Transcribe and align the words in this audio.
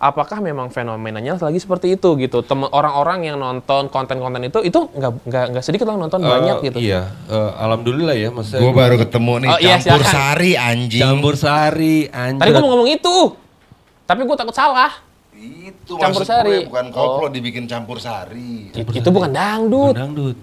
apakah 0.00 0.40
memang 0.40 0.72
fenomenanya 0.72 1.36
lagi 1.36 1.60
seperti 1.60 1.94
itu 1.94 2.16
gitu. 2.16 2.40
Orang-orang 2.66 3.22
yang 3.22 3.36
nonton 3.36 3.86
konten-konten 3.86 4.40
itu 4.42 4.58
itu 4.60 4.80
nggak 4.88 5.12
nggak 5.22 5.44
nggak 5.52 5.62
sedikit 5.62 5.84
lah 5.84 5.94
nonton 5.94 6.18
banyak 6.18 6.56
Eh, 6.56 6.64
gitu. 6.66 6.78
Iya, 6.80 7.12
eh, 7.28 7.50
alhamdulillah 7.54 8.16
ya 8.16 8.32
maksudnya. 8.32 8.60
Gue 8.60 8.72
baru 8.72 8.96
ketemu 8.96 9.32
nih 9.38 9.48
Oh, 9.48 9.58
iya, 9.60 9.76
campur 9.76 10.00
silakan. 10.00 10.10
sari 10.10 10.50
anjing. 10.56 11.02
Campur 11.04 11.34
sari, 11.36 11.96
anjir. 12.08 12.40
Tadi 12.40 12.50
gue 12.50 12.60
mau 12.60 12.70
ngomong 12.72 12.90
itu, 12.90 13.16
tapi 14.02 14.20
gue 14.24 14.34
takut 14.34 14.56
salah. 14.56 14.92
Itu 15.36 15.96
Campur 15.96 16.24
sari. 16.24 16.64
bukan 16.64 16.86
koplo 16.90 17.26
dibikin 17.28 17.64
campur 17.64 17.96
sari. 17.96 18.72
itu 18.72 19.08
bukan 19.08 19.30
dangdut, 19.30 19.92
dangdut. 19.92 20.36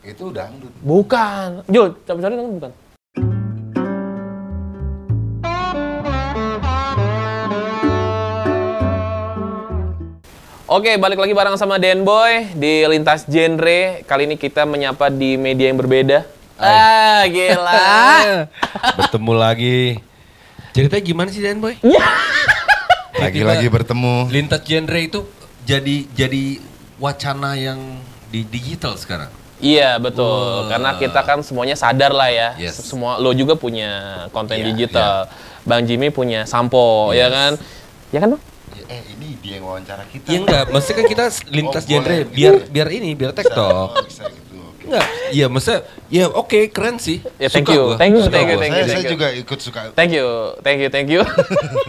Itu 0.00 0.30
dangdut. 0.30 0.72
bukan. 0.80 1.66
Jul, 1.66 1.98
campur 2.02 2.22
sari 2.22 2.34
dangdut 2.34 2.56
bukan. 2.58 2.72
Oke, 10.70 10.94
balik 11.02 11.18
lagi 11.18 11.34
bareng 11.34 11.58
sama 11.58 11.82
Den 11.82 12.06
Boy 12.06 12.46
di 12.54 12.86
Lintas 12.86 13.26
Genre. 13.26 14.06
Kali 14.06 14.22
ini 14.22 14.38
kita 14.38 14.62
menyapa 14.62 15.10
di 15.10 15.34
media 15.34 15.66
yang 15.66 15.74
berbeda. 15.74 16.22
Ah, 16.54 17.26
gila. 17.26 18.46
Bertemu 19.02 19.32
lagi. 19.34 19.98
Ceritanya 20.70 21.02
gimana 21.02 21.28
sih 21.34 21.42
Dan 21.42 21.58
Boy? 21.58 21.74
Lagi-lagi 23.18 23.66
bertemu. 23.66 24.30
Lintas 24.30 24.62
genre 24.62 25.00
itu 25.02 25.26
jadi 25.66 26.06
jadi 26.14 26.62
wacana 27.02 27.58
yang 27.58 27.98
di 28.30 28.46
digital 28.46 28.94
sekarang. 28.94 29.34
Iya 29.58 29.98
betul, 29.98 30.70
karena 30.70 30.94
kita 30.94 31.20
kan 31.26 31.42
semuanya 31.42 31.74
sadar 31.74 32.14
lah 32.14 32.30
ya. 32.30 32.54
Yes. 32.62 32.78
Semua 32.78 33.18
lo 33.18 33.34
juga 33.34 33.58
punya 33.58 34.24
konten 34.30 34.54
Iya, 34.54 34.70
digital, 34.70 35.14
Bang 35.66 35.82
Jimmy 35.82 36.14
punya 36.14 36.46
sampo, 36.46 37.10
ya 37.10 37.26
Yes. 37.26 37.32
kan? 37.34 37.52
Ya 38.14 38.18
kan 38.22 38.28
bang? 38.38 38.42
Eh 38.90 39.02
ini 39.08 39.38
dia 39.38 39.56
yang 39.56 39.64
wawancara 39.64 40.02
kita. 40.04 40.26
Iya 40.26 40.38
enggak, 40.42 40.64
maksudnya 40.68 40.96
kan 40.96 41.06
kita 41.08 41.24
lintas 41.48 41.82
Oh, 41.82 41.88
genre 41.88 42.10
boleh. 42.18 42.26
biar 42.28 42.54
biar 42.66 42.88
ini 42.90 43.10
biar 43.14 43.30
Oh, 43.30 43.94
bisa 44.02 44.26
gitu. 44.26 44.58
oke. 44.58 44.82
Enggak, 44.82 45.06
iya 45.30 45.46
maksudnya 45.46 45.80
ya 46.10 46.24
oke 46.26 46.58
keren 46.68 46.98
sih. 46.98 47.22
Ya 47.38 47.46
thank 47.46 47.64
Suka 47.64 47.72
you, 47.72 47.84
thank 47.94 48.12
you, 48.12 48.22
Suka 48.26 48.34
thank 48.34 48.48
you, 48.50 48.58
thank 48.58 48.72
saya, 48.72 48.82
you, 48.82 48.84
saya 48.84 48.96
thank 48.96 49.06
you. 49.06 49.14
juga 49.14 49.26
ikut 49.32 49.58
suka. 49.62 49.80
Thank 49.94 50.10
you, 50.10 50.26
thank 50.60 50.78
you, 50.80 50.88
thank 50.90 51.08
you. 51.08 51.22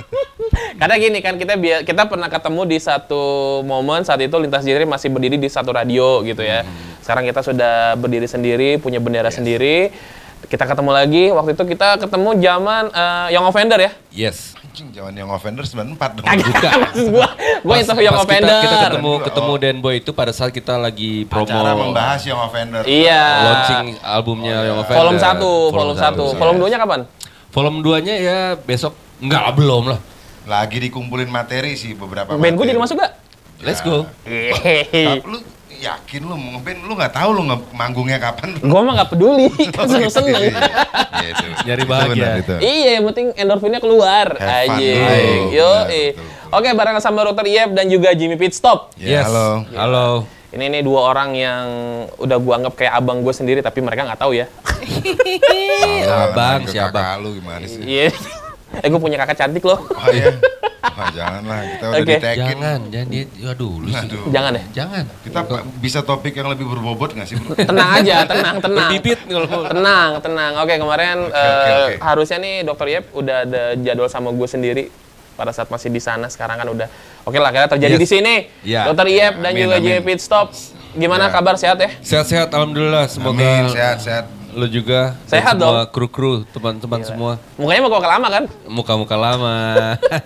Karena 0.80 0.96
gini 0.98 1.20
kan 1.20 1.36
kita 1.36 1.54
bia- 1.56 1.82
kita 1.82 2.06
pernah 2.06 2.28
ketemu 2.28 2.62
di 2.68 2.78
satu 2.78 3.24
momen 3.64 4.02
saat 4.02 4.20
itu 4.20 4.34
lintas 4.36 4.62
genre 4.62 4.86
masih 4.88 5.10
berdiri 5.10 5.38
di 5.38 5.48
satu 5.48 5.70
radio 5.72 6.22
gitu 6.22 6.42
ya. 6.42 6.62
Sekarang 7.02 7.24
kita 7.24 7.42
sudah 7.42 7.74
berdiri 7.96 8.26
sendiri, 8.26 8.78
punya 8.78 8.98
bendera 8.98 9.30
sendiri. 9.30 9.90
Kita 10.44 10.66
ketemu 10.66 10.92
lagi. 10.92 11.24
Waktu 11.30 11.54
itu 11.54 11.64
kita 11.68 11.98
ketemu 11.98 12.30
zaman 12.36 12.84
eh, 12.90 13.28
Young 13.32 13.46
Offender 13.48 13.78
ya. 13.80 13.92
Yes. 14.12 14.54
Anjing 14.72 14.88
zaman 14.90 15.12
yang 15.12 15.28
offender 15.28 15.68
94 15.68 16.16
dong. 16.16 16.24
Kagak, 16.24 16.74
maksud 16.80 17.12
gua, 17.12 17.28
gua 17.60 17.76
Pas- 17.76 17.84
interview 17.84 18.08
Young 18.08 18.16
pas 18.16 18.24
kita- 18.24 18.32
Offender. 18.32 18.56
Kita, 18.58 18.78
ketemu 18.88 19.12
Oh. 19.12 19.18
ketemu 19.20 19.52
Dan 19.60 19.76
Boy 19.78 19.96
itu 20.00 20.12
pada 20.12 20.32
saat 20.32 20.50
kita 20.50 20.74
lagi 20.78 21.28
promo 21.28 21.44
Acara 21.46 21.76
membahas 21.76 22.22
yang 22.24 22.40
offender. 22.40 22.82
Iya. 22.82 23.24
launching 23.44 23.86
albumnya 24.00 24.48
Oh, 24.50 24.56
iya. 24.58 24.68
Young 24.72 24.80
Offender. 24.80 25.00
Volume 25.04 25.20
1, 25.20 25.44
volume 25.70 25.92
1. 25.94 26.06
satu. 26.08 26.24
Volume 26.34 26.60
2-nya 26.62 26.78
kapan? 26.80 27.00
Volume 27.52 27.80
2-nya 27.82 28.16
ya 28.16 28.38
besok 28.58 28.94
enggak 29.20 29.44
belum 29.54 29.84
lah. 29.92 30.00
Lagi 30.42 30.78
dikumpulin 30.80 31.28
materi 31.28 31.76
sih 31.76 31.92
beberapa 31.92 32.32
Band 32.32 32.40
gue 32.40 32.56
materi. 32.56 32.70
jadi 32.70 32.80
masuk 32.80 32.96
gak? 32.96 33.12
Let's 33.60 33.84
go. 33.84 34.08
Tapi 34.24 35.20
lu 35.22 35.38
yakin 35.82 36.22
lu 36.30 36.38
mau 36.38 36.50
ngeband 36.56 36.80
lu 36.86 36.94
nggak 36.94 37.14
tahu 37.18 37.30
lu 37.34 37.42
nge 37.50 37.58
manggungnya 37.74 38.18
kapan? 38.22 38.54
Gue 38.62 38.82
mah 38.86 38.94
gak 39.02 39.10
peduli, 39.18 39.50
kan 39.74 39.90
seneng-seneng. 39.92 40.54
Iya, 40.54 41.28
itu. 41.34 41.46
Nyari 41.66 41.84
bahagia. 41.90 42.14
benar, 42.14 42.36
itu. 42.38 42.56
iya, 42.62 42.90
yang 43.02 43.06
penting 43.10 43.28
endorfinnya 43.34 43.82
keluar. 43.82 44.38
Aja. 44.38 44.94
Yo, 45.50 45.72
eh. 45.90 46.14
Oke, 46.54 46.70
bareng 46.70 47.02
sama 47.02 47.26
Dr. 47.26 47.50
Iep 47.50 47.74
dan 47.74 47.90
juga 47.90 48.14
Jimmy 48.14 48.38
Pitstop. 48.38 48.94
Ya, 49.02 49.26
halo. 49.26 49.66
Halo. 49.74 50.08
Ini 50.52 50.68
nih 50.68 50.84
dua 50.84 51.16
orang 51.16 51.32
yang 51.32 51.66
udah 52.20 52.38
gua 52.44 52.60
anggap 52.60 52.76
kayak 52.76 52.94
abang 53.00 53.24
gue 53.24 53.32
sendiri, 53.32 53.64
tapi 53.64 53.80
mereka 53.80 54.04
nggak 54.04 54.20
tahu 54.20 54.36
ya. 54.36 54.52
Abang, 56.12 56.68
ke 56.68 56.76
si 56.76 56.78
kakak 56.78 56.92
abang. 56.92 57.24
lu 57.24 57.30
gimana 57.40 57.66
sih? 57.66 57.82
Eh, 58.74 58.88
gue 58.88 59.00
punya 59.00 59.20
kakak 59.20 59.36
cantik 59.38 59.64
loh. 59.64 59.84
Oh 59.84 60.08
iya. 60.10 60.32
Wah, 60.82 61.08
janganlah 61.10 61.60
kita 61.68 61.86
udah 61.88 61.98
Oke. 61.98 62.14
ditekin. 62.16 62.58
Jangan, 62.58 62.80
jangan 62.90 63.08
dia 63.08 63.24
aduh 63.46 63.74
lu 63.78 63.88
sih. 63.88 64.08
Jangan 64.28 64.52
ya? 64.54 64.64
Jangan. 64.74 65.04
Kita 65.22 65.40
bisa 65.78 66.00
topik 66.02 66.34
yang 66.34 66.48
lebih 66.48 66.66
berbobot 66.66 67.14
nggak 67.14 67.28
sih, 67.28 67.36
Bro? 67.38 67.54
Tenang 67.54 67.90
aja, 67.96 68.16
tenang, 68.26 68.56
tenang. 68.60 68.90
Mau. 68.92 69.62
Tenang, 69.68 70.10
tenang. 70.20 70.52
Oke, 70.58 70.74
kemarin 70.76 71.18
Oke, 71.22 71.36
eh, 71.36 71.48
oke, 71.48 71.72
oke. 71.72 71.96
harusnya 72.02 72.38
nih 72.40 72.56
Dokter 72.64 72.88
Yep 72.90 73.06
udah 73.14 73.38
ada 73.46 73.64
jadwal 73.78 74.10
sama 74.10 74.30
gue 74.32 74.48
sendiri 74.48 74.84
pada 75.34 75.52
saat 75.52 75.70
masih 75.70 75.90
di 75.90 76.02
sana. 76.02 76.28
Sekarang 76.28 76.58
kan 76.58 76.68
udah 76.68 76.88
oke 77.24 77.38
lah, 77.38 77.52
kita 77.52 77.68
terjadi 77.70 77.96
Yes. 77.96 78.02
di 78.02 78.08
sini. 78.08 78.36
Ya. 78.64 78.88
Dokter 78.88 79.08
Yep 79.08 79.34
dan 79.38 79.52
Amin, 79.52 79.62
juga 79.62 79.76
amin. 79.78 79.86
Jimmy 79.86 80.02
Pitstop. 80.04 80.48
Gimana 80.92 81.24
Ya. 81.24 81.32
kabar 81.32 81.56
sehat 81.56 81.78
ya? 81.80 81.90
Sehat-sehat 82.02 82.52
alhamdulillah. 82.52 83.08
Semoga 83.08 83.40
Amin, 83.40 83.70
sehat-sehat. 83.70 84.26
Lu 84.52 84.68
juga 84.68 85.16
dan 85.26 85.30
Sehat 85.30 85.56
semua 85.56 85.84
kru-kru, 85.86 86.44
teman-teman 86.50 87.02
semua. 87.02 87.32
Mukanya 87.56 87.82
mau 87.82 87.92
kok 87.92 88.04
lama 88.04 88.28
kan? 88.28 88.44
Muka-muka 88.66 89.16
lama. 89.16 89.58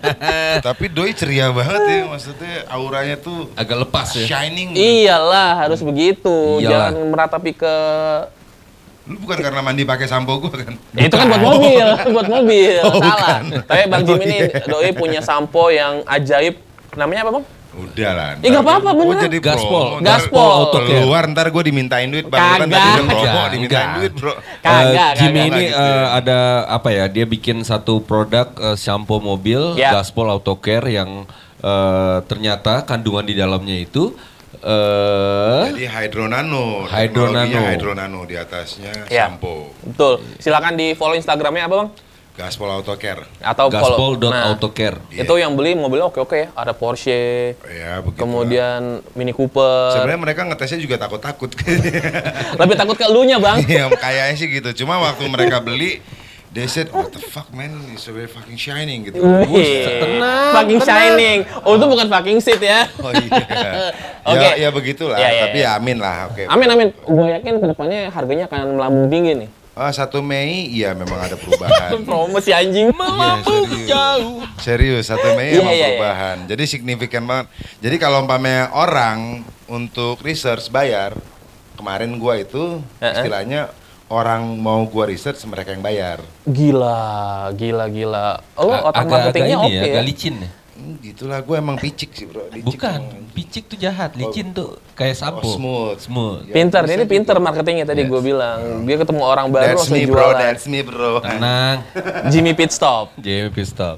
Tapi 0.66 0.84
Doi 0.88 1.12
ceria 1.12 1.50
banget 1.50 1.82
ya, 1.82 2.00
maksudnya 2.12 2.54
auranya 2.66 3.16
tuh 3.16 3.48
Agak 3.54 3.86
lepas 3.86 4.10
ya. 4.14 4.26
shining. 4.26 4.74
Iyalah, 4.74 5.66
harus 5.66 5.80
begitu. 5.80 6.58
Iyalah. 6.58 6.90
Jangan 6.90 7.08
meratapi 7.08 7.50
ke 7.52 7.74
Lu 9.06 9.22
bukan 9.22 9.38
karena 9.38 9.62
mandi 9.62 9.86
pakai 9.86 10.10
sampo 10.10 10.34
gua 10.36 10.50
kan? 10.50 10.74
Ya, 10.90 11.06
itu 11.06 11.14
kan 11.14 11.30
buat 11.30 11.38
mobil, 11.38 11.86
buat 12.14 12.26
mobil. 12.26 12.74
Oh, 12.82 12.98
Salah. 12.98 13.38
bukan. 13.38 13.42
Tapi 13.62 13.82
Bang 13.86 14.02
Jim 14.02 14.18
Oh, 14.18 14.24
ini 14.26 14.36
iya. 14.42 14.66
doi 14.66 14.90
punya 14.90 15.20
sampo 15.22 15.70
yang 15.70 16.02
ajaib. 16.02 16.58
Namanya 16.98 17.22
apa, 17.22 17.30
Bang? 17.38 17.44
Udah 17.76 18.10
lah. 18.10 18.30
Eh, 18.36 18.48
nggak 18.48 18.62
apa-apa, 18.62 18.88
Gua 18.90 19.04
beneran. 19.06 19.24
jadi 19.24 19.38
Gaspol. 19.38 19.84
promo, 19.92 20.02
Gaspol. 20.02 20.48
Auto 20.50 20.78
care. 20.80 20.88
Keluar 20.96 21.22
ntar 21.28 21.46
gue 21.46 21.62
dimintain 21.62 22.06
duit. 22.06 22.24
Bang 22.24 22.40
kan 22.56 22.58
tadi 22.62 22.72
Kagak. 22.72 22.88
udah 22.88 23.04
promo, 23.06 23.20
Enggak, 23.22 23.46
dimintain 23.50 23.88
duit 23.94 24.12
bro. 24.14 24.32
Kagak, 24.58 25.10
Eh, 25.12 25.18
Jimmy 25.18 25.40
ini 25.46 25.62
Gitu 25.62 25.76
ya. 25.76 25.92
eh, 25.92 26.06
ada 26.14 26.38
apa 26.66 26.88
ya? 26.90 27.04
Dia 27.06 27.24
bikin 27.24 27.56
satu 27.62 28.00
produk 28.00 28.48
eh, 28.56 28.76
shampoo 28.76 29.20
mobil 29.20 29.60
Ya. 29.74 29.92
Gaspol 29.92 30.26
Auto 30.26 30.56
Care 30.56 30.88
yang 30.90 31.28
eh, 31.58 32.18
ternyata 32.24 32.80
kandungan 32.82 33.22
di 33.22 33.34
dalamnya 33.34 33.76
itu 33.76 34.16
eh 34.58 35.62
Jadi 35.68 35.84
Hydro 35.86 36.26
Nano. 36.26 36.84
Hydro 36.84 37.28
Nano. 37.28 37.60
Hydro 37.62 37.92
Nano 37.92 38.20
di 38.24 38.34
atasnya 38.34 39.04
Ya. 39.06 39.28
sampo. 39.28 39.70
Betul. 39.80 40.24
Silakan 40.38 40.74
di 40.74 40.92
follow 40.92 41.14
Instagramnya 41.14 41.64
apa, 41.64 41.74
Bang? 41.76 41.90
Gaspol 42.36 42.68
Auto 42.68 42.92
Care. 43.00 43.24
Atau 43.40 43.72
follow. 43.72 44.20
Nah, 44.28 44.52
gaspol.autocare. 44.52 45.00
itu 45.08 45.34
yang 45.40 45.56
beli 45.56 45.72
mobilnya 45.72 46.12
oke-oke 46.12 46.36
ya. 46.36 46.48
Ada 46.52 46.76
Porsche, 46.76 47.56
Ya 47.64 48.04
begitu. 48.04 48.20
kemudian 48.20 49.00
Mini 49.16 49.32
Cooper. 49.32 49.96
Sebenarnya 49.96 50.20
mereka 50.20 50.40
ngetesnya 50.44 50.78
juga 50.78 51.00
takut-takut. 51.00 51.48
Lebih 52.60 52.76
takut 52.76 52.96
ke 53.00 53.08
elunya, 53.08 53.40
Bang. 53.40 53.64
Iya, 53.64 53.88
kayaknya 53.88 54.34
sih 54.36 54.48
gitu. 54.52 54.84
Cuma 54.84 55.00
waktu 55.00 55.24
mereka 55.32 55.64
beli, 55.64 56.04
they 56.52 56.68
said, 56.68 56.92
what 56.92 57.08
the 57.08 57.24
fuck 57.24 57.48
man, 57.56 57.72
it's 57.96 58.04
so 58.04 58.12
very 58.12 58.28
fucking 58.28 58.60
shining 58.60 59.08
gitu. 59.08 59.16
Wih, 59.48 60.04
tenang, 60.04 60.52
fucking 60.52 60.80
tenang. 60.84 61.16
shining. 61.16 61.38
Oh, 61.64 61.80
itu 61.80 61.86
bukan 61.88 62.06
fucking 62.12 62.38
seat 62.44 62.60
ya. 62.60 62.84
Oh 63.00 63.16
iya. 63.16 63.32
Oke. 64.28 64.44
Ya, 64.44 64.50
ya 64.60 64.68
begitulah. 64.68 65.16
Ya, 65.16 65.28
ya, 65.32 65.42
Tapi 65.48 65.58
ya. 65.64 65.72
ya 65.72 65.80
amin 65.80 65.96
lah. 66.04 66.28
Oke. 66.28 66.44
Amin 66.44 66.68
amin. 66.68 66.88
Gue 67.00 67.26
yakin 67.32 67.54
ke 67.60 67.66
depannya 67.72 68.12
harganya 68.12 68.44
akan 68.44 68.76
melambung 68.76 69.08
tinggi 69.08 69.32
nih. 69.40 69.50
Ah, 69.76 69.92
1 69.92 70.08
Mei, 70.24 70.72
iya 70.72 70.96
memang 70.96 71.20
ada 71.20 71.36
perubahan. 71.36 72.00
Promo 72.08 72.40
si 72.40 72.48
anjing. 72.48 72.96
Melambung 72.96 73.68
serius. 73.68 73.84
jauh. 73.84 74.40
Serius, 74.56 75.04
1 75.06 75.36
Mei 75.36 75.52
Iya, 75.52 75.60
emang 75.60 75.68
iya, 75.68 75.76
iya. 75.76 75.86
perubahan. 75.92 76.36
Jadi 76.48 76.62
signifikan 76.64 77.28
banget. 77.28 77.52
Jadi 77.84 77.96
kalau 78.00 78.24
umpamanya 78.24 78.72
orang 78.72 79.44
untuk 79.68 80.24
research 80.24 80.72
bayar, 80.72 81.12
kemarin 81.76 82.16
gua 82.16 82.40
itu 82.40 82.80
Eh-eh. 82.96 83.20
istilahnya 83.20 83.68
orang 84.08 84.48
mau 84.56 84.80
gua 84.88 85.12
research 85.12 85.44
mereka 85.44 85.76
yang 85.76 85.84
bayar. 85.84 86.24
Gila, 86.48 87.04
gila, 87.52 87.84
gila. 87.92 88.28
Oh, 88.56 88.72
otak 88.72 89.04
marketingnya 89.04 89.60
ini 89.60 89.66
oke 89.68 89.76
ya, 89.76 89.82
ya. 89.82 89.92
agak 89.92 90.04
licin 90.08 90.34
ya. 90.40 90.50
Hmm, 90.76 91.00
gitulah 91.00 91.40
gua 91.40 91.56
emang 91.56 91.74
picik 91.74 92.12
sih, 92.12 92.24
Bro. 92.24 92.52
Licik 92.52 92.68
Bukan, 92.68 93.00
emang. 93.00 93.32
picik 93.32 93.64
tuh 93.64 93.74
jahat, 93.74 94.12
licin 94.12 94.52
tuh 94.52 94.76
kayak 94.92 95.16
sampo. 95.16 95.40
Oh, 95.40 95.48
smooth. 95.50 95.96
Smooth. 95.98 96.38
Ya, 96.44 96.52
Pinter, 96.52 96.84
ini 96.84 97.04
pinter 97.04 97.32
gitu. 97.32 97.42
marketingnya 97.42 97.86
tadi 97.86 98.04
Yes. 98.04 98.12
gue 98.12 98.20
bilang. 98.22 98.84
Dia 98.84 98.96
ketemu 98.98 99.22
orang 99.22 99.46
baru 99.48 99.64
That's 99.72 99.80
langsung 99.82 99.96
me, 99.96 100.04
bro. 100.04 100.20
jualan. 100.20 100.36
That's 100.38 100.64
me, 100.66 100.80
bro. 100.80 101.12
Tenang. 101.18 101.76
Jimmy 102.32 102.52
Pit 102.52 102.70
Stop. 102.70 103.16
Jamie 103.16 103.48
Pistol. 103.50 103.96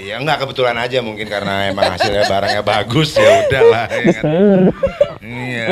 Ya 0.00 0.16
enggak 0.16 0.40
kebetulan 0.40 0.72
aja 0.74 1.02
mungkin 1.02 1.26
karena 1.26 1.68
emang 1.68 1.92
hasilnya 1.92 2.24
barangnya 2.24 2.62
bagus 2.62 3.12
ya 3.12 3.44
udahlah 3.44 3.84
ya 3.90 4.00
kan. 4.14 4.24
Iya. 5.20 5.64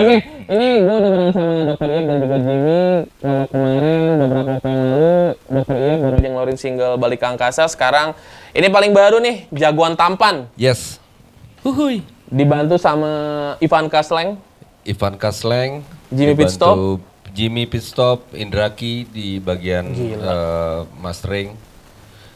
ini 0.48 0.66
gue 0.78 0.94
udah 0.94 1.10
bareng 1.10 1.32
sama 1.32 1.50
Dr. 1.66 1.88
Iep 1.88 2.04
dan 2.04 2.16
juga 2.18 2.36
Jimmy. 2.38 2.82
Kalau 3.16 3.44
kemarin 3.46 3.94
beberapa 4.20 4.66
yang 4.66 4.80
lalu, 4.84 5.08
Dr. 5.48 5.76
Iep 5.78 5.98
baru 5.98 6.14
aja 6.14 6.28
ngeluarin 6.28 6.58
single 6.58 6.94
Balik 6.96 7.18
ke 7.18 7.26
Angkasa. 7.26 7.64
Sekarang 7.66 8.12
ini 8.58 8.68
paling 8.68 8.90
baru 8.90 9.22
nih, 9.22 9.46
Jagoan 9.50 9.94
Tampan. 9.94 10.50
Yes. 10.54 10.98
Huhuy. 11.62 12.02
Dibantu 12.26 12.74
sama 12.74 13.10
Ivan 13.58 13.86
Kasleng. 13.86 14.34
Ivan 14.82 15.14
Kasleng, 15.14 15.86
Jimmy 16.10 16.34
Pitstop. 16.34 16.98
Jimmy 17.30 17.64
Pitstop, 17.64 18.26
Indraki 18.34 19.06
di 19.06 19.38
bagian 19.38 19.86
Gila. 19.88 20.18
eh, 20.18 20.80
mastering. 20.98 21.54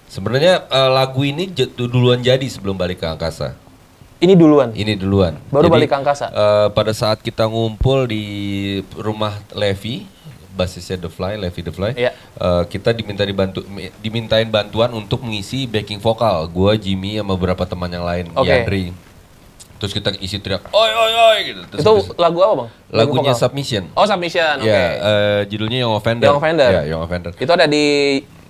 Sebenarnya 0.06 0.62
eh, 0.62 0.90
lagu 0.92 1.22
ini 1.22 1.48
j- 1.48 1.68
duluan 1.72 2.20
jadi 2.20 2.44
sebelum 2.44 2.76
balik 2.76 3.02
ke 3.02 3.08
angkasa. 3.08 3.58
Ini 4.16 4.38
duluan. 4.38 4.70
Ini 4.70 4.94
duluan. 4.94 5.34
Baru 5.50 5.66
balik 5.66 5.90
ke 5.90 5.96
angkasa? 5.98 6.30
eh, 6.30 6.68
pada 6.70 6.94
saat 6.94 7.18
kita 7.18 7.44
ngumpul 7.44 8.06
di 8.06 8.22
rumah 8.94 9.42
Levi, 9.50 10.06
basisnya 10.52 10.96
The 10.96 11.08
Fly, 11.08 11.36
Levi 11.36 11.60
The 11.60 11.72
Fly, 11.72 11.92
Iya. 11.94 12.12
eh, 12.14 12.62
kita 12.66 12.90
diminta 12.90 13.22
dibantu, 13.22 13.64
mi- 13.66 13.88
dimintain 13.98 14.46
bantuan 14.46 14.92
untuk 14.92 15.20
mengisi 15.20 15.64
backing 15.64 15.98
vokal. 15.98 16.46
Gua, 16.46 16.74
Jimmy, 16.74 17.16
sama 17.16 17.32
beberapa 17.32 17.64
teman 17.64 17.88
yang 17.88 18.02
lain, 18.02 18.28
Oke. 18.32 18.46
Yandri. 18.46 18.84
Terus 19.76 19.92
kita 19.92 20.14
isi 20.16 20.38
teriak, 20.38 20.70
oi 20.70 20.90
oi 20.92 21.12
oi 21.12 21.38
gitu. 21.44 21.60
Terus 21.66 21.80
Itu 21.80 21.90
habis- 21.90 22.14
lagu 22.14 22.38
apa 22.38 22.54
bang? 22.54 22.68
Lagu 22.92 22.96
lagunya 23.10 23.32
vokal? 23.32 23.42
Submission. 23.42 23.82
Oh 23.92 24.06
Submission, 24.06 24.54
oke. 24.56 24.68
Ya, 24.68 24.82
eh, 24.94 25.40
judulnya 25.48 25.78
Young 25.82 25.92
Offender. 25.92 26.26
Young 26.28 26.38
Offender. 26.38 26.70
Ya, 26.70 26.82
Young 26.86 27.02
Offender. 27.02 27.32
Itu 27.34 27.50
ada 27.50 27.66
di, 27.66 27.84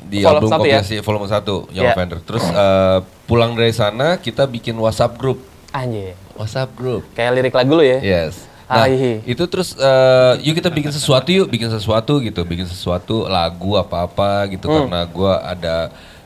Di 0.02 0.20
volume 0.20 0.44
album 0.44 0.50
satu 0.50 0.60
ya? 0.60 0.76
kompilasi 0.76 0.94
volume 1.00 1.26
1 1.26 1.55
Young 1.72 1.87
Ya. 1.88 1.93
Offender. 1.94 2.19
Terus 2.20 2.44
eh, 2.44 2.98
pulang 3.25 3.56
dari 3.56 3.72
sana 3.72 4.19
kita 4.19 4.44
bikin 4.44 4.76
WhatsApp 4.76 5.16
group. 5.16 5.40
Anjir. 5.72 6.12
WhatsApp 6.37 6.69
group. 6.75 7.00
Kayak 7.14 7.32
lirik 7.32 7.55
lagu 7.55 7.72
lu 7.72 7.81
ya? 7.81 7.96
Yes. 7.98 8.44
Nah, 8.74 8.86
itu 9.22 9.44
terus 9.46 9.74
eh, 9.74 10.32
yuk 10.40 10.54
kita 10.54 10.69
bikin 10.69 10.88
sesuatu 10.88 11.28
yuk, 11.28 11.46
bikin 11.46 11.69
sesuatu 11.69 12.16
gitu, 12.19 12.40
bikin 12.42 12.64
sesuatu 12.64 13.24
lagu 13.26 13.76
apa-apa 13.76 14.48
gitu 14.48 14.64
Hmm. 14.64 14.88
karena 14.88 15.00
gua 15.06 15.34
ada 15.42 15.76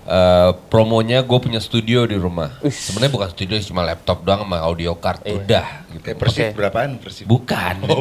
eh, 0.06 0.50
promonya 0.70 1.18
gue 1.18 1.34
punya 1.36 1.58
studio 1.58 2.06
di 2.06 2.14
rumah. 2.14 2.54
Sebenarnya 2.62 3.10
bukan 3.10 3.26
studio 3.28 3.58
cuma 3.60 3.82
laptop 3.82 4.22
doang 4.22 4.46
sama 4.46 4.62
audio 4.62 4.94
card 4.94 5.18
Iya. 5.20 5.34
udah 5.34 5.66
gitu. 5.90 6.06
Eh, 6.06 6.14
persib 6.14 6.46
berapaan 6.54 6.90
persib? 6.96 7.26
Bukan. 7.26 7.74
gitu. 7.82 7.98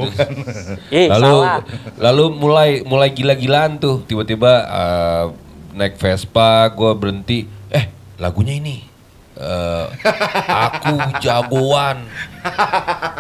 Ih, 0.94 1.10
lalu 1.10 1.34
salah. 1.42 1.66
lalu 1.98 2.26
mulai 2.32 2.70
mulai 2.82 3.10
gila-gilaan 3.10 3.82
tuh 3.82 4.06
tiba-tiba 4.06 4.54
eh, 4.64 5.26
naik 5.74 5.98
Vespa 5.98 6.70
gue 6.70 6.92
berhenti 6.94 7.40
eh 7.68 7.90
lagunya 8.16 8.54
ini 8.56 8.86
Eh, 9.36 9.86
aku 10.48 10.96
jagoan 11.20 12.08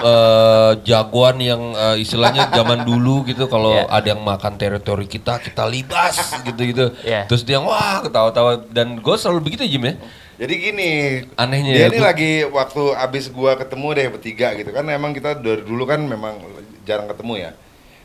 eh 0.02 0.72
jagoan 0.84 1.38
yang 1.38 1.62
eh, 1.74 2.00
istilahnya 2.00 2.48
zaman 2.50 2.84
dulu 2.84 3.26
gitu 3.26 3.46
kalau 3.46 3.76
Iya. 3.76 3.84
ada 3.90 4.08
yang 4.08 4.22
makan 4.22 4.56
teritori 4.56 5.06
kita 5.06 5.40
kita 5.40 5.66
libas 5.66 6.16
gitu-gitu 6.42 6.96
Iya. 7.02 7.28
terus 7.28 7.44
dia 7.44 7.60
wah 7.60 8.00
ketawa-tawa 8.00 8.64
dan 8.66 8.96
gue 8.96 9.16
selalu 9.16 9.40
begitu 9.44 9.68
Jim 9.68 9.84
ya 9.86 9.96
Jadi 10.36 10.54
gini, 10.58 10.92
Anehnya 11.36 11.72
dia 11.74 11.80
ya, 11.80 11.88
ini 11.88 11.96
gua- 11.98 12.08
lagi 12.12 12.32
waktu 12.46 12.84
abis 12.94 13.26
gua 13.30 13.56
ketemu 13.56 13.88
deh 13.94 14.08
bertiga 14.10 14.52
gitu 14.54 14.68
kan 14.70 14.84
emang 14.86 15.12
kita 15.12 15.32
dari 15.34 15.64
dulu 15.64 15.84
kan 15.84 16.00
memang 16.00 16.36
jarang 16.84 17.08
ketemu 17.08 17.40
ya. 17.40 17.52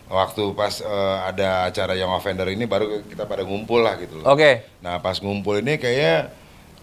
Waktu 0.06 0.54
pas 0.54 0.78
eh, 0.78 1.16
ada 1.24 1.66
acara 1.66 1.94
yang 1.94 2.06
offender 2.08 2.46
ini 2.46 2.66
baru 2.66 3.02
kita 3.04 3.22
pada 3.24 3.42
ngumpul 3.42 3.82
lah 3.82 3.94
gitu 3.96 4.18
loh. 4.18 4.30
Oke. 4.30 4.62
Nah 4.78 4.98
pas 4.98 5.18
ngumpul 5.18 5.58
ini 5.58 5.74
kayaknya 5.74 6.30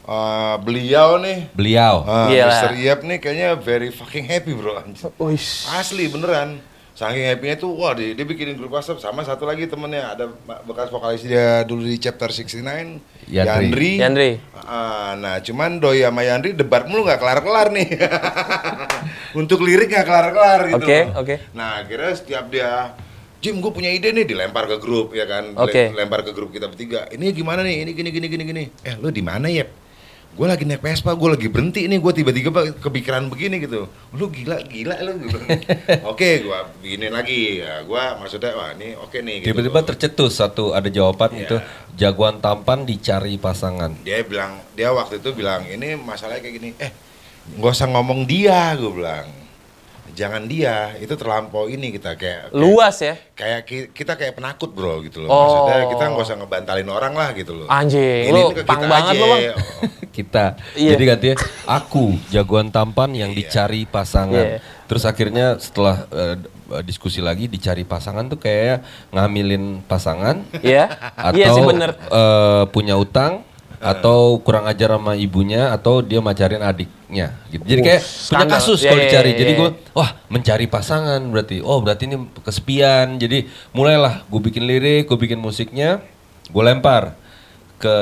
eh, 0.08 0.56
beliau 0.64 1.20
nih, 1.20 1.52
beliau 1.52 2.08
eh, 2.08 2.40
Gila. 2.40 2.48
Mr. 2.48 2.72
Yap 2.80 3.00
nih 3.04 3.18
kayaknya 3.20 3.50
very 3.60 3.92
fucking 3.92 4.24
happy 4.24 4.56
bro. 4.56 4.80
Uish. 5.20 5.68
Asli 5.76 6.08
beneran. 6.08 6.64
Saking 6.98 7.30
happy-nya 7.30 7.62
tuh, 7.62 7.78
wah 7.78 7.94
dia, 7.94 8.18
dia 8.18 8.26
bikinin 8.26 8.58
grup 8.58 8.74
WhatsApp 8.74 8.98
sama 8.98 9.22
satu 9.22 9.46
lagi 9.46 9.70
temennya 9.70 10.18
ada 10.18 10.34
bekas 10.66 10.90
vokalis 10.90 11.22
dia 11.22 11.62
dulu 11.62 11.86
di 11.86 12.02
chapter 12.02 12.34
69 12.34 12.58
Yandri. 13.30 13.38
Yandri. 13.38 13.92
Yandri. 14.02 14.32
Ah, 14.66 15.14
nah, 15.14 15.38
cuman 15.38 15.78
Doi 15.78 16.02
sama 16.02 16.26
Yandri 16.26 16.58
debat 16.58 16.90
mulu 16.90 17.06
nggak 17.06 17.22
kelar-kelar 17.22 17.70
nih. 17.70 18.02
Untuk 19.46 19.62
lirik 19.62 19.94
nggak 19.94 20.10
kelar-kelar 20.10 20.74
gitu. 20.74 20.82
Oke, 20.82 21.00
loh. 21.06 21.22
oke. 21.22 21.36
Nah, 21.54 21.86
akhirnya 21.86 22.18
setiap 22.18 22.50
dia 22.50 22.98
Jim, 23.38 23.62
gue 23.62 23.70
punya 23.70 23.94
ide 23.94 24.10
nih, 24.10 24.26
dilempar 24.26 24.66
ke 24.66 24.82
grup 24.82 25.14
ya 25.14 25.30
kan, 25.30 25.54
Oke. 25.54 25.94
dilempar 25.94 26.26
ke 26.26 26.34
grup 26.34 26.50
kita 26.50 26.66
bertiga. 26.66 27.06
Ini 27.14 27.30
gimana 27.30 27.62
nih? 27.62 27.86
Ini 27.86 27.92
gini 27.94 28.10
gini 28.10 28.26
gini 28.26 28.44
gini. 28.50 28.64
Eh, 28.82 28.98
lu 28.98 29.14
di 29.14 29.22
mana 29.22 29.46
ya? 29.46 29.70
Gue 30.38 30.46
lagi 30.46 30.64
naik 30.64 30.80
Vespa, 30.80 31.18
gue 31.18 31.30
lagi 31.34 31.50
berhenti 31.50 31.90
nih, 31.90 31.98
gue 31.98 32.14
tiba-tiba 32.14 32.70
kepikiran 32.78 33.26
begini 33.26 33.58
gitu. 33.58 33.90
Lu 34.14 34.30
gila, 34.30 34.62
gila 34.62 35.02
lu. 35.02 35.18
Oke, 36.14 36.46
gue 36.46 36.60
begini 36.78 37.10
lagi. 37.10 37.58
Ya, 37.58 37.82
gue 37.82 38.04
maksudnya, 38.22 38.54
wah 38.54 38.70
ini 38.72 38.94
oke 38.94 39.18
nih. 39.18 39.42
gitu. 39.42 39.50
tiba-tiba 39.50 39.80
tercetus 39.84 40.38
satu 40.38 40.72
ada 40.72 40.86
jawaban 40.88 41.34
Iya. 41.34 41.42
itu 41.42 41.58
jagoan 41.98 42.38
tampan 42.38 42.86
dicari 42.86 43.36
pasangan 43.36 43.98
dia 44.00 44.22
bilang 44.22 44.62
dia 44.74 44.94
waktu 44.94 45.18
itu 45.18 45.34
bilang 45.34 45.66
ini 45.66 45.98
masalahnya 45.98 46.40
kayak 46.40 46.56
gini 46.56 46.70
eh 46.78 46.92
nggak 47.54 47.74
usah 47.74 47.90
ngomong 47.90 48.24
dia 48.24 48.78
gue 48.78 48.92
bilang 48.92 49.26
jangan 50.18 50.44
dia 50.44 50.98
itu 50.98 51.14
terlampau 51.14 51.70
ini 51.70 51.94
kita 51.94 52.18
kayak 52.18 52.50
kayak, 52.50 52.58
Luas 52.58 52.98
ya? 52.98 53.14
kayak 53.32 53.62
ki- 53.64 53.90
kita 53.92 54.14
kayak 54.14 54.34
penakut 54.34 54.74
bro 54.74 54.98
gitu 55.00 55.22
loh 55.22 55.30
Oh. 55.30 55.38
maksudnya 55.40 55.78
kita 55.88 56.04
nggak 56.08 56.26
usah 56.26 56.36
ngebantalin 56.36 56.90
orang 56.90 57.14
lah 57.14 57.30
gitu 57.32 57.54
loh 57.54 57.68
Anjing, 57.70 58.26
Ini 58.26 58.34
lu 58.36 58.50
pang 58.66 58.82
kita 58.82 58.88
banget 58.88 59.14
aja. 59.14 59.22
lu, 59.22 59.28
Bang. 59.30 59.44
Kita. 60.18 60.58
Iya. 60.74 60.98
Jadi 60.98 61.04
gantinya 61.06 61.36
aku 61.70 62.18
jagoan 62.28 62.68
tampan 62.68 63.14
yang 63.14 63.30
dicari 63.32 63.86
pasangan. 63.86 64.58
Iya. 64.58 64.66
Terus 64.84 65.06
akhirnya 65.06 65.46
setelah 65.58 66.10
eh, 66.10 66.36
diskusi 66.82 67.22
lagi 67.22 67.46
dicari 67.46 67.86
pasangan 67.86 68.26
tuh 68.26 68.42
kayak 68.42 68.82
ngamilin 69.14 69.86
pasangan 69.86 70.42
Iya? 70.58 70.90
atau 71.14 71.38
Iya 71.38 71.48
sih 71.52 71.62
bener. 71.62 71.94
eh, 71.94 72.64
punya 72.68 72.98
utang 72.98 73.46
atau 73.78 74.42
kurang 74.42 74.66
ajar 74.66 74.98
sama 74.98 75.14
ibunya 75.14 75.70
atau 75.70 76.02
dia 76.02 76.18
macarin 76.18 76.62
adiknya 76.66 77.38
gitu. 77.54 77.62
Jadi 77.62 77.82
kayak 77.86 78.02
punya 78.02 78.26
skandal. 78.26 78.54
kasus 78.58 78.80
Iya, 78.82 78.90
kalau 78.90 79.02
iya, 79.02 79.08
dicari. 79.10 79.30
iya, 79.30 79.40
Jadi 79.40 79.52
iya. 79.54 79.60
gue 79.62 79.70
wah 79.94 80.10
mencari 80.34 80.66
pasangan 80.66 81.22
berarti. 81.30 81.58
Oh 81.62 81.78
berarti 81.82 82.04
ini 82.10 82.18
kesepian. 82.42 83.22
Jadi 83.22 83.46
mulailah 83.72 84.26
gue 84.26 84.42
bikin 84.42 84.66
lirik, 84.66 85.06
gue 85.06 85.18
bikin 85.18 85.38
musiknya, 85.38 86.02
gue 86.50 86.64
lempar 86.66 87.14
ke 87.78 87.98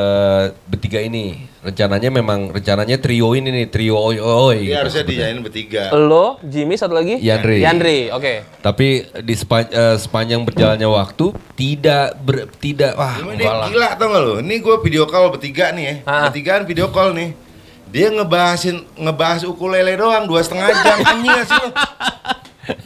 bertiga 0.66 0.98
ini. 0.98 1.36
Rencananya 1.60 2.08
memang 2.10 2.48
rencananya 2.48 2.96
trio 2.96 3.32
ini 3.32 3.50
nih, 3.50 3.68
trio 3.68 3.96
oi 3.96 4.16
oi. 4.16 4.58
Ini 4.58 4.66
gitu 4.66 4.78
harusnya 4.78 5.04
dijain 5.04 5.40
bertiga 5.40 5.90
Lo, 5.92 6.38
Jimmy 6.42 6.76
satu 6.76 6.94
lagi? 6.94 7.18
Yandri. 7.18 7.60
Yandri, 7.60 8.00
oke. 8.08 8.34
Tapi 8.60 8.88
di 9.20 9.34
sepa- 9.34 9.68
eh, 9.68 9.98
sepanjang 9.98 10.42
berjalannya 10.42 10.86
waktu 10.86 11.26
tidak 11.54 12.16
ber, 12.18 12.48
tidak 12.56 12.94
wah 12.94 13.18
ini 13.20 13.42
lah. 13.42 13.66
gila 13.66 13.90
tau 13.96 14.08
gak 14.08 14.22
lu 14.22 14.34
ini 14.40 14.56
gue 14.58 14.76
video 14.80 15.04
call 15.06 15.28
bertiga 15.30 15.72
nih 15.72 15.84
ya 15.84 15.96
Ah. 16.04 16.22
bertigaan 16.28 16.64
video 16.64 16.88
call 16.88 17.12
nih 17.12 17.32
dia 17.88 18.08
ngebahasin 18.10 18.84
ngebahas 18.94 19.44
ukulele 19.44 19.96
doang 19.96 20.24
dua 20.24 20.40
setengah 20.40 20.68
jam 20.74 21.00
anjing 21.10 21.32
gak 21.34 21.48
sih 21.48 21.64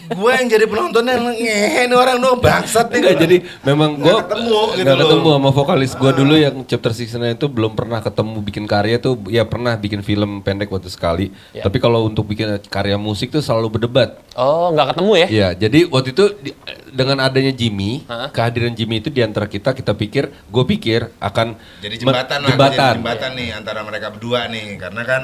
gue 0.10 0.32
yang 0.32 0.48
jadi 0.48 0.66
penontonnya 0.66 1.16
ngehe 1.22 1.86
nih 1.86 1.94
orang 1.94 2.18
dong 2.18 2.38
bangsat 2.38 2.90
nih 2.90 2.98
Enggak, 3.00 3.18
jadi 3.20 3.38
memang 3.64 3.90
Nggak 3.94 4.04
gue 4.04 4.18
ketemu 4.24 4.46
gitu 4.72 4.82
nggak 4.82 4.96
loh. 4.96 5.04
ketemu 5.06 5.30
sama 5.32 5.50
vokalis 5.52 5.92
gue 5.94 6.12
dulu 6.14 6.34
yang 6.36 6.56
chapter 6.64 6.92
69 6.92 7.06
itu 7.32 7.46
belum 7.48 7.72
pernah 7.72 8.00
ketemu 8.00 8.38
bikin 8.42 8.66
karya 8.66 8.98
tuh 8.98 9.14
ya 9.28 9.44
pernah 9.44 9.74
bikin 9.76 10.02
film 10.02 10.42
pendek 10.42 10.68
waktu 10.68 10.88
sekali 10.88 11.30
Ya. 11.50 11.62
tapi 11.62 11.78
kalau 11.78 12.04
untuk 12.04 12.26
bikin 12.26 12.48
karya 12.66 12.96
musik 12.96 13.30
tuh 13.30 13.40
selalu 13.40 13.70
berdebat 13.72 14.18
Oh, 14.34 14.72
nggak 14.72 14.94
ketemu 14.94 15.12
ya? 15.16 15.28
Iya, 15.28 15.48
jadi 15.60 15.80
waktu 15.86 16.10
itu 16.10 16.25
di- 16.39 16.56
dengan 16.89 17.20
adanya 17.20 17.51
Jimmy, 17.51 18.01
Hah? 18.06 18.32
kehadiran 18.32 18.72
Jimmy 18.72 18.98
itu 18.98 19.10
di 19.10 19.20
antara 19.20 19.46
kita 19.46 19.72
kita 19.72 19.92
pikir, 19.92 20.32
gue 20.32 20.63
pikir 20.66 21.12
akan 21.20 21.60
jadi 21.78 21.96
jembatan 21.98 22.39
lah 22.39 22.50
jembatan. 22.50 22.80
jadi 22.89 23.00
jembatan 23.00 23.32
nih 23.36 23.50
antara 23.51 23.84
mereka 23.84 24.08
berdua 24.10 24.48
nih 24.48 24.80
karena 24.80 25.04
kan 25.04 25.22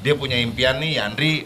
dia 0.00 0.14
punya 0.14 0.36
impian 0.36 0.76
nih 0.76 0.96
Yandri 0.96 1.44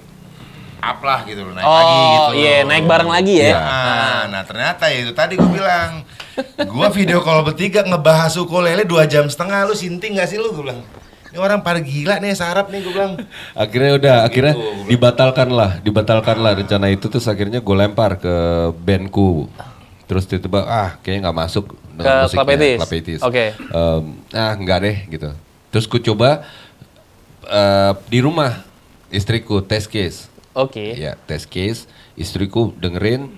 up 0.81 0.99
lah 1.01 1.21
gitu 1.23 1.41
loh 1.41 1.53
naik 1.53 1.63
Oh, 1.63 1.75
lagi 1.75 1.97
gitu 2.09 2.33
iya, 2.39 2.57
loh. 2.57 2.69
naik 2.69 2.85
bareng 2.85 3.11
lagi 3.11 3.35
ya? 3.37 3.47
Iya. 3.47 3.59
Ah, 3.59 4.21
nah 4.27 4.43
ternyata 4.43 4.85
ya 4.87 4.99
itu 5.01 5.13
tadi 5.13 5.35
gue 5.35 5.47
bilang 5.49 6.03
gue 6.73 6.89
video 6.93 7.19
call 7.19 7.43
bertiga 7.43 7.83
ngebahas 7.83 8.35
ukulele 8.37 8.83
dua 8.83 9.05
jam 9.05 9.25
setengah 9.25 9.65
lu 9.65 9.75
sinting 9.75 10.15
gak 10.15 10.27
sih 10.27 10.37
lu 10.37 10.51
gue 10.51 10.63
bilang 10.63 10.81
ini 11.29 11.37
orang 11.37 11.61
pada 11.61 11.77
gila 11.79 12.17
nih 12.17 12.33
sarap 12.33 12.69
nih 12.69 12.81
gue 12.81 12.89
bilang 12.91 13.19
Akhirnya 13.53 13.93
udah, 13.95 14.17
akhirnya 14.23 14.53
Gitu, 14.53 14.61
gua 14.61 14.73
bilang. 14.73 14.89
dibatalkan 14.89 15.49
lah, 15.51 15.71
dibatalkan 15.79 16.37
lah 16.39 16.53
rencana 16.55 16.87
itu 16.89 17.07
terus 17.07 17.27
akhirnya 17.27 17.59
gue 17.59 17.77
lempar 17.77 18.17
ke 18.17 18.35
bandku. 18.75 19.45
Terus 20.05 20.25
tiba-tiba 20.25 20.65
ah 20.65 20.97
kayaknya 20.97 21.27
nggak 21.27 21.39
masuk 21.39 21.65
Ke 21.69 21.77
dengan 21.99 22.17
musiknya, 22.23 22.39
Klapetis? 22.39 22.79
Klapetis. 22.79 23.21
Oke. 23.21 23.45
Em, 23.53 24.03
ah 24.33 24.53
nggak 24.55 24.79
deh 24.81 24.97
gitu. 25.11 25.29
Terus 25.69 25.85
ku 25.85 26.01
coba 26.01 26.49
eh, 27.45 27.93
di 28.07 28.19
rumah 28.19 28.65
istriku 29.09 29.61
test 29.61 29.89
case. 29.89 30.33
Oke. 30.59 30.93
Ya, 30.93 31.15
test 31.23 31.47
case, 31.47 31.87
istriku 32.13 32.75
dengerin, 32.75 33.31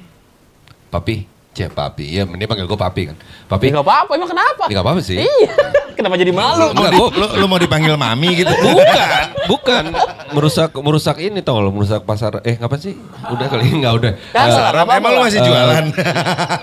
papi, 0.89 1.29
cek 1.51 1.71
papi, 1.71 2.07
ya 2.11 2.25
dia 2.25 2.47
panggil 2.47 2.65
gue 2.65 2.79
papi 2.79 3.03
kan. 3.07 3.17
Papi, 3.47 3.69
Nggak 3.69 3.83
apa-apa, 3.83 4.11
emang 4.15 4.31
kenapa? 4.31 4.65
nggak 4.67 4.81
apa-apa 4.81 5.01
sih. 5.01 5.19
Iya. 5.19 5.53
Kenapa 5.91 6.17
jadi 6.17 6.33
malu? 6.33 6.73
Enggak, 6.73 6.93
lu, 6.93 6.99
gua- 6.99 7.13
lu, 7.13 7.27
lu 7.37 7.47
mau 7.47 7.61
dipanggil 7.61 7.93
mami 7.93 8.33
gitu 8.33 8.49
bukan, 8.65 9.21
bukan 9.45 9.85
merusak 10.33 10.73
merusak 10.73 11.21
ini 11.21 11.45
tau 11.45 11.61
lo 11.61 11.69
merusak 11.69 12.09
pasar. 12.09 12.41
Eh 12.41 12.57
ngapain 12.57 12.81
sih? 12.81 12.97
Udah 13.29 13.45
kali 13.45 13.69
nggak 13.85 13.95
udah. 13.95 14.13
Kan 14.33 14.49
Eh, 14.49 14.65
apa-apa 14.73 14.97
emang 14.97 15.13
lu 15.13 15.21
masih 15.21 15.39
Eh, 15.39 15.45
jualan 15.45 15.85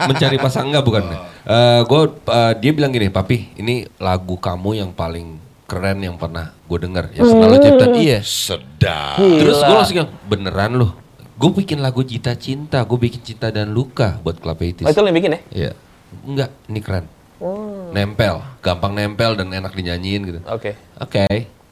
mencari 0.09 0.41
pasangan 0.41 0.73
enggak 0.73 0.81
bukan? 0.81 1.03
Eh 1.45 1.79
gue 1.85 2.01
dia 2.57 2.71
bilang 2.73 2.89
gini, 2.89 3.13
papi, 3.13 3.53
ini 3.55 3.85
lagu 4.01 4.41
kamu 4.41 4.73
yang 4.75 4.89
paling 4.89 5.37
keren 5.67 5.99
yang 5.99 6.15
pernah 6.15 6.55
gue 6.65 6.79
dengar. 6.79 7.11
Ya 7.11 7.21
selalu 7.27 7.55
ciptaan 7.59 7.93
iya. 7.99 8.19
sedap. 8.23 9.19
Terus 9.19 9.59
gue 9.59 9.75
langsung 9.75 9.97
bilang, 9.99 10.11
beneran 10.25 10.71
loh. 10.79 10.91
Gue 11.37 11.53
bikin 11.53 11.83
lagu 11.83 12.01
Cita 12.01 12.33
Cinta, 12.33 12.81
gue 12.81 12.97
bikin 12.97 13.21
Cinta 13.21 13.53
dan 13.53 13.69
Luka 13.75 14.17
buat 14.25 14.41
Klapetis. 14.41 14.87
Oh, 14.87 14.89
itu 14.89 14.99
lo 15.03 15.11
yang 15.11 15.19
bikin 15.21 15.31
ya? 15.35 15.39
Iya. 15.53 15.71
Enggak, 16.25 16.49
ini 16.65 16.79
keren. 16.81 17.05
Oh. 17.37 17.93
Nempel, 17.93 18.41
gampang 18.65 18.97
nempel 18.97 19.37
dan 19.37 19.53
enak 19.53 19.75
dinyanyiin 19.77 20.21
gitu. 20.25 20.39
Oke. 20.49 20.73
Oke. 20.97 21.27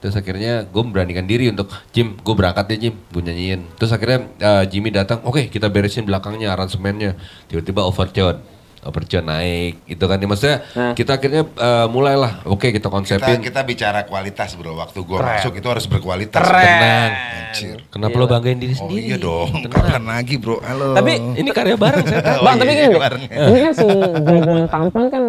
Terus 0.05 0.21
akhirnya 0.21 0.69
gue 0.69 0.83
beranikan 0.85 1.25
diri 1.25 1.49
untuk 1.49 1.65
Jim, 1.89 2.13
gue 2.21 2.35
berangkat 2.37 2.77
ya 2.77 2.77
Jim, 2.77 2.95
gue 3.09 3.21
nyanyiin. 3.25 3.65
Terus 3.81 3.89
akhirnya 3.89 4.29
eh, 4.37 4.63
Jimmy 4.69 4.93
datang, 4.93 5.25
oke 5.25 5.49
kita 5.49 5.65
beresin 5.73 6.05
belakangnya 6.05 6.53
aransemennya. 6.53 7.17
Tiba-tiba 7.49 7.81
overtune, 7.81 8.37
overtune 8.85 9.25
naik, 9.25 9.73
itu 9.85 9.99
kan. 10.01 10.17
Maksudnya 10.17 10.57
kita 10.93 11.17
akhirnya 11.17 11.43
eh, 11.43 11.87
mulailah, 11.87 12.45
oke 12.45 12.69
kita 12.69 12.77
Kita, 12.77 12.89
konsepin. 12.89 13.41
kita 13.41 13.61
bicara 13.61 14.05
kualitas 14.05 14.53
bro. 14.53 14.73
Waktu 14.75 14.99
gua 15.01 15.17
Keren. 15.19 15.29
masuk 15.35 15.53
itu 15.55 15.67
harus 15.67 15.85
berkualitas. 15.85 16.37
Keren. 16.37 16.61
Tenang. 16.61 17.11
Anjir. 17.49 17.77
Kenapa 17.87 18.15
lo 18.15 18.25
banggain 18.25 18.57
diri 18.57 18.73
Oh 18.73 18.85
sendiri? 18.85 19.01
iya 19.03 19.17
dong. 19.17 19.49
Tenang. 19.49 19.73
Kapan 19.73 20.03
lagi 20.05 20.35
bro? 20.37 20.57
Halo. 20.59 20.93
Tapi 20.93 21.11
Ini 21.35 21.49
karya 21.49 21.75
bareng 21.75 22.05
saya. 22.05 22.21
Oh 22.35 22.43
Bang, 22.43 22.55
tapi 22.55 22.69
iya, 22.69 22.77
gini, 22.77 22.93
deh, 22.93 23.01
bareng. 23.01 23.21
ini 23.25 23.59
kan 23.59 23.73
si 23.73 23.85
jagoan 24.21 24.65
tampan 24.67 25.03
kan, 25.07 25.23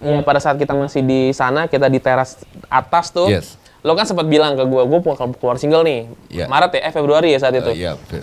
ya 0.00 0.18
pada 0.22 0.40
saat 0.40 0.56
kita 0.56 0.72
masih 0.72 1.00
di 1.00 1.20
sana, 1.30 1.66
kita 1.66 1.86
di 1.86 1.98
teras 1.98 2.40
atas 2.66 3.08
tuh, 3.08 3.28
Yes. 3.28 3.54
lo 3.80 3.92
kan 3.92 4.02
sempat 4.02 4.26
bilang 4.26 4.54
ke 4.54 4.64
gue, 4.64 4.82
gue 4.82 4.98
mau 4.98 5.14
keluar 5.14 5.56
single 5.56 5.82
nih, 5.82 6.00
Iya. 6.30 6.46
Maret 6.46 6.72
ya, 6.72 6.80
eh 6.82 6.92
Februari 6.92 7.28
ya 7.30 7.38
saat 7.38 7.52
itu, 7.52 7.68
Eh, 7.68 7.78
Iya, 7.78 7.94
betul. 7.94 8.22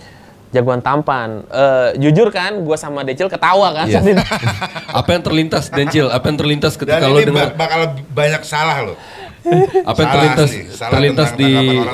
Jagoan 0.49 0.79
tampan. 0.79 1.45
Eh, 1.45 1.89
jujur 1.99 2.29
kan, 2.29 2.53
gue 2.55 2.73
sama 2.73 3.01
Decil 3.01 3.25
ketawa 3.25 3.69
kan 3.71 3.85
Iya. 3.85 4.01
saat 4.01 4.09
itu. 4.11 4.23
apa 4.89 5.09
yang 5.09 5.23
terlintas 5.23 5.63
Dencil? 5.69 6.09
Apa 6.09 6.25
yang 6.27 6.37
terlintas 6.37 6.73
Dan 6.73 6.81
ketika 6.81 7.05
lo 7.05 7.17
ini 7.17 7.27
dengar? 7.27 7.47
bak- 7.49 7.57
bakal 7.57 7.79
banyak 8.09 8.41
salah 8.41 8.77
loh. 8.83 8.97
Apa 9.81 9.97
yang 9.97 10.11
terlintas 10.11 10.49
nih, 10.51 10.63
salah 10.69 10.91
terlintas 10.93 11.29
di 11.33 11.51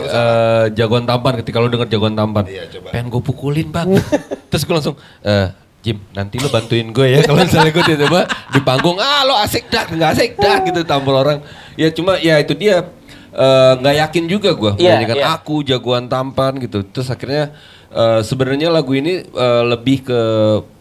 eh, 0.10 0.66
jagoan 0.74 1.06
tampan 1.06 1.34
ketika 1.40 1.58
lo 1.60 1.68
dengar 1.68 1.86
jagoan 1.86 2.14
tampan? 2.14 2.44
Iya, 2.46 2.64
coba. 2.70 2.90
Pengen 2.90 3.08
gue 3.08 3.22
pukulin 3.22 3.68
bang. 3.70 3.88
Terus 4.50 4.64
gue 4.64 4.74
langsung, 4.74 4.96
eh 5.22 5.48
Jim 5.80 6.02
nanti 6.12 6.42
lo 6.42 6.50
bantuin 6.50 6.90
gue 6.90 7.06
ya 7.06 7.22
kalau 7.22 7.46
misalnya 7.46 7.70
gue 7.70 7.86
tiba-tiba 7.86 8.26
di 8.50 8.60
panggung 8.60 8.98
ah 8.98 9.22
lo 9.22 9.38
asik 9.38 9.70
dah 9.70 9.86
nggak 9.86 10.10
asik 10.18 10.32
dah 10.34 10.66
gitu 10.66 10.82
tampil 10.82 11.14
orang 11.14 11.38
ya 11.78 11.94
cuma 11.94 12.18
ya 12.18 12.42
itu 12.42 12.58
dia 12.58 12.90
eh, 13.30 13.74
nggak 13.78 13.96
yakin 14.02 14.24
juga 14.26 14.58
gue 14.58 14.82
menyanyikan 14.82 15.14
iya. 15.14 15.38
aku 15.38 15.62
jagoan 15.62 16.10
tampan 16.10 16.58
gitu 16.58 16.82
terus 16.82 17.06
akhirnya 17.06 17.54
eh, 17.88 18.22
sebenarnya 18.22 18.70
lagu 18.70 18.92
ini 18.92 19.22
eh, 19.22 19.64
lebih 19.66 20.04
ke 20.04 20.22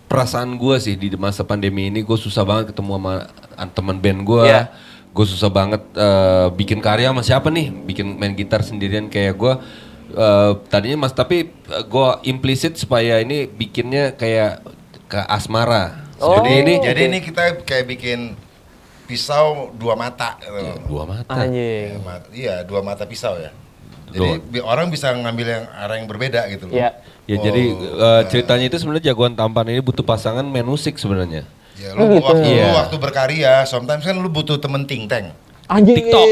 perasaan 0.04 0.54
gue 0.54 0.76
sih 0.78 0.94
di 0.94 1.10
masa 1.14 1.42
pandemi 1.42 1.88
ini 1.88 2.00
gue 2.00 2.14
susah 2.14 2.42
banget 2.42 2.70
ketemu 2.70 2.92
sama 2.94 3.12
teman 3.70 3.96
band 3.96 4.20
gue 4.22 4.44
Iya. 4.44 4.62
gue 5.10 5.26
susah 5.26 5.48
banget 5.48 5.82
eh, 5.92 6.46
bikin 6.52 6.78
karya 6.78 7.08
sama 7.08 7.20
siapa 7.20 7.48
nih 7.48 7.70
bikin 7.70 8.14
main 8.14 8.32
gitar 8.32 8.60
sendirian 8.60 9.06
kayak 9.06 9.34
gue 9.34 9.54
eh, 10.12 10.50
tadinya 10.68 11.02
mas 11.02 11.12
tapi 11.12 11.50
gue 11.64 12.08
implisit 12.24 12.74
supaya 12.74 13.18
ini 13.18 13.46
bikinnya 13.46 14.14
kayak 14.14 14.62
ke 15.04 15.20
asmara 15.20 16.00
Oh. 16.14 16.38
jadi 16.38 16.50
ini 16.62 16.74
Jadi 16.78 17.00
ini 17.04 17.18
kita 17.20 17.42
kayak 17.66 17.84
bikin 17.86 18.38
pisau 19.04 19.74
dua 19.74 19.92
mata. 19.94 20.38
gitu. 20.38 20.88
dua 20.88 21.04
mata 21.04 21.26
Ya, 21.28 21.42
Anjing. 21.42 21.88
ma- 22.00 22.30
iya 22.30 22.54
dua 22.62 22.80
mata 22.80 23.04
pisau 23.04 23.34
ya. 23.34 23.50
Jadi 24.14 24.58
orang 24.60 24.86
bisa 24.88 25.10
ngambil 25.10 25.46
yang 25.46 25.64
arah 25.68 25.96
yang 25.98 26.06
berbeda 26.06 26.40
gitu 26.48 26.70
loh. 26.70 26.74
Iya. 26.74 26.90
ya 27.24 27.36
Oh, 27.36 27.42
jadi 27.42 27.62
eh, 27.74 28.22
ceritanya 28.30 28.64
itu 28.64 28.76
sebenarnya 28.78 29.04
jagoan 29.10 29.34
tampan 29.34 29.66
ini 29.66 29.80
butuh 29.80 30.02
pasangan 30.02 30.44
main 30.44 30.62
musik 30.62 30.94
sebenarnya 30.94 31.42
Ya 31.74 31.90
lu 31.90 32.00
Oh, 32.00 32.06
gitu. 32.08 32.22
waktu 32.24 32.46
lu 32.46 32.54
Iya. 32.54 32.70
waktu 32.76 32.96
berkarya, 32.96 33.52
sometimes 33.64 34.00
kan 34.00 34.14
lu 34.14 34.30
butuh 34.30 34.56
temen 34.56 34.86
ting 34.86 35.04
teng. 35.04 35.34
Anjing. 35.64 35.96
TikTok 35.96 36.26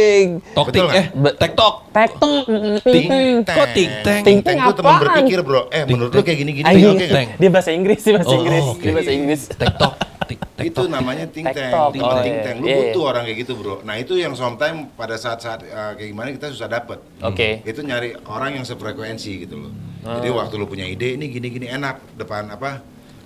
tok 0.53 0.67
Betul 0.69 0.87
eh 0.93 1.07
tiktok 1.35 1.75
Tektok. 1.89 2.45
Ting. 2.85 3.09
Kok 3.43 3.67
ting 3.73 3.89
teng? 4.05 4.21
Ting 4.21 4.21
Ting 4.23 4.23
teng 4.23 4.39
teng 4.45 4.57
tuh 4.61 4.75
teman 4.77 4.95
berpikir 5.01 5.41
bro. 5.41 5.73
Eh 5.73 5.89
menurut 5.89 6.13
lu 6.13 6.21
kayak 6.21 6.39
gini 6.39 6.51
gini 6.53 6.67
Anjing. 6.69 6.95
oke. 6.95 7.07
Dia 7.41 7.49
bahasa 7.51 7.71
Inggris 7.73 7.99
sih, 7.99 8.13
bahasa 8.13 8.29
Oh, 8.29 8.37
Inggris. 8.39 8.63
oke. 8.63 8.85
Dia 8.85 8.93
bahasa 8.93 9.11
Inggris. 9.11 9.43
tiktok 9.49 9.93
tik 9.97 10.12
Itu 10.69 10.87
namanya 10.87 11.27
ting 11.29 11.47
teng, 11.47 11.55
TikTok, 11.73 11.89
ting 11.93 12.03
oh, 12.03 12.21
ting 12.23 12.37
iya. 12.39 12.45
teng. 12.47 12.57
Lu 12.63 12.67
Iya, 12.67 12.77
butuh 12.79 13.03
orang 13.11 13.23
kayak 13.27 13.39
gitu 13.43 13.53
bro. 13.59 13.77
Nah 13.83 13.95
itu 13.99 14.15
yang 14.15 14.33
sometimes 14.33 14.91
pada 14.95 15.17
saat-saat 15.19 15.61
uh, 15.67 15.93
kayak 15.99 16.09
gimana 16.13 16.29
kita 16.31 16.47
susah 16.55 16.69
dapet. 16.71 16.99
Oke. 17.21 17.61
Itu 17.67 17.83
nyari 17.83 18.15
orang 18.27 18.61
yang 18.61 18.65
sefrekuensi 18.65 19.47
gitu 19.47 19.57
loh. 19.59 19.73
Jadi 20.03 20.29
Ah. 20.31 20.35
waktu 20.43 20.55
lu 20.59 20.67
punya 20.67 20.83
ide 20.83 21.15
ini 21.15 21.31
gini-gini 21.31 21.71
enak 21.71 22.19
depan 22.19 22.51
apa 22.51 22.83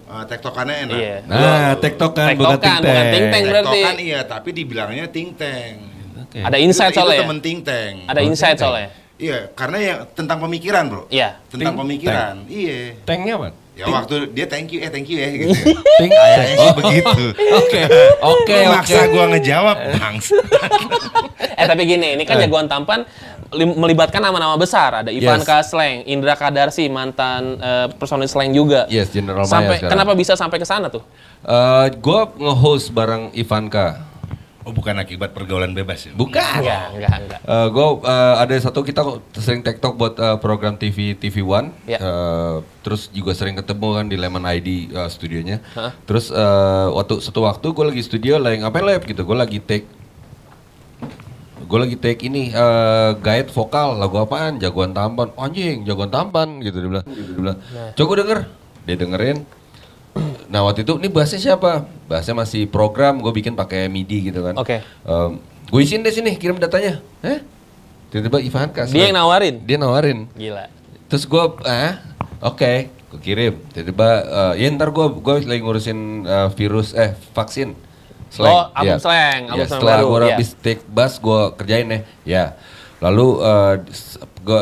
uh, 0.09 0.25
tektokannya 0.29 0.77
enak. 0.89 0.99
Iya. 0.99 1.17
nah 1.25 1.37
kan 1.37 1.41
bukan 1.41 1.81
Tektokan, 1.81 2.27
ting 2.29 2.39
bukan 2.39 2.59
ting 2.61 2.77
teng 2.83 3.25
teng 3.33 3.45
berarti. 3.49 3.69
Tektokan 3.81 3.97
iya, 4.01 4.21
tapi 4.25 4.49
dibilangnya 4.53 5.07
ting 5.09 5.29
teng. 5.37 5.75
Oke. 6.21 6.39
Ada 6.45 6.57
insight 6.61 6.93
itu, 6.93 6.99
soalnya 7.01 7.15
itu 7.15 7.21
ya? 7.21 7.25
temen 7.25 7.39
ting 7.41 7.59
teng. 7.65 7.95
Ada 8.09 8.21
insight 8.25 8.57
soalnya. 8.61 8.89
Iya, 9.17 9.39
karena 9.57 9.79
ya 9.81 9.95
tentang 10.13 10.39
pemikiran 10.45 10.85
bro. 10.93 11.03
Iya. 11.09 11.41
Tentang 11.49 11.73
Ting- 11.73 11.81
pemikiran. 11.81 12.35
Iya. 12.53 12.81
tengnya 13.09 13.35
apa 13.41 13.49
Ya 13.77 13.85
waktu 13.87 14.33
dia 14.33 14.49
thank 14.49 14.73
you, 14.73 14.81
eh 14.81 14.89
thank 14.89 15.05
you 15.05 15.21
ya 15.21 15.29
gitu. 15.29 15.53
ting 16.01 16.09
Kayaknya 16.09 16.57
sih 16.57 16.65
Oh. 16.65 16.75
begitu. 16.75 17.23
oke 17.61 17.81
oke 17.85 17.85
oke 18.25 18.57
maksa 18.73 19.05
gua 19.07 19.25
ngejawab, 19.29 19.77
Bang. 19.95 20.17
Eh 21.57 21.65
tapi 21.65 21.85
gini, 21.85 22.17
ini 22.17 22.25
kan 22.25 22.37
jagoan 22.37 22.67
tampan 22.67 23.05
melibatkan 23.53 24.21
nama-nama 24.21 24.57
besar. 24.57 25.01
Ada 25.01 25.09
Ivanka 25.09 25.61
Sleng, 25.61 26.05
Indra 26.05 26.33
Kadarsi, 26.35 26.89
mantan 26.89 27.57
eh, 27.57 27.87
personil 27.93 28.29
Sleng 28.29 28.53
juga. 28.53 28.85
Yes, 28.89 29.09
General 29.09 29.41
Maya 29.41 29.49
Sampai 29.51 29.77
sekarang. 29.77 29.93
kenapa 29.93 30.13
bisa 30.13 30.33
sampai 30.35 30.57
ke 30.57 30.65
sana 30.65 30.89
tuh? 30.89 31.05
Eh, 31.43 31.87
gue 31.95 32.21
nge-host 32.35 32.89
bareng 32.91 33.29
Ivanka. 33.33 34.06
Oh, 34.67 34.75
bukan 34.75 34.99
akibat 34.99 35.31
pergaulan 35.31 35.71
bebas 35.79 36.11
ya? 36.11 36.13
Bukan. 36.19 36.43
Enggak, 36.43 36.91
enggak, 36.91 37.17
enggak. 37.23 37.41
gue 37.71 37.87
ada 38.43 38.55
satu 38.59 38.83
kita 38.83 39.23
sering 39.39 39.63
tiktok 39.63 39.95
buat 39.95 40.19
eh, 40.19 40.37
program 40.43 40.75
TV 40.75 41.15
TV 41.15 41.39
One. 41.39 41.71
Ya. 41.87 42.03
Eh, 42.03 42.57
terus 42.83 43.07
juga 43.15 43.31
sering 43.31 43.55
ketemu 43.55 43.89
kan 43.95 44.07
di 44.11 44.19
Lemon 44.19 44.43
ID 44.43 44.91
eh, 44.91 45.07
studionya. 45.07 45.63
Hah? 45.79 45.95
Terus 46.03 46.35
eh, 46.35 46.87
waktu 46.91 47.23
satu 47.23 47.47
waktu 47.47 47.67
gue 47.71 47.85
lagi 47.95 48.03
studio 48.03 48.43
lagi 48.43 48.59
ngapain 48.59 48.83
lab 48.83 49.07
gitu. 49.07 49.23
Gue 49.23 49.39
lagi 49.39 49.63
take 49.63 49.87
gue 51.67 51.79
lagi 51.83 51.97
take 51.99 52.27
ini 52.27 52.51
eh, 52.51 53.11
guide 53.23 53.55
vokal 53.55 54.03
lagu 54.03 54.19
apaan 54.19 54.59
jagoan 54.59 54.91
tampan 54.91 55.31
anjing 55.35 55.83
jagoan 55.83 56.11
tampan 56.11 56.59
gitu 56.63 56.79
dia 56.79 56.91
bilang 56.91 57.07
dia 57.07 57.35
bilang 57.39 57.59
coba 57.95 58.07
gua 58.07 58.19
denger 58.23 58.41
dia 58.87 58.97
dengerin 58.99 59.39
nah 60.47 60.63
waktu 60.63 60.87
itu 60.87 60.95
ini 60.99 61.09
bahasnya 61.11 61.41
siapa? 61.53 61.87
Bahasnya 62.07 62.35
masih 62.39 62.71
program 62.71 63.19
gue 63.19 63.33
bikin 63.35 63.59
pakai 63.59 63.91
midi 63.91 64.31
gitu 64.31 64.43
kan. 64.47 64.55
Oke. 64.59 64.83
gue 65.67 65.81
isiin 65.83 66.07
deh 66.07 66.15
sini 66.15 66.39
kirim 66.39 66.63
datanya. 66.63 67.03
Eh 67.27 67.43
tiba-tiba 68.11 68.39
Ivan 68.39 68.69
kasih. 68.71 68.95
Dia 68.95 69.05
yang 69.11 69.17
nawarin. 69.19 69.55
dia 69.67 69.77
nawarin. 69.77 70.19
Gila. 70.33 70.71
terus 71.07 71.23
gue 71.23 71.45
eh 71.67 71.95
oke 72.43 72.73
gue 72.91 73.21
kirim. 73.23 73.55
Tiba-tiba 73.71 74.09
eh, 74.55 74.67
ya 74.67 74.67
ntar 74.75 74.91
gue 74.91 75.07
gue 75.19 75.35
lagi 75.47 75.63
ngurusin 75.63 76.27
eh, 76.27 76.49
virus 76.55 76.95
eh 76.95 77.15
vaksin. 77.35 77.75
Oh, 78.37 78.69
album 78.75 79.01
slang, 79.01 79.49
album 79.49 79.65
ya, 79.65 79.67
slang 79.71 79.81
setelah 79.81 79.97
gue 80.03 80.19
ya. 80.19 80.27
habis 80.35 80.51
take 80.59 80.83
bus 80.91 81.15
gue 81.23 81.41
kerjain 81.57 81.89
ya 81.89 82.01
ya 82.27 82.45
lalu 83.01 83.39
eh, 83.41 83.75
gue 84.43 84.61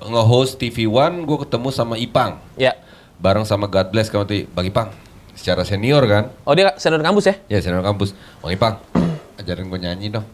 nge-host 0.00 0.58
TV 0.58 0.90
One 0.90 1.26
gue 1.26 1.38
ketemu 1.46 1.68
sama 1.70 1.94
Ipang. 1.98 2.40
Ya. 2.56 2.76
Bareng 3.20 3.44
sama 3.44 3.64
God 3.64 3.88
Bless 3.88 4.08
waktu 4.08 4.44
itu. 4.44 4.48
Bang 4.50 4.64
Ipang 4.64 4.88
secara 5.30 5.62
senior 5.62 6.02
kan 6.04 6.28
Oh 6.42 6.52
dia 6.52 6.72
senior 6.74 7.00
kampus 7.00 7.24
ya? 7.26 7.34
ya 7.48 7.58
senior 7.60 7.80
kampus 7.80 8.12
Bang 8.40 8.50
Ipang 8.50 8.74
ajarin 9.36 9.68
gue 9.68 9.78
nyanyi 9.78 10.06
dong 10.10 10.26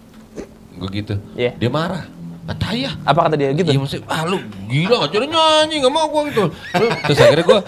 gue 0.73 0.89
gitu 0.93 1.15
Iya. 1.35 1.55
dia 1.55 1.71
marah 1.71 2.07
kata 2.47 2.67
ya 2.73 2.91
Apa 3.03 3.27
kata 3.27 3.35
dia 3.35 3.51
gitu? 3.51 3.67
Iya 3.67 3.79
maksudnya, 3.79 4.07
ah 4.07 4.23
lu 4.23 4.39
gila 4.67 5.03
ngajarin 5.03 5.31
nyanyi 5.31 5.75
gak 5.81 5.91
mau 5.91 6.07
gue 6.07 6.23
gitu. 6.31 6.45
Terus 7.03 7.19
akhirnya 7.19 7.43
gue, 7.43 7.59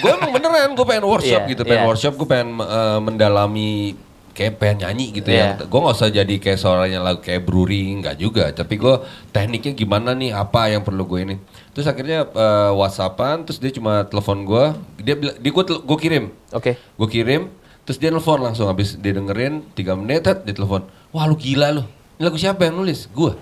gue 0.00 0.10
emang 0.10 0.30
beneran 0.32 0.72
gue 0.72 0.86
pengen 0.86 1.04
workshop 1.04 1.40
Iya, 1.44 1.50
gitu, 1.52 1.62
pengen 1.62 1.84
iya. 1.84 1.88
workshop, 1.88 2.12
gue 2.16 2.24
pengen 2.24 2.56
eh, 2.56 2.98
mendalami 3.04 3.92
kayak 4.32 4.56
pengen 4.56 4.84
nyanyi 4.84 5.06
gitu 5.12 5.28
Iya. 5.28 5.60
ya. 5.60 5.64
Gue 5.64 5.78
gak 5.80 5.96
usah 5.96 6.08
jadi 6.08 6.34
kayak 6.36 6.58
suaranya 6.58 6.98
lagu 6.98 7.20
kayak 7.20 7.44
Bruri, 7.44 7.92
nggak 8.00 8.16
juga. 8.16 8.48
Tapi 8.50 8.74
gue 8.76 8.94
tekniknya 9.30 9.72
gimana 9.72 10.12
nih, 10.12 10.32
apa 10.32 10.68
yang 10.68 10.82
perlu 10.82 11.04
gue 11.04 11.20
ini. 11.22 11.36
Terus 11.72 11.84
akhirnya 11.84 12.24
eh, 12.24 12.70
whatsappan, 12.72 13.44
terus 13.44 13.56
dia 13.56 13.70
cuma 13.70 14.04
telepon 14.04 14.42
gue, 14.42 14.64
dia 15.00 15.14
bilang, 15.14 15.36
dia 15.36 15.50
gue, 15.50 15.64
gue 15.68 15.98
kirim, 15.98 16.24
Oke. 16.50 16.76
gue 16.76 17.08
kirim, 17.08 17.48
terus 17.84 17.96
dia 17.96 18.08
nelfon 18.08 18.40
langsung 18.40 18.68
habis 18.68 18.96
dia 18.96 19.12
dengerin 19.12 19.64
tiga 19.72 19.96
menit, 19.96 20.24
dia 20.24 20.52
telepon, 20.52 20.84
wah 21.10 21.24
lu 21.24 21.32
gila 21.32 21.72
lu, 21.72 21.82
ini 22.16 22.22
lagu 22.22 22.36
siapa 22.36 22.68
yang 22.68 22.76
nulis? 22.76 23.08
Gue. 23.08 23.32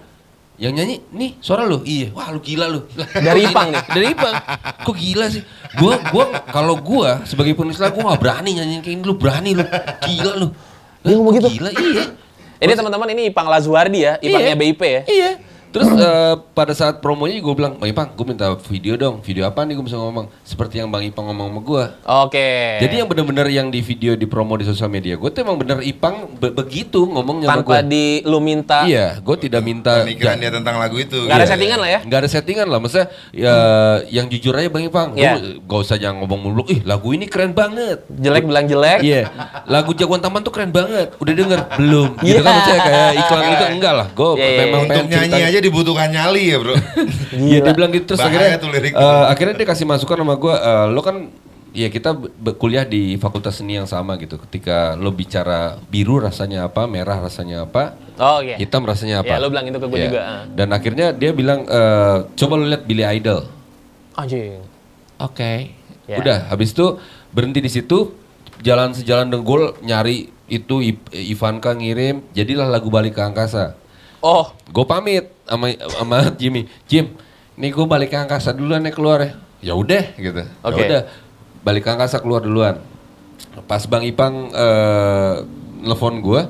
Yang 0.61 0.75
nyanyi, 0.77 0.97
nih 1.11 1.31
suara 1.41 1.65
lu, 1.65 1.81
iya, 1.89 2.13
wah 2.13 2.29
lu 2.29 2.37
gila 2.39 2.69
lu. 2.69 2.85
Dari 3.27 3.49
Ipang 3.49 3.73
nih? 3.73 3.81
Dari 3.89 4.07
Ipang. 4.13 4.35
Kok 4.85 4.93
gila 4.93 5.27
sih? 5.33 5.41
Gua, 5.75 5.97
gua 6.13 6.25
kalau 6.53 6.77
gua 6.77 7.25
sebagai 7.25 7.57
penulis 7.57 7.81
lagu 7.81 7.97
gua 7.97 8.13
gak 8.13 8.21
berani 8.21 8.61
nyanyiin 8.61 8.85
kayak 8.85 8.95
ini 8.95 9.03
lu 9.03 9.17
berani 9.17 9.51
lu, 9.57 9.65
gila 10.05 10.33
lu. 10.37 10.49
Dia 11.01 11.15
ngomong 11.17 11.35
gitu? 11.41 11.49
Gila, 11.49 11.71
iya. 11.73 12.05
Ini 12.61 12.73
teman-teman 12.77 13.09
ini 13.17 13.33
Ipang 13.33 13.49
Lazuardi 13.49 14.05
ya, 14.05 14.21
Ipangnya 14.21 14.53
Iya. 14.53 14.61
BIP 14.61 14.83
ya. 14.85 15.03
Iya. 15.09 15.31
Terus 15.71 15.87
eh, 15.89 16.35
pada 16.51 16.73
saat 16.73 16.99
promonya 16.99 17.39
gue 17.39 17.55
bilang, 17.55 17.75
Bang 17.75 17.87
Ipang, 17.87 18.09
gue 18.11 18.27
minta 18.27 18.51
video 18.61 18.95
dong. 18.95 19.21
Video 19.21 19.45
apa 19.45 19.63
nih 19.63 19.73
gue 19.73 19.85
bisa 19.85 19.95
ngomong? 19.95 20.27
Seperti 20.43 20.77
yang 20.77 20.89
Bang 20.89 21.01
Ipang 21.01 21.23
ngomong 21.25 21.47
sama 21.49 21.61
gue. 21.61 21.85
Oke. 22.27 22.51
Jadi 22.81 22.95
yang 22.97 23.07
bener-bener 23.07 23.47
yang 23.49 23.69
di 23.69 23.79
video 23.81 24.13
di 24.13 24.27
promo 24.27 24.55
di 24.55 24.65
sosial 24.65 24.89
media 24.89 25.15
gue 25.15 25.27
tuh 25.27 25.41
emang 25.41 25.55
bener 25.57 25.79
Ipang 25.81 26.27
be- 26.35 26.51
begitu 26.51 27.05
ngomongnya 27.05 27.47
sama 27.49 27.63
tanpa 27.63 27.71
gue. 27.79 27.89
di 27.89 28.05
lu 28.23 28.39
minta 28.39 28.83
Iya, 28.83 29.17
gue 29.17 29.37
tidak 29.39 29.63
minta 29.63 30.03
Pemikiran 30.03 30.37
dia 30.37 30.51
tentang 30.51 30.77
lagu 30.77 30.97
itu. 30.97 31.19
nggak 31.21 31.33
ada 31.33 31.41
Iya. 31.41 31.51
settingan 31.51 31.79
lah 31.79 31.89
ya. 31.89 32.01
nggak 32.03 32.19
ada 32.19 32.29
settingan 32.29 32.67
lah, 32.67 32.79
maksudnya 32.79 33.07
ya 33.31 33.55
yang 34.09 34.27
jujur 34.27 34.53
aja 34.53 34.69
Bang 34.69 34.83
Ipang, 34.83 35.09
Iya. 35.15 35.33
Lu 35.33 35.63
gak 35.63 35.81
usah 35.81 35.97
jangan 35.97 36.19
ngomong 36.21 36.41
mulu, 36.43 36.63
ih 36.67 36.83
lagu 36.83 37.11
ini 37.11 37.25
keren 37.25 37.53
banget. 37.53 38.03
Jelek 38.11 38.43
bilang 38.45 38.67
jelek. 38.67 39.01
Iya, 39.01 39.31
lagu 39.65 39.93
Jagoan 39.93 40.19
Taman 40.19 40.41
tuh 40.41 40.51
keren 40.51 40.71
banget. 40.71 41.15
Udah 41.17 41.31
denger 41.33 41.61
belum? 41.77 42.09
Iya. 42.19 42.27
Gitu 42.27 42.41
kan 42.41 42.53
maksudnya 42.53 42.81
kayak 42.83 43.11
iklan 43.17 43.43
itu 43.47 43.65
enggak 43.71 43.95
lah. 43.95 44.07
Gue 44.11 44.29
Iya, 44.33 44.45
iya, 44.45 44.59
memang 44.61 44.81
Untuk 44.81 44.91
pengen 44.91 45.07
nyanyi 45.07 45.31
cerita- 45.31 45.49
aja 45.49 45.60
dibutuhkan 45.61 46.09
nyali 46.09 46.51
ya 46.51 46.57
bro. 46.59 46.75
Iya 47.51 47.59
dia 47.63 47.73
bilang 47.73 47.91
gitu 47.91 48.05
terus 48.11 48.21
Bahaya 48.21 48.35
akhirnya 48.51 48.59
tuh 48.59 48.71
lirik. 48.71 48.93
eh, 48.93 49.25
akhirnya 49.29 49.55
dia 49.55 49.69
kasih 49.69 49.87
masukan 49.87 50.17
sama 50.19 50.35
gue, 50.35 50.55
eh, 50.55 50.87
lo 50.91 51.01
kan 51.01 51.17
ya 51.71 51.87
kita 51.87 52.11
kuliah 52.57 52.83
di 52.83 53.15
fakultas 53.15 53.57
seni 53.57 53.77
yang 53.77 53.87
sama 53.87 54.19
gitu. 54.19 54.35
Ketika 54.37 54.93
lo 54.95 55.11
bicara 55.11 55.79
biru 55.87 56.19
rasanya 56.19 56.67
apa, 56.67 56.85
merah 56.85 57.21
rasanya 57.21 57.63
apa, 57.63 57.95
Oh 58.17 58.43
iya. 58.43 58.59
hitam 58.59 58.83
rasanya 58.83 59.23
apa. 59.23 59.31
Iya, 59.31 59.39
lo 59.39 59.49
bilang 59.49 59.65
itu 59.65 59.79
ke 59.79 59.87
gue 59.87 59.97
Iya. 59.97 60.07
juga, 60.09 60.21
ah. 60.21 60.43
Dan 60.49 60.69
akhirnya 60.71 61.07
dia 61.13 61.31
bilang 61.31 61.63
eh, 61.63 62.17
coba 62.35 62.53
lo 62.55 62.67
lihat 62.67 62.85
Billy 62.85 63.07
Idol. 63.07 63.47
Anjing. 64.13 64.61
Oke. 65.17 65.77
Ya. 66.05 66.19
Udah, 66.19 66.39
habis 66.49 66.73
itu 66.73 66.99
berhenti 67.31 67.63
di 67.63 67.71
situ, 67.71 68.11
jalan 68.61 68.91
sejalan 68.91 69.31
dengkul 69.31 69.79
nyari 69.81 70.27
itu 70.51 70.83
Ivanka 71.13 71.71
ngirim, 71.71 72.27
jadilah 72.33 72.67
lagu 72.67 72.91
balik 72.91 73.15
ke 73.15 73.23
angkasa. 73.23 73.79
Oh, 74.21 74.53
Gue 74.69 74.85
pamit 74.85 75.33
sama 75.45 75.67
sama 75.75 76.17
Jimmy. 76.37 76.69
Jim, 76.85 77.17
nih 77.57 77.71
gue 77.71 77.85
balik 77.85 78.13
ke 78.13 78.19
angkasa 78.19 78.53
duluan 78.53 78.85
ya 78.85 78.93
keluar 78.93 79.19
ya. 79.21 79.31
Ya 79.61 79.73
udah 79.75 80.05
gitu. 80.15 80.41
Ya 80.45 80.63
Oke. 80.63 80.83
udah. 80.85 81.03
Balik 81.61 81.83
ke 81.85 81.91
angkasa 81.91 82.21
keluar 82.21 82.41
duluan. 82.41 82.81
Pas 83.65 83.83
Bang 83.85 84.05
Ipang 84.05 84.53
eh 84.53 85.35
nelfon 85.81 86.21
gue, 86.21 86.41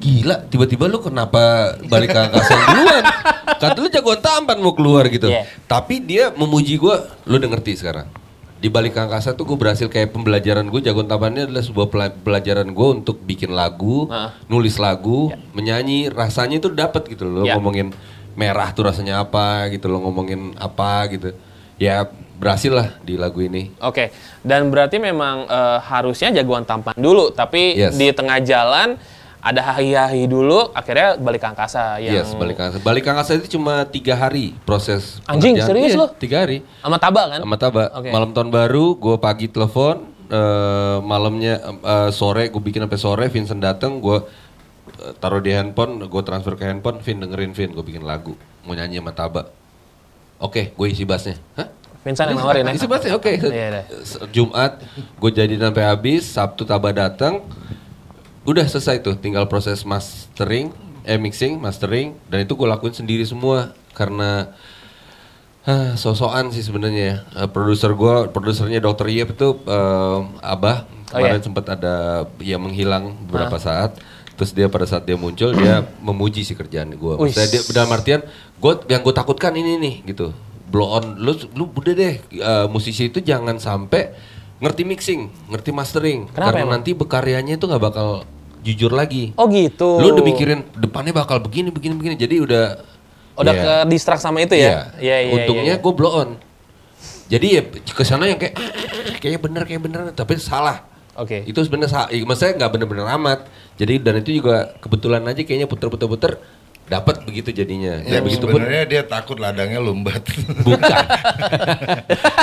gila 0.00 0.48
tiba-tiba 0.48 0.88
lu 0.88 0.98
kenapa 0.98 1.72
balik 1.86 2.12
ke 2.12 2.18
angkasa 2.18 2.54
duluan? 2.72 3.04
Kata 3.58 3.76
lu 3.76 3.88
jagoan 3.88 4.20
tampan 4.20 4.58
mau 4.58 4.72
keluar 4.72 5.04
gitu. 5.08 5.28
Iya. 5.28 5.44
Tapi 5.64 6.00
dia 6.00 6.32
memuji 6.32 6.76
gue, 6.76 6.94
lu 7.24 7.36
udah 7.36 7.50
ngerti 7.52 7.76
sekarang. 7.76 8.08
Di 8.58 8.66
balik 8.66 8.98
angkasa 8.98 9.32
tuh 9.32 9.46
gue 9.46 9.54
berhasil 9.54 9.86
kayak 9.86 10.10
pembelajaran 10.10 10.66
gue 10.66 10.82
jagoan 10.82 11.06
tampannya 11.06 11.46
adalah 11.46 11.62
sebuah 11.62 11.86
pela- 11.86 12.10
pelajaran 12.10 12.66
gue 12.66 12.88
untuk 12.92 13.22
bikin 13.22 13.54
lagu, 13.54 14.10
nulis 14.46 14.76
lagu, 14.76 15.30
menyanyi, 15.52 16.10
rasanya 16.10 16.58
itu 16.58 16.66
dapet 16.68 17.06
gitu 17.08 17.22
loh. 17.22 17.46
Ya. 17.46 17.54
Ngomongin 17.54 17.94
merah 18.34 18.70
tuh 18.70 18.90
rasanya 18.90 19.22
apa 19.22 19.70
gitu 19.70 19.86
loh, 19.86 20.02
ngomongin 20.02 20.58
apa 20.58 21.06
gitu. 21.08 21.38
Ya 21.78 22.10
berhasil 22.38 22.70
lah 22.70 22.98
di 23.02 23.14
lagu 23.14 23.38
ini. 23.38 23.70
oke. 23.78 24.10
Dan 24.42 24.70
berarti 24.70 24.98
memang 24.98 25.46
eh, 25.46 25.78
harusnya 25.78 26.30
jagoan 26.32 26.62
tampan 26.62 26.98
dulu, 26.98 27.30
tapi 27.30 27.78
Yes. 27.78 27.94
di 27.94 28.10
tengah 28.10 28.42
jalan 28.42 28.98
ada 29.38 29.60
hahi-hahi 29.62 30.26
dulu, 30.26 30.70
akhirnya 30.72 31.14
balik 31.14 31.38
ke 31.38 31.48
angkasa 31.48 31.96
yang 31.98 32.20
Yes, 32.20 32.34
balik 32.34 32.54
ke 32.54 32.62
angkasa. 32.64 32.78
Balik 32.80 33.02
ke 33.02 33.10
angkasa 33.10 33.32
itu 33.34 33.54
cuma 33.54 33.82
tiga 33.84 34.12
hari 34.12 34.52
proses. 34.62 35.22
Anjing, 35.24 35.54
serius 35.56 35.94
Iya, 35.94 36.00
lo? 36.00 36.06
Tiga 36.12 36.42
hari. 36.42 36.66
sama 36.78 36.98
Taba 36.98 37.22
kan? 37.28 37.40
Sama 37.40 37.56
Taba. 37.56 37.84
Oke. 37.94 38.10
Malam 38.10 38.30
tahun 38.30 38.50
baru, 38.50 38.94
gue 38.94 39.16
pagi 39.16 39.46
telepon, 39.46 39.96
eh, 40.26 40.98
malamnya 41.00 41.54
eh, 41.62 42.10
sore 42.10 42.48
gue 42.48 42.58
bikin 42.58 42.82
sampai 42.82 42.98
sore, 42.98 43.24
Vincent 43.28 43.58
dateng, 43.58 43.98
gue 43.98 44.18
eh, 44.98 45.12
taruh 45.16 45.38
di 45.38 45.50
handphone, 45.50 46.02
gue 46.02 46.22
transfer 46.22 46.52
ke 46.52 46.64
handphone, 46.64 46.98
Vin 46.98 47.18
dengerin 47.18 47.52
Vin, 47.52 47.70
gue 47.70 47.84
bikin 47.84 48.02
lagu, 48.02 48.34
mau 48.62 48.74
nyanyi 48.74 48.98
sama 48.98 49.12
Taba. 49.12 49.54
Oke, 50.38 50.70
gue 50.70 50.86
isi 50.88 51.02
bassnya. 51.02 51.38
Hah? 51.54 51.66
Vincent 51.98 52.26
yang 52.26 52.38
nawarin 52.38 52.62
ya? 52.64 52.74
Isi 52.74 52.86
bassnya, 52.86 53.12
oke. 53.12 53.26
Iya, 53.28 53.50
iya. 53.50 53.82
S- 53.98 54.18
Jumat, 54.28 54.82
gue 55.14 55.30
jadi 55.30 55.54
sampai 55.54 55.82
habis, 55.84 56.26
Sabtu 56.26 56.62
Taba 56.62 56.90
datang, 56.90 57.42
udah 58.48 58.64
selesai 58.64 59.04
tuh, 59.04 59.20
tinggal 59.20 59.44
proses 59.44 59.84
mastering, 59.84 60.72
eh 61.04 61.20
mixing, 61.20 61.60
mastering, 61.60 62.16
dan 62.32 62.48
itu 62.48 62.56
gue 62.56 62.64
lakuin 62.64 62.96
sendiri 62.96 63.22
semua 63.28 63.76
karena 63.92 64.56
ah, 65.68 65.92
sosokan 66.00 66.48
sih 66.48 66.64
sebenarnya 66.64 67.04
ya. 67.04 67.16
Eh, 67.44 67.48
produser 67.52 67.92
gue, 67.92 68.32
produsernya 68.32 68.80
Dokter 68.80 69.12
Yep 69.12 69.28
itu 69.36 69.48
eh, 69.68 70.20
Abah 70.40 70.88
Oh, 71.08 71.16
kemarin 71.16 71.40
iya. 71.40 71.46
sempat 71.48 71.64
ada 71.72 71.94
ya 72.36 72.60
menghilang 72.60 73.16
beberapa 73.24 73.56
saat. 73.56 73.96
Terus 74.36 74.52
dia 74.52 74.68
pada 74.68 74.84
saat 74.84 75.08
dia 75.08 75.16
muncul 75.16 75.56
dia 75.56 75.82
memuji 76.04 76.44
si 76.44 76.52
kerjaan 76.52 76.92
gue. 76.92 77.14
Maksudnya 77.16 77.48
dia 77.48 77.60
dalam 77.72 77.90
artian 77.90 78.20
gue 78.60 78.72
yang 78.92 79.00
gue 79.00 79.14
takutkan 79.16 79.56
ini 79.56 79.80
nih 79.80 79.94
gitu. 80.04 80.36
Blow 80.68 81.00
on 81.00 81.16
lu 81.16 81.32
lu 81.56 81.64
udah 81.72 81.94
deh 81.96 82.20
eh, 82.20 82.66
musisi 82.68 83.08
itu 83.08 83.24
jangan 83.24 83.56
sampai 83.56 84.12
ngerti 84.60 84.82
mixing, 84.84 85.20
ngerti 85.48 85.70
mastering 85.70 86.28
Kenapa 86.28 86.50
karena 86.50 86.60
emang? 86.66 86.72
nanti 86.82 86.90
berkaryanya 86.92 87.56
itu 87.56 87.64
nggak 87.64 87.82
bakal 87.82 88.28
jujur 88.62 88.92
lagi. 88.92 89.32
Oh 89.38 89.46
gitu. 89.48 89.98
Lu 89.98 90.14
udah 90.14 90.24
mikirin 90.24 90.66
depannya 90.76 91.14
bakal 91.14 91.38
begini 91.42 91.70
begini 91.70 91.94
begini. 91.94 92.14
Jadi 92.18 92.36
udah 92.42 92.64
Udah 93.38 93.54
ya, 93.54 93.62
ke 93.62 93.74
distract 93.94 94.18
sama 94.18 94.42
itu 94.42 94.58
ya? 94.58 94.90
Iya, 94.98 95.16
iya, 95.22 95.32
Untungnya 95.38 95.74
iya. 95.78 95.82
gue 95.82 95.92
blow 95.94 96.10
on. 96.10 96.30
Jadi 97.30 97.46
ya 97.54 97.62
ke 97.70 98.02
sana 98.02 98.26
yang 98.26 98.40
kayak 98.40 98.58
kayaknya 99.22 99.40
bener 99.40 99.62
kayak 99.62 99.82
bener 99.84 100.00
tapi 100.10 100.42
salah. 100.42 100.82
Oke. 101.14 101.46
Itu 101.46 101.62
sebenarnya 101.62 101.90
salah. 101.90 102.08
Maksudnya 102.10 102.54
nggak 102.58 102.70
bener-bener 102.74 103.06
amat. 103.14 103.46
Jadi 103.78 104.02
dan 104.02 104.18
itu 104.18 104.42
juga 104.42 104.74
kebetulan 104.82 105.22
aja 105.22 105.38
kayaknya 105.46 105.70
puter-puter-puter 105.70 106.42
dapat 106.88 107.20
begitu 107.22 107.52
jadinya. 107.52 108.00
Ya, 108.00 108.18
Dan 108.18 108.20
begitu 108.24 108.44
pun 108.44 108.58
sebenarnya 108.58 108.84
dia 108.84 109.02
takut 109.04 109.36
ladangnya 109.36 109.78
lumbat. 109.78 110.24
bukan. 110.66 110.80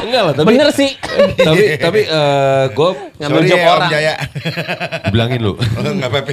Enggak 0.01 0.21
lah, 0.21 0.34
tapi 0.34 0.47
Bener 0.47 0.69
sih. 0.71 0.91
tapi 1.36 1.63
tapi 1.86 2.01
gue 2.71 2.89
Ngambil 3.17 3.41
job 3.43 3.58
ya, 3.58 3.65
Om 3.65 3.75
orang. 3.75 3.89
Jaya. 3.89 4.13
bilangin 5.10 5.39
lu. 5.41 5.53
Oh, 5.75 5.91
Nggak 5.91 6.10
apa-apa. 6.10 6.31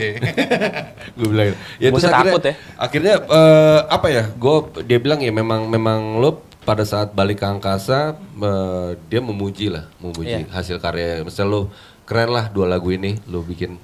gue 1.12 1.28
bilang 1.28 1.46
ya 1.76 1.88
terus 1.88 2.04
akhirnya 2.04 2.24
takut 2.24 2.42
ya? 2.42 2.54
akhirnya 2.76 3.14
eh, 3.20 3.80
apa 3.86 4.06
ya 4.08 4.24
gue 4.28 4.56
dia 4.82 4.98
bilang 4.98 5.20
ya 5.20 5.28
memang 5.30 5.66
memang 5.66 6.00
lo 6.16 6.30
pada 6.62 6.82
saat 6.82 7.10
balik 7.10 7.40
ke 7.40 7.46
angkasa 7.46 8.14
eh, 8.16 8.88
dia 9.06 9.20
memuji 9.20 9.68
lah 9.68 9.88
memuji 9.98 10.40
Iya. 10.40 10.48
hasil 10.50 10.76
karya 10.78 11.20
misalnya 11.20 11.50
lo 11.50 11.60
keren 12.02 12.30
lah 12.30 12.48
dua 12.48 12.66
lagu 12.66 12.88
ini 12.88 13.18
lo 13.26 13.40
bikin 13.40 13.76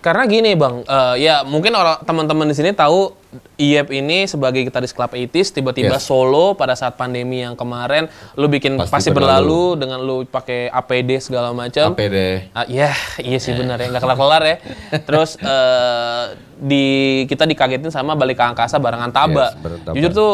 Karena 0.00 0.24
gini 0.24 0.52
bang, 0.52 0.80
eh, 0.80 1.14
ya 1.20 1.44
mungkin 1.44 1.72
orang 1.72 2.00
teman-teman 2.02 2.44
di 2.44 2.54
sini 2.54 2.72
tahu 2.72 3.12
Iep 3.54 3.92
ini 3.92 4.26
sebagai 4.26 4.58
gitaris 4.60 4.90
Club 4.90 5.12
80s 5.12 5.52
tiba-tiba 5.52 5.94
Yes. 5.94 6.02
solo 6.02 6.50
pada 6.52 6.74
saat 6.74 6.96
pandemi 6.96 7.38
yang 7.38 7.54
kemarin, 7.54 8.10
lu 8.34 8.48
bikin 8.48 8.74
Pasti 8.74 8.90
pasti, 8.90 9.10
berlalu, 9.12 9.76
dengan 9.76 10.00
lu 10.00 10.24
pakai 10.24 10.66
APD 10.66 11.20
segala 11.20 11.52
macam. 11.52 11.94
apa 11.94 12.02
deh 12.02 12.50
Ah, 12.50 12.66
ya, 12.66 12.90
iya 13.22 13.38
sih 13.38 13.52
benar 13.52 13.76
ya, 13.76 13.86
nggak 13.86 14.02
kelar-kelar 14.02 14.42
ya. 14.42 14.56
Terus 15.06 15.38
eh, 15.38 16.22
di 16.58 16.86
kita 17.24 17.44
dikagetin 17.44 17.88
sama 17.88 18.12
balik 18.14 18.34
ke 18.34 18.44
angkasa 18.44 18.76
barengan 18.76 19.08
Taba. 19.10 19.54
Yes. 19.54 19.94
Jujur 19.94 20.10
tuh 20.10 20.32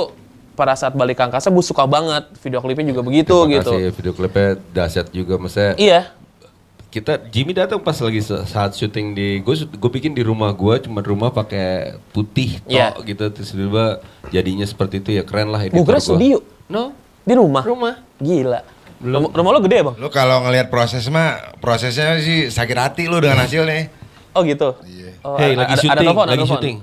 pada 0.55 0.73
saat 0.73 0.97
balik 0.97 1.21
ke 1.21 1.23
angkasa 1.23 1.53
gue 1.53 1.61
suka 1.61 1.85
banget 1.85 2.33
video 2.41 2.65
klipnya 2.65 2.89
juga 2.89 3.05
begitu 3.05 3.29
Terima 3.37 3.61
gitu. 3.61 3.73
kasih 3.77 3.93
video 3.93 4.13
klipnya 4.15 4.49
dahsyat 4.73 5.07
juga 5.11 5.37
maksudnya 5.37 5.77
Iya, 5.77 6.16
kita 6.87 7.19
Jimmy 7.29 7.53
datang 7.53 7.77
pas 7.77 7.95
lagi 7.95 8.21
sa- 8.21 8.43
saat 8.43 8.73
syuting 8.73 9.13
di 9.13 9.29
gue 9.39 9.55
gue 9.59 9.91
bikin 9.93 10.11
di 10.11 10.23
rumah 10.23 10.49
gue 10.51 10.81
cuma 10.81 11.01
rumah 11.01 11.29
pakai 11.29 11.99
putih 12.11 12.63
tok 12.63 12.73
Iya. 12.73 12.89
gitu 13.05 13.25
terus 13.29 13.51
tiba 13.51 14.01
jadinya 14.29 14.65
seperti 14.65 14.99
itu 14.99 15.11
ya 15.13 15.23
keren 15.23 15.51
lah 15.51 15.61
gue 15.63 15.77
editor 15.77 15.93
gua. 15.93 16.01
studio 16.01 16.39
no 16.67 16.95
di 17.21 17.35
rumah. 17.35 17.61
Rumah. 17.61 17.95
Gila. 18.17 18.61
Rumah, 18.97 19.29
rumah 19.29 19.51
lo 19.51 19.61
gede 19.61 19.83
bang? 19.83 19.97
Lu 19.99 20.09
kalau 20.09 20.47
ngelihat 20.47 20.71
proses 20.71 21.03
mah 21.07 21.59
prosesnya 21.59 22.17
sih 22.17 22.49
sakit 22.49 22.79
hati 22.79 23.03
lu 23.05 23.19
dengan 23.19 23.43
hasilnya. 23.43 23.91
Oh 24.31 24.41
gitu. 24.41 24.79
Iya. 24.81 25.11
Oh, 25.21 25.35
hey 25.35 25.53
ada- 25.53 25.67
lagi 25.67 25.75
syuting 25.77 25.91
ada 25.91 26.01
telepon, 26.01 26.25
ada 26.25 26.33
lagi 26.33 26.47
syuting. 26.47 26.77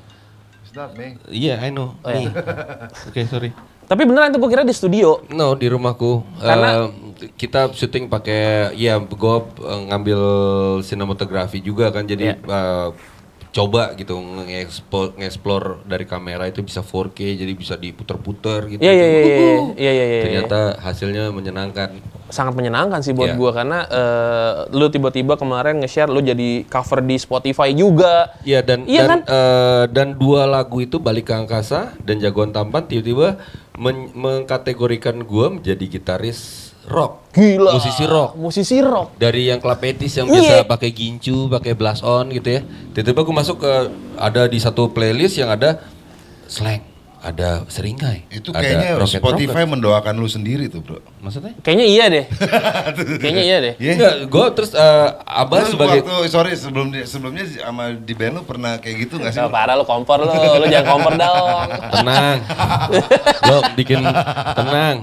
Iya, 1.32 1.56
I 1.60 1.70
know. 1.70 1.96
Oh. 1.98 2.12
Nih. 2.12 2.28
Oke, 3.08 3.24
sorry. 3.24 3.50
Tapi 3.84 4.02
beneran 4.04 4.30
itu 4.30 4.38
gue 4.38 4.50
kira 4.50 4.63
di 4.63 4.74
studio. 4.74 5.22
No, 5.30 5.54
di 5.54 5.66
rumahku. 5.66 6.22
Karena- 6.38 6.88
Eh, 6.88 7.03
kita 7.32 7.72
syuting 7.72 8.08
pakai 8.08 8.42
ya 8.74 8.98
gue 8.98 9.36
eh, 9.62 9.82
ngambil 9.88 10.22
sinematografi 10.80 11.60
juga 11.60 11.90
kan 11.90 12.04
jadi 12.04 12.34
Iya. 12.34 12.36
eh, 12.40 12.90
coba 13.50 13.94
gitu 13.94 14.18
nge-explore, 14.18 15.14
nge-explore 15.14 15.68
dari 15.84 16.04
kamera 16.04 16.50
itu 16.50 16.60
bisa 16.60 16.82
4K 16.82 17.38
jadi 17.38 17.54
bisa 17.54 17.78
diputer-puter 17.78 18.66
gitu. 18.68 18.82
Iya 18.82 18.92
iya 18.92 19.06
iya 19.06 19.22
iya 19.22 19.92
iya 19.94 20.06
iya. 20.10 20.22
Ternyata 20.22 20.60
hasilnya 20.80 21.30
menyenangkan. 21.30 21.90
sangat 22.26 22.58
menyenangkan 22.58 22.98
sih 23.00 23.14
buat 23.14 23.30
Iya. 23.30 23.38
gua 23.38 23.54
karena 23.54 23.86
eh, 23.86 24.52
lu 24.74 24.90
tiba-tiba 24.90 25.38
kemarin 25.38 25.78
nge-share 25.78 26.10
lu 26.10 26.18
jadi 26.18 26.66
cover 26.66 27.06
di 27.06 27.14
Spotify 27.16 27.70
juga. 27.72 28.34
Iya 28.42 28.66
dan 28.66 28.90
Iya 28.90 29.02
dan 29.06 29.10
kan? 29.14 29.20
eh, 29.22 29.84
dan 29.94 30.08
dua 30.16 30.50
lagu 30.50 30.82
itu 30.82 30.98
balik 30.98 31.30
ke 31.30 31.36
angkasa 31.36 31.94
dan 32.00 32.18
jagoan 32.18 32.50
tampan 32.50 32.90
tiba-tiba 32.90 33.38
men- 33.78 34.10
mengkategorikan 34.14 35.22
gue 35.22 35.48
menjadi 35.54 35.86
gitaris 35.88 36.73
rock, 36.86 37.32
Gila. 37.32 37.72
musisi 37.74 38.04
rock. 38.04 38.32
Musisi 38.36 38.78
rock. 38.78 39.15
dari 39.15 39.48
yang 39.48 39.58
klapetis 39.58 40.13
yang 40.13 40.28
Iya. 40.28 40.36
biasa 40.36 40.56
pakai 40.65 40.89
gincu, 40.89 41.48
pakai 41.48 41.74
blast 41.74 42.02
on 42.02 42.28
gitu 42.30 42.50
ya. 42.50 42.62
Tiba-tiba 42.91 43.22
gue 43.22 43.36
masuk 43.36 43.58
ke 43.58 43.74
ada 44.15 44.46
di 44.46 44.58
satu 44.58 44.88
playlist 44.88 45.36
yang 45.36 45.48
ada 45.48 45.80
slang, 46.46 46.84
ada 47.17 47.63
seringai, 47.65 48.28
Itu 48.28 48.52
ada 48.52 48.60
kayaknya 48.60 48.89
rocket 48.98 49.15
Spotify 49.17 49.63
rocket. 49.63 49.72
mendoakan 49.72 50.13
lu 50.13 50.28
sendiri 50.28 50.67
tuh, 50.67 50.84
Bro. 50.84 51.00
Maksudnya? 51.19 51.56
Kayaknya 51.58 51.88
iya 51.88 52.06
deh. 52.10 52.26
Kayaknya 53.24 53.43
iya 53.43 53.58
deh. 53.60 53.74
Iya. 53.80 53.91
Enggak, 53.96 54.13
gue 54.28 54.46
terus 54.54 54.72
eh, 54.74 55.10
abah 55.24 55.58
Terus 55.58 55.72
sebagai 55.72 56.00
waktu 56.04 56.28
sorry 56.28 56.52
sebelum 56.54 56.91
sebelumnya 57.02 57.48
sama 57.48 57.96
di 57.96 58.12
band 58.12 58.34
lu 58.34 58.43
pernah 58.43 58.76
kayak 58.76 58.96
gitu 59.02 59.17
nggak 59.17 59.32
sih? 59.32 59.39
Gak 59.39 59.50
parah 59.50 59.74
lu 59.74 59.88
kompor 59.88 60.19
lu, 60.19 60.28
lu 60.28 60.67
jangan 60.67 60.88
kompor 60.89 61.13
dong. 61.15 61.67
tenang, 61.96 62.38
lo 63.41 63.58
bikin 63.74 64.04
tenang. 64.54 64.98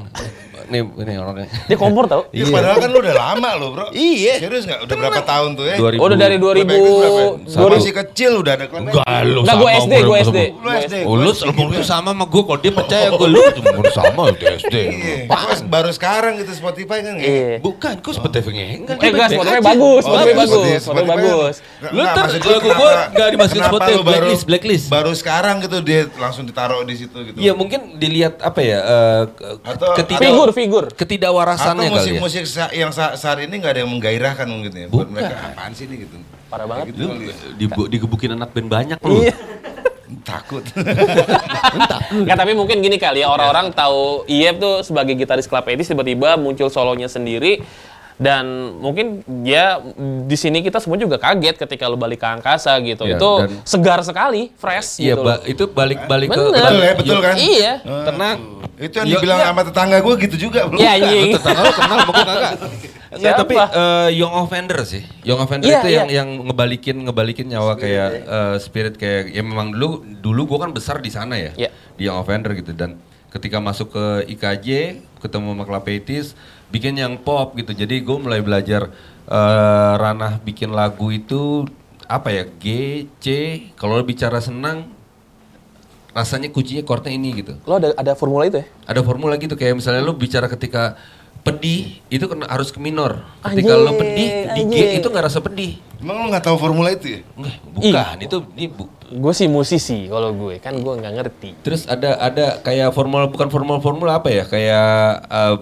Nih 0.70 0.82
ini 0.86 1.12
orangnya. 1.18 1.48
Dia 1.66 1.76
kompor 1.76 2.04
tau. 2.06 2.22
Ya, 2.30 2.46
padahal 2.46 2.76
kan 2.78 2.88
lu 2.94 2.98
udah 3.02 3.14
lama 3.14 3.50
lo 3.58 3.66
bro. 3.74 3.86
Iya. 3.90 4.40
Serius 4.40 4.64
nggak? 4.64 4.86
Udah 4.86 4.94
berapa 4.96 5.22
tahun 5.26 5.50
tuh 5.58 5.64
ya? 5.66 5.76
2000. 5.76 5.98
Oh, 6.00 6.06
udah 6.06 6.18
dari 6.18 6.36
2000. 6.38 7.50
Gue 7.50 7.68
masih 7.74 7.94
kecil 7.94 8.32
udah 8.40 8.52
ada 8.54 8.66
klub. 8.70 8.86
Enggak 8.86 9.20
lu 9.26 9.40
Enggak, 9.42 9.56
gue 9.58 9.70
SD, 9.74 9.94
gue 10.00 10.16
SD. 10.22 10.38
Lu 10.54 10.70
SD. 10.70 10.94
Oh, 11.04 11.14
lu 11.18 11.30
umur 11.34 11.82
sama 11.84 12.10
sama 12.10 12.24
gue, 12.26 12.42
kalau 12.42 12.58
dia 12.58 12.72
percaya 12.74 13.06
gue 13.12 13.28
lu 13.28 13.40
umur 13.60 13.86
sama 13.92 14.22
di 14.34 14.44
SD. 14.46 14.76
Iya. 14.76 15.16
Gua 15.26 15.54
baru 15.66 15.90
sekarang 15.94 16.32
gitu 16.42 16.52
Spotify 16.54 16.98
kan. 17.02 17.14
Iya. 17.18 17.58
Bukan, 17.62 17.94
kok 18.02 18.12
Spotify 18.14 18.50
nggak? 18.50 18.96
Eh, 19.00 19.10
enggak, 19.10 19.28
Spotify 19.30 19.60
bagus, 19.62 20.02
Spotify 20.06 20.34
bagus, 20.34 20.80
Spotify 20.82 21.06
bagus. 21.06 21.54
Lu 21.90 22.02
ntar 22.04 22.26
lagu 22.30 22.68
gua 22.74 22.92
nggak 23.10 23.28
dimasukin 23.34 23.62
Spotify, 23.66 23.94
blacklist, 24.02 24.44
blacklist. 24.46 24.86
Baru 24.90 25.12
sekarang 25.14 25.62
gitu 25.64 25.78
dia 25.80 26.06
langsung 26.18 26.44
ditaruh 26.44 26.82
di 26.84 26.94
situ 26.96 27.16
gitu. 27.30 27.36
Iya 27.38 27.52
mungkin 27.56 27.96
dilihat 27.96 28.40
apa 28.40 28.60
ya 28.60 28.78
eh, 28.80 29.22
Atau- 29.64 29.96
ketidak 29.96 30.20
Figur, 30.20 30.48
figur. 30.60 30.84
Atau 30.86 30.98
ketidakwarasannya 31.00 31.80
kali 31.82 31.88
ya. 31.88 31.94
musik-musik 31.96 32.44
sa- 32.44 32.72
yang 32.72 32.92
sa- 32.92 33.16
saat 33.16 33.40
ini 33.40 33.56
nggak 33.56 33.72
ada 33.72 33.80
yang 33.80 33.90
menggairahkan 33.90 34.44
mungkin 34.44 34.70
ya. 34.70 34.86
Buat 34.86 35.08
Bukan. 35.08 35.16
mereka 35.16 35.34
apaan 35.48 35.72
sih 35.72 35.88
ini 35.88 36.04
gitu. 36.04 36.16
Parah 36.46 36.66
banget. 36.68 36.92
Gitu 36.92 37.02
ya. 37.02 37.34
Dibu- 37.56 37.88
digebukin 37.88 38.30
anak 38.34 38.52
band 38.52 38.68
banyak 38.68 38.98
lu. 39.00 39.24
Iya. 39.24 39.34
Takut. 40.26 40.66
Nggak, 42.26 42.36
tapi 42.36 42.52
mungkin 42.52 42.82
gini 42.82 42.98
kali 42.98 43.22
ya, 43.22 43.30
orang-orang 43.30 43.70
tahu 43.70 44.26
Iep 44.26 44.58
tuh 44.58 44.76
sebagai 44.82 45.14
gitaris 45.14 45.46
Club 45.46 45.62
80 45.62 45.86
tiba-tiba 45.86 46.34
muncul 46.34 46.66
solonya 46.66 47.06
sendiri 47.06 47.62
dan 48.20 48.44
mungkin 48.76 49.24
ya 49.42 49.80
di 50.22 50.36
sini 50.36 50.60
kita 50.60 50.76
semua 50.76 50.94
juga 50.94 51.16
kaget 51.16 51.56
ketika 51.56 51.88
lu 51.88 51.96
balik 51.96 52.20
ke 52.20 52.28
angkasa 52.28 52.76
gitu. 52.78 53.08
Iya, 53.08 53.16
itu 53.16 53.30
dan- 53.40 53.64
segar 53.64 54.00
sekali, 54.04 54.52
fresh 54.54 55.00
Iya, 55.00 55.16
gitu. 55.16 55.22
ba- 55.24 55.40
loh. 55.40 55.48
itu 55.48 55.64
balik-balik 55.66 56.28
ke 56.28 56.36
Bener. 56.36 56.52
betul 56.52 56.76
ya, 56.78 56.92
betul 56.94 57.18
kan? 57.18 57.34
Iya. 57.34 57.72
Tenang. 57.80 58.36
Itu 58.76 58.94
yang 58.94 59.08
Iya, 59.08 59.14
dibilang 59.16 59.38
iya. 59.38 59.48
sama 59.48 59.62
tetangga 59.64 59.96
gue 59.98 60.14
gitu 60.20 60.36
juga 60.38 60.60
bro. 60.64 60.76
Iya, 60.76 60.90
anjing. 60.94 61.28
Tetangga 61.34 61.60
lu 61.62 61.72
kenal 61.74 61.98
mungkin. 62.04 62.26
Enggak, 63.10 63.32
Siapa? 63.34 63.40
tapi 63.42 63.54
eh, 63.58 64.08
Young 64.14 64.34
Offender 64.38 64.78
sih. 64.84 65.02
Young 65.20 65.40
Offender 65.40 65.66
Iya, 65.66 65.80
itu 65.80 65.88
iya. 65.88 65.96
yang 65.98 66.08
yang 66.12 66.28
ngebalikin 66.46 66.96
ngebalikin 67.02 67.46
nyawa 67.48 67.74
kayak 67.74 68.08
eh, 68.22 68.56
spirit 68.56 68.94
kayak 68.94 69.32
ya 69.32 69.42
memang 69.42 69.72
dulu 69.72 69.88
dulu 70.20 70.46
gua 70.46 70.58
kan 70.62 70.70
besar 70.70 71.00
di 71.00 71.08
sana 71.08 71.34
ya. 71.34 71.50
Iya. 71.58 71.70
Di 71.96 72.06
Young 72.06 72.20
Offender 72.20 72.52
gitu 72.52 72.70
dan 72.70 73.00
ketika 73.28 73.58
masuk 73.58 73.90
ke 73.90 74.04
IKJ 74.30 74.68
ketemu 75.18 75.48
sama 75.52 75.64
Club 75.64 75.84
80s, 75.84 76.28
bikin 76.70 76.98
yang 76.98 77.18
pop 77.20 77.54
gitu. 77.58 77.74
Jadi 77.74 78.00
gue 78.00 78.16
mulai 78.18 78.40
belajar 78.40 78.90
eh, 79.26 79.92
ranah 79.98 80.38
bikin 80.42 80.70
lagu 80.70 81.10
itu 81.10 81.66
apa 82.10 82.34
ya 82.34 82.44
G, 82.58 82.66
C. 83.22 83.26
Kalau 83.78 84.02
bicara 84.02 84.42
senang 84.42 85.00
rasanya 86.10 86.50
kuncinya 86.50 86.82
chordnya 86.82 87.14
ini 87.14 87.38
gitu 87.38 87.54
Lo 87.66 87.78
ada 87.78 87.94
ada 87.94 88.12
formula 88.18 88.42
itu 88.42 88.58
ya? 88.58 88.66
ada 88.86 89.00
formula 89.06 89.38
gitu 89.38 89.54
kayak 89.54 89.78
misalnya 89.78 90.02
lu 90.02 90.14
bicara 90.18 90.50
ketika 90.50 90.98
pedih 91.40 91.98
itu 92.12 92.24
kena 92.28 92.44
harus 92.46 92.68
ke 92.68 92.76
minor. 92.76 93.24
Ketika 93.40 93.72
lu 93.74 93.90
Anjing, 93.90 93.98
pedih 93.98 94.28
di 94.52 94.62
G 94.68 94.74
itu 95.00 95.06
nggak 95.08 95.24
rasa 95.26 95.40
pedih. 95.40 95.80
Emang 96.00 96.24
lu 96.24 96.26
nggak 96.32 96.44
tahu 96.44 96.56
formula 96.60 96.88
itu 96.92 97.16
ya? 97.16 97.20
Nggak, 97.36 97.56
bukan 97.72 98.16
itu 98.20 98.36
ini 98.56 98.66
bu. 98.68 98.84
Gue 99.10 99.32
sih 99.34 99.50
musisi 99.50 100.06
kalau 100.06 100.30
gue, 100.30 100.62
kan 100.62 100.76
gue 100.78 100.94
nggak 100.96 101.14
ngerti. 101.18 101.50
Terus 101.66 101.88
ada 101.90 102.14
ada 102.20 102.62
kayak 102.62 102.94
formula 102.94 103.26
bukan 103.26 103.50
formula-formula 103.50 104.22
apa 104.22 104.28
ya? 104.30 104.44
Kayak 104.46 104.88
uh, 105.26 105.56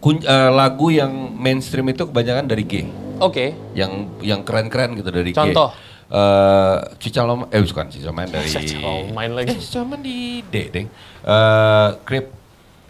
kun- 0.00 0.24
uh, 0.24 0.50
lagu 0.54 0.88
yang 0.88 1.12
mainstream 1.36 1.90
itu 1.92 2.08
kebanyakan 2.08 2.48
dari 2.48 2.64
G. 2.64 2.74
Oke. 3.20 3.52
Yang 3.76 4.08
yang 4.24 4.40
keren-keren 4.46 4.96
gitu 4.96 5.10
dari 5.12 5.36
Contoh? 5.36 5.70
G. 5.76 5.88
Eh 6.10 6.76
Cica 6.98 7.22
Loma, 7.22 7.46
eh 7.54 7.62
bukan 7.62 7.86
Cica 7.86 8.10
Main 8.10 8.26
dari 8.26 8.50
Oh, 8.82 9.06
main 9.14 9.30
lagi. 9.30 9.54
Eh, 9.54 9.58
Cica 9.62 9.86
Main 9.86 10.02
di 10.02 10.42
D, 10.42 10.54
deng. 10.74 10.90
Eh 11.22 11.88
Krip 12.02 12.26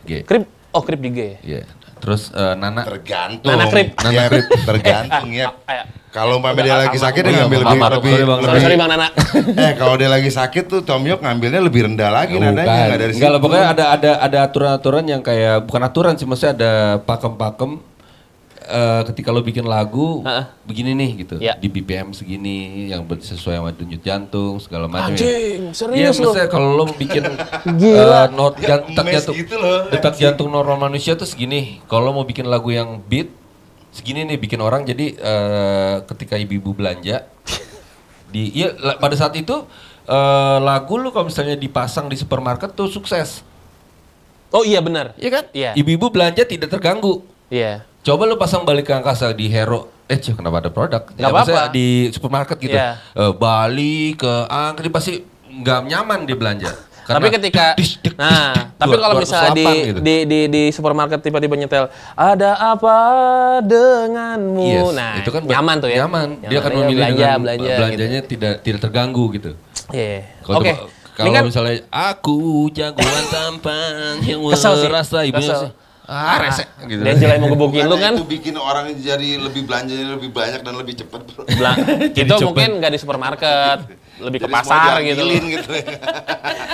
G. 0.09 0.25
Krip, 0.25 0.49
oh 0.73 0.81
krip 0.81 1.01
di 1.05 1.11
G 1.13 1.19
ya? 1.21 1.39
Iya. 1.45 1.63
Terus 2.01 2.33
eh, 2.33 2.55
Nana 2.55 2.83
Tergantung. 2.83 3.47
Nana 3.47 3.65
Krip. 3.69 3.89
Nana 3.97 4.23
Krip. 4.27 4.45
Tergantung 4.65 5.31
ya. 5.37 5.49
Ya. 5.65 5.85
Kalau 6.11 6.43
umpamanya 6.43 6.67
dia 6.67 6.77
lagi 6.81 6.99
sakit 6.99 7.23
dia 7.23 7.31
iya, 7.31 7.39
ngambil 7.47 7.59
lebih 7.61 7.79
lebih, 7.79 8.11
sorry, 8.11 8.25
Bang. 8.27 8.39
Sorry, 8.41 8.51
lebih- 8.51 8.65
sorry 8.65 8.77
Bang 8.77 8.91
Nana. 8.91 9.09
Eh 9.63 9.73
kalau 9.79 9.95
dia 9.95 10.11
lagi 10.11 10.27
sakit 10.29 10.65
tuh 10.67 10.81
Tom 10.83 11.03
York 11.03 11.21
ngambilnya 11.21 11.61
lebih 11.61 11.87
rendah 11.87 12.11
lagi 12.11 12.35
nadanya 12.35 12.67
nggak 12.67 12.99
dari 12.99 13.13
Enggak 13.15 13.31
lah 13.31 13.39
situ. 13.39 13.45
pokoknya 13.47 13.67
ada 13.69 13.85
ada 13.95 14.11
ada 14.19 14.39
aturan-aturan 14.43 15.05
yang 15.07 15.23
kayak 15.23 15.63
bukan 15.65 15.83
aturan 15.83 16.13
sih 16.15 16.27
maksudnya 16.27 16.55
ada 16.57 16.73
pakem-pakem 16.99 17.79
eh, 18.71 19.03
ketika 19.05 19.29
lo 19.29 19.41
bikin 19.41 19.63
lagu 19.63 20.23
Heeh. 20.23 20.47
begini 20.63 20.95
nih 20.95 21.11
gitu 21.19 21.35
Ya. 21.37 21.55
di 21.55 21.67
BPM 21.67 22.11
segini 22.11 22.57
yang 22.87 23.03
sesuai 23.03 23.59
sama 23.59 23.71
denyut 23.71 23.99
jantung 24.01 24.57
segala 24.57 24.87
macam 24.87 25.11
Anjing, 25.11 25.69
ya. 25.69 25.75
serius 25.75 25.99
Iya, 25.99 26.09
lo? 26.17 26.31
maksudnya 26.31 26.49
kalau 26.49 26.69
lo 26.73 26.85
bikin 26.89 27.27
Gila. 27.81 28.23
eh, 28.23 28.27
not 28.31 28.55
jan- 28.57 28.87
detak 28.87 29.05
Mes 29.05 29.15
jantung 29.17 29.35
gitu 29.37 29.55
loh. 29.57 29.81
detak 29.89 30.15
jantung 30.15 30.49
normal 30.49 30.79
manusia 30.81 31.13
tuh 31.13 31.25
segini. 31.25 31.83
Kalau 31.85 32.07
lo 32.07 32.13
mau 32.15 32.25
bikin 32.25 32.47
lagu 32.47 32.71
yang 32.71 33.03
beat 33.03 33.29
segini 33.91 34.23
nih 34.25 34.39
bikin 34.39 34.59
orang 34.59 34.83
jadi 34.83 35.07
eh, 35.13 35.95
ketika 36.07 36.35
ibu-ibu 36.35 36.71
belanja 36.73 37.27
di 38.33 38.55
iya 38.55 38.71
la- 38.77 38.97
pada 38.97 39.13
saat 39.13 39.35
itu 39.35 39.67
eh, 40.05 40.59
lagu 40.61 40.95
lu 40.95 41.11
kalau 41.11 41.27
misalnya 41.27 41.55
dipasang 41.55 42.07
di 42.07 42.15
supermarket 42.15 42.71
tuh 42.71 42.87
sukses. 42.87 43.43
Oh 44.51 44.63
iya 44.63 44.79
benar. 44.79 45.15
Iya 45.15 45.31
kan? 45.33 45.45
Iya. 45.51 45.71
Ibu-ibu 45.75 46.11
belanja 46.11 46.43
tidak 46.43 46.67
terganggu. 46.69 47.23
Iya. 47.49 47.87
Coba 48.01 48.25
lu 48.25 48.41
pasang 48.41 48.65
balik 48.65 48.89
ke 48.89 48.93
angkasa 48.97 49.29
di 49.37 49.53
Hero. 49.53 49.93
Eh, 50.09 50.17
cuy, 50.17 50.33
kenapa 50.33 50.65
ada 50.65 50.71
produk? 50.73 51.05
Nggak 51.05 51.31
maksudnya 51.31 51.69
apa-apa. 51.69 51.77
di 51.77 51.89
supermarket 52.11 52.57
gitu. 52.57 52.73
Iya. 52.73 52.97
Eh, 52.97 53.33
Bali 53.37 54.17
ke 54.17 54.33
angka 54.49 54.81
dia 54.81 54.93
pasti 54.93 55.13
nggak 55.51 55.81
nyaman 55.85 56.19
dia 56.25 56.37
belanja. 56.39 56.73
tapi 57.11 57.27
ketika 57.27 57.75
dis, 57.75 57.99
dis, 57.99 58.15
dis, 58.15 58.15
nah, 58.15 58.55
dis, 58.55 58.79
tapi 58.79 58.95
kalau 59.03 59.19
208 59.19 59.25
misalnya 59.27 59.51
di, 59.51 59.67
gitu. 59.67 59.99
di 59.99 60.17
di 60.31 60.41
di 60.47 60.63
supermarket 60.71 61.19
tiba-tiba 61.27 61.59
nyetel 61.59 61.91
ada 62.15 62.51
apa 62.57 62.97
denganmu. 63.67 64.63
Yes, 64.63 64.91
nah, 64.95 65.13
itu 65.19 65.31
kan 65.35 65.43
nyaman 65.43 65.77
tuh 65.83 65.91
ya. 65.91 66.07
Nyaman. 66.07 66.29
Dia 66.47 66.59
akan 66.63 66.71
ya, 66.71 66.79
memilih 66.81 67.03
belanja, 67.03 67.19
dengan 67.19 67.41
belanja, 67.43 67.73
belanjanya 67.77 68.21
tidak 68.25 68.55
tidak 68.63 68.81
terganggu 68.81 69.25
gitu. 69.37 69.51
Gitu. 69.53 69.53
Iya. 69.93 70.19
Kalau 70.47 70.61
Oke. 70.63 70.73
Ini 71.21 71.29
Kalau 71.29 71.37
kan 71.37 71.45
misalnya 71.53 71.77
aku 71.93 72.39
jagoan 72.73 73.25
tampan 73.29 74.25
yang 74.25 74.41
merasa 74.41 75.21
kesel. 75.21 75.61
sih. 75.69 75.71
Ah, 76.11 76.43
resek 76.43 76.67
gitu. 76.91 77.07
Dan 77.07 77.15
Jelai 77.17 77.39
mau 77.39 77.47
gebukin 77.49 77.87
lu 77.87 77.95
kan. 77.95 78.19
itu 78.19 78.27
bikin 78.27 78.59
orang 78.59 78.91
jadi 78.93 79.39
lebih 79.39 79.63
belanjanya 79.63 80.19
lebih 80.19 80.35
banyak 80.35 80.59
dan 80.61 80.75
lebih 80.75 80.99
cepat 80.99 81.23
bro. 81.23 81.47
Bela- 81.47 81.79
itu 82.11 82.27
cepet. 82.27 82.43
mungkin 82.43 82.69
nggak 82.83 82.91
di 82.91 82.99
supermarket, 82.99 83.79
lebih 84.19 84.39
ke 84.43 84.47
Jadi 84.47 84.59
semua 84.59 84.67
pasar 84.67 84.99
gitu. 85.07 85.23
gitu. 85.23 85.71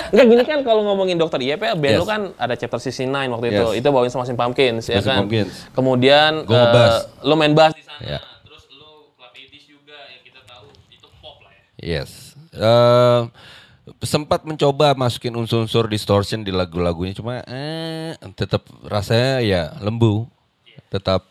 Enggak 0.09 0.25
gini 0.33 0.41
kan 0.41 0.59
kalau 0.65 0.81
ngomongin 0.83 1.21
dokter 1.21 1.37
IEP 1.37 1.61
ya, 1.61 1.77
band 1.77 1.93
Yes. 1.93 2.01
lu 2.01 2.05
kan 2.05 2.21
ada 2.33 2.57
chapter 2.57 2.81
CC9 2.81 3.13
waktu 3.29 3.45
itu. 3.53 3.65
Yes. 3.71 3.79
Itu 3.79 3.87
bawain 3.93 4.09
sama 4.09 4.25
Pumpkins 4.25 4.89
ya 4.89 5.05
kan. 5.05 5.21
Pumpkins. 5.21 5.69
Kemudian 5.69 6.41
Gua 6.41 6.73
eh, 6.73 6.97
lu 7.21 7.37
main 7.37 7.53
bass 7.53 7.77
di 7.77 7.85
sana. 7.85 8.01
Ya. 8.01 8.19
Terus 8.41 8.65
lu 8.73 9.13
Club 9.13 9.29
80s 9.37 9.63
juga 9.69 9.97
yang 10.09 10.21
kita 10.25 10.41
tahu 10.43 10.65
itu 10.89 11.07
pop 11.21 11.45
lah 11.45 11.53
ya. 11.53 12.01
Yes. 12.01 12.33
Eh, 12.57 13.21
sempat 14.03 14.43
mencoba 14.43 14.93
masukin 14.93 15.33
unsur-unsur 15.35 15.87
distortion 15.87 16.43
di 16.43 16.51
lagu-lagunya 16.51 17.15
cuma 17.15 17.43
eh 17.47 18.15
tetap 18.35 18.67
rasanya 18.85 19.43
ya 19.43 19.61
lembu. 19.79 20.27
Tetap 20.91 21.27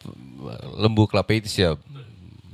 eh, 0.47 0.67
lembu 0.77 1.09
80s 1.09 1.55
ya. 1.57 1.71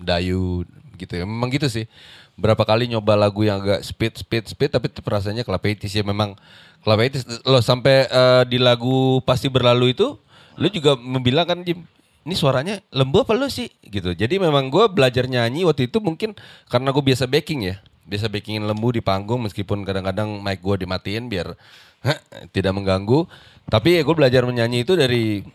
Dayu 0.02 0.66
gitu 0.98 1.12
ya. 1.14 1.24
Memang 1.26 1.50
gitu 1.50 1.70
sih. 1.70 1.86
Berapa 2.34 2.66
kali 2.66 2.90
nyoba 2.90 3.14
lagu 3.14 3.46
yang 3.46 3.62
agak 3.62 3.86
speed 3.86 4.18
speed 4.18 4.44
speed 4.50 4.70
tapi 4.72 4.88
rasanya 5.04 5.46
80s 5.46 5.92
ya 5.92 6.02
memang 6.02 6.34
80s 6.82 7.46
lo 7.46 7.62
sampai 7.62 8.10
eh, 8.10 8.42
di 8.48 8.58
lagu 8.58 9.22
pasti 9.22 9.46
berlalu 9.46 9.94
itu 9.94 10.18
lu 10.58 10.68
juga 10.68 10.98
membilang 10.98 11.48
kan 11.48 11.58
Jim 11.64 11.86
ini 12.22 12.34
suaranya 12.38 12.78
lembu 12.94 13.22
apa 13.22 13.34
lu 13.34 13.50
sih 13.50 13.70
gitu 13.86 14.14
jadi 14.14 14.38
memang 14.38 14.70
gue 14.70 14.84
belajar 14.90 15.26
nyanyi 15.26 15.66
waktu 15.66 15.90
itu 15.90 15.98
mungkin 15.98 16.34
karena 16.70 16.94
gue 16.94 17.02
biasa 17.02 17.26
backing 17.26 17.72
ya 17.72 17.76
biasa 18.02 18.26
backingin 18.26 18.66
lembu 18.66 18.90
di 18.90 19.00
panggung 19.00 19.46
meskipun 19.46 19.86
kadang-kadang 19.86 20.42
mic 20.42 20.58
gue 20.58 20.82
dimatiin 20.82 21.30
biar 21.30 21.54
heh, 22.02 22.18
tidak 22.50 22.74
mengganggu. 22.74 23.26
Tapi 23.70 23.98
ya 23.98 24.02
gue 24.02 24.14
belajar 24.14 24.42
menyanyi 24.42 24.82
itu 24.82 24.98
dari 24.98 25.46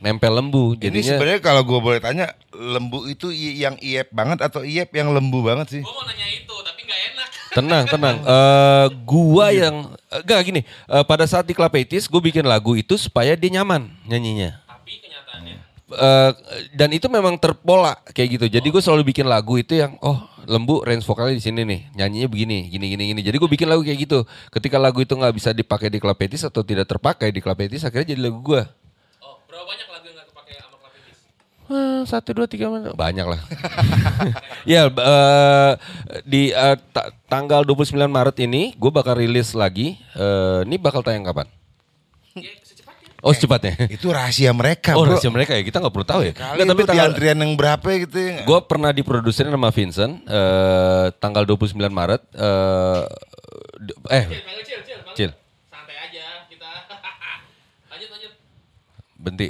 nempel 0.00 0.32
lembu. 0.36 0.76
Ini 0.76 0.82
jadinya 0.88 1.12
sebenarnya 1.16 1.40
kalau 1.40 1.62
gue 1.64 1.80
boleh 1.80 2.00
tanya, 2.00 2.30
lembu 2.52 3.08
itu 3.08 3.32
yang 3.32 3.74
iep 3.80 4.12
banget 4.12 4.44
atau 4.44 4.62
iep 4.62 4.92
yang 4.92 5.10
lembu 5.10 5.40
banget 5.42 5.80
sih? 5.80 5.82
Gua 5.82 5.92
mau 5.96 6.04
nanya 6.04 6.28
itu 6.28 6.54
tapi 6.62 6.80
nggak 6.84 7.00
enak. 7.12 7.28
tenang 7.56 7.84
tenang. 7.94 8.16
Eh 8.20 8.86
gua 9.08 9.46
yang 9.50 9.96
eh, 10.12 10.20
enggak 10.20 10.40
gini. 10.44 10.60
Eh, 10.64 11.04
pada 11.08 11.24
saat 11.24 11.48
di 11.48 11.56
Club 11.56 11.72
80s 11.72 12.06
gue 12.06 12.22
bikin 12.32 12.44
lagu 12.44 12.76
itu 12.76 13.00
supaya 13.00 13.32
dia 13.32 13.50
nyaman 13.60 13.88
nyanyinya. 14.04 14.60
Tapi 14.68 14.92
kenyataannya. 15.00 15.56
Eh, 15.88 16.30
dan 16.76 16.88
itu 16.92 17.08
memang 17.08 17.40
terpola 17.40 17.96
kayak 18.12 18.28
gitu. 18.36 18.46
Jadi 18.60 18.66
gue 18.68 18.82
selalu 18.84 19.16
bikin 19.16 19.24
lagu 19.24 19.56
itu 19.56 19.72
yang 19.80 19.96
oh 20.04 20.35
lembu 20.46 20.80
range 20.86 21.02
vokalnya 21.02 21.34
di 21.36 21.44
sini 21.44 21.66
nih, 21.66 21.80
nyanyinya 21.98 22.28
begini, 22.30 22.70
gini 22.70 22.86
gini 22.94 23.04
gini. 23.12 23.20
Jadi 23.20 23.36
gue 23.36 23.50
bikin 23.50 23.66
lagu 23.66 23.82
kayak 23.82 23.98
gitu. 24.06 24.22
Ketika 24.54 24.78
lagu 24.78 25.02
itu 25.02 25.12
nggak 25.12 25.34
bisa 25.34 25.50
dipakai 25.50 25.90
di 25.90 25.98
Club 25.98 26.16
80s 26.16 26.48
atau 26.48 26.62
tidak 26.62 26.86
terpakai 26.86 27.34
di 27.34 27.42
Club 27.42 27.58
80s, 27.58 27.84
akhirnya 27.90 28.14
jadi 28.14 28.20
lagu 28.30 28.38
gue. 28.40 28.62
Oh, 29.20 29.36
berapa 29.50 29.66
banyak 29.66 29.86
lagu 29.90 30.04
yang 30.06 30.16
nggak 30.16 30.28
kepake 30.30 30.52
sama 30.56 30.76
Club 30.78 30.92
80s? 30.94 31.18
Eh, 31.66 32.00
satu 32.06 32.30
dua 32.32 32.46
tiga 32.46 32.66
mana? 32.70 32.94
Banyak 32.94 33.26
lah. 33.26 33.40
ya 34.72 34.86
eh, 34.86 35.72
di 36.22 36.54
eh, 36.54 36.76
ta- 36.94 37.10
tanggal 37.26 37.66
29 37.66 37.98
Maret 38.06 38.36
ini 38.46 38.72
gue 38.78 38.90
bakal 38.94 39.18
rilis 39.18 39.52
lagi. 39.52 39.98
Eh, 40.14 40.60
ini 40.64 40.78
bakal 40.78 41.02
tayang 41.02 41.26
kapan? 41.26 41.50
Oh 43.26 43.34
secepatnya. 43.34 43.74
Itu 43.98 44.08
rahasia 44.08 44.54
mereka, 44.54 44.94
Oh 44.94 45.02
bro. 45.02 45.12
rahasia 45.12 45.28
mereka 45.28 45.52
ya, 45.52 45.62
kita 45.62 45.82
nggak 45.82 45.90
perlu 45.90 46.06
tahu 46.06 46.20
ya. 46.22 46.32
Kali 46.32 46.46
Nggak, 46.54 46.54
tapi 46.54 46.70
tapi 46.70 46.78
di 46.78 46.88
tanggal, 46.88 47.06
antrian 47.10 47.38
yang 47.38 47.52
berapa 47.52 47.88
gitu 47.98 48.18
ya. 48.22 48.36
gue 48.40 48.58
pernah 48.62 48.90
diproduserin 48.90 49.50
sama 49.50 49.68
Vincent 49.68 50.12
eh, 50.22 51.06
tanggal 51.18 51.42
29 51.42 51.74
Maret. 51.90 52.22
Eh, 52.30 53.02
d- 53.82 53.96
eh, 54.08 54.24
Cil. 55.12 55.30
Santai 55.66 55.96
aja 55.98 56.24
kita. 56.46 56.70
lanjut 57.90 58.08
lanjut. 58.08 58.32
Benti. 59.16 59.48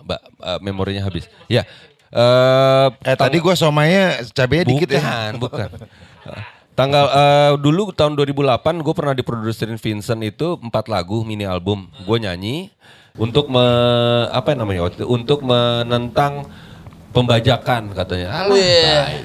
Mbak, 0.00 0.20
eh, 0.40 0.58
memorinya 0.60 1.02
habis. 1.04 1.28
Ya. 1.46 1.68
Eh, 2.08 2.88
Eh 3.04 3.14
tadi 3.14 3.36
gua 3.36 3.52
somanya 3.52 4.20
cabenya 4.28 4.64
dikit 4.66 4.88
ya. 4.90 5.00
bukan, 5.32 5.32
bukan. 5.38 5.68
Tanggal 6.72 7.04
eh, 7.06 7.52
dulu 7.56 7.92
tahun 7.92 8.16
2008 8.16 8.80
gue 8.80 8.94
pernah 8.96 9.12
diproduserin 9.12 9.76
Vincent 9.76 10.20
itu 10.20 10.56
empat 10.56 10.88
lagu 10.88 11.20
mini 11.20 11.44
album. 11.44 11.92
Gue 12.02 12.16
nyanyi 12.16 12.72
untuk 13.14 13.46
me, 13.46 13.60
apa 14.32 14.56
namanya 14.56 14.88
waktu 14.88 15.04
itu 15.04 15.06
untuk 15.06 15.44
menentang 15.44 16.48
pembajakan 17.12 17.92
katanya. 17.92 18.28
Alah, 18.40 18.56
tai. 18.56 19.20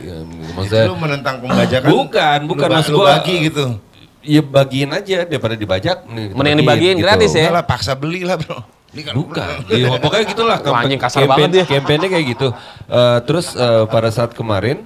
Maksudnya, 0.52 0.84
Itu 0.84 0.92
lu 0.92 1.00
menentang 1.00 1.36
pembajakan. 1.40 1.88
Bukan, 1.88 2.40
bukan, 2.52 2.68
Lu, 2.68 2.76
maksud 2.76 2.92
lu 2.92 3.00
gua- 3.00 3.16
bagi 3.16 3.36
gitu. 3.48 3.66
ya 4.28 4.42
bagiin 4.44 4.92
aja 4.92 5.24
daripada 5.24 5.56
dibajak. 5.56 6.04
Mending 6.04 6.60
dibagiin 6.60 6.98
gratis 7.00 7.32
ya. 7.32 7.48
Enggak 7.48 7.56
lah 7.56 7.66
paksa 7.66 7.96
beli 7.96 8.28
lah, 8.28 8.36
Bro. 8.36 8.60
Ini 8.92 9.02
kan 9.04 9.14
Bukan, 9.16 9.56
Iya, 9.70 9.88
pokoknya 10.00 10.26
gitulah. 10.26 10.58
Wah, 10.60 10.84
anjing 10.84 11.00
kasar 11.00 11.20
Campaign- 11.22 11.52
banget. 11.54 11.68
Campaignnya 11.70 12.10
kayak 12.10 12.26
gitu. 12.28 12.48
Eh, 12.90 13.20
terus 13.24 13.56
eh, 13.56 13.84
pada 13.86 14.10
saat 14.10 14.32
kemarin, 14.32 14.84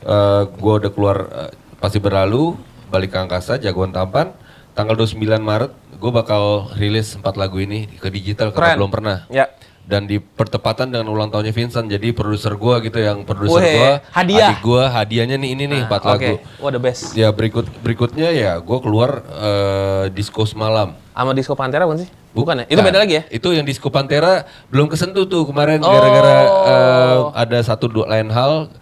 eh 0.00 0.42
gue 0.46 0.74
udah 0.78 0.90
keluar 0.90 1.18
eh, 1.26 1.50
pasti 1.84 2.00
berlalu, 2.00 2.56
balik 2.88 3.12
ke 3.12 3.18
angkasa, 3.20 3.60
jagoan 3.60 3.92
tampan. 3.92 4.32
Tanggal 4.72 4.96
29 4.96 5.20
Maret, 5.38 5.70
gue 6.00 6.10
bakal 6.10 6.72
rilis 6.74 7.12
empat 7.14 7.36
lagu 7.36 7.60
ini 7.60 7.84
ke 7.86 8.08
digital 8.08 8.50
karena 8.50 8.72
Keren. 8.72 8.78
belum 8.80 8.90
pernah. 8.90 9.16
Ya. 9.28 9.52
Dan 9.84 10.08
di 10.08 10.16
pertepatan 10.16 10.88
dengan 10.88 11.12
ulang 11.12 11.28
tahunnya 11.28 11.52
Vincent, 11.52 11.86
jadi 11.86 12.10
produser 12.10 12.56
gue 12.56 12.88
gitu 12.88 12.96
yang 12.98 13.20
produser 13.22 13.60
gue, 13.60 13.92
hadiah. 14.10 14.56
adik 14.56 14.64
gue, 14.64 14.82
hadiahnya 14.82 15.36
nih 15.36 15.50
ini 15.52 15.64
nih 15.68 15.80
empat 15.84 16.00
Oke. 16.00 16.08
lagu. 16.08 16.32
Wah 16.58 16.72
the 16.72 16.80
best. 16.80 17.12
Ya 17.12 17.28
berikut 17.30 17.68
berikutnya 17.84 18.32
ya 18.32 18.56
gue 18.58 18.78
keluar 18.80 19.20
eh, 19.28 20.04
disco 20.10 20.48
semalam. 20.48 20.96
Sama 21.12 21.36
Disco 21.36 21.52
Pantera 21.52 21.84
bukan 21.84 22.00
sih? 22.00 22.08
Bukan 22.32 22.54
ya? 22.58 22.66
Itu 22.66 22.80
beda 22.80 22.98
lagi 22.98 23.14
ya? 23.14 23.22
Itu 23.28 23.52
yang 23.52 23.62
Disco 23.62 23.86
Pantera 23.86 24.48
belum 24.66 24.88
kesentuh 24.88 25.28
tuh 25.28 25.46
kemarin 25.46 25.78
Oh. 25.78 25.92
gara-gara 25.92 26.36
eh, 26.66 27.18
ada 27.36 27.58
satu 27.62 27.86
dua 27.86 28.08
lain 28.08 28.32
hal. 28.32 28.72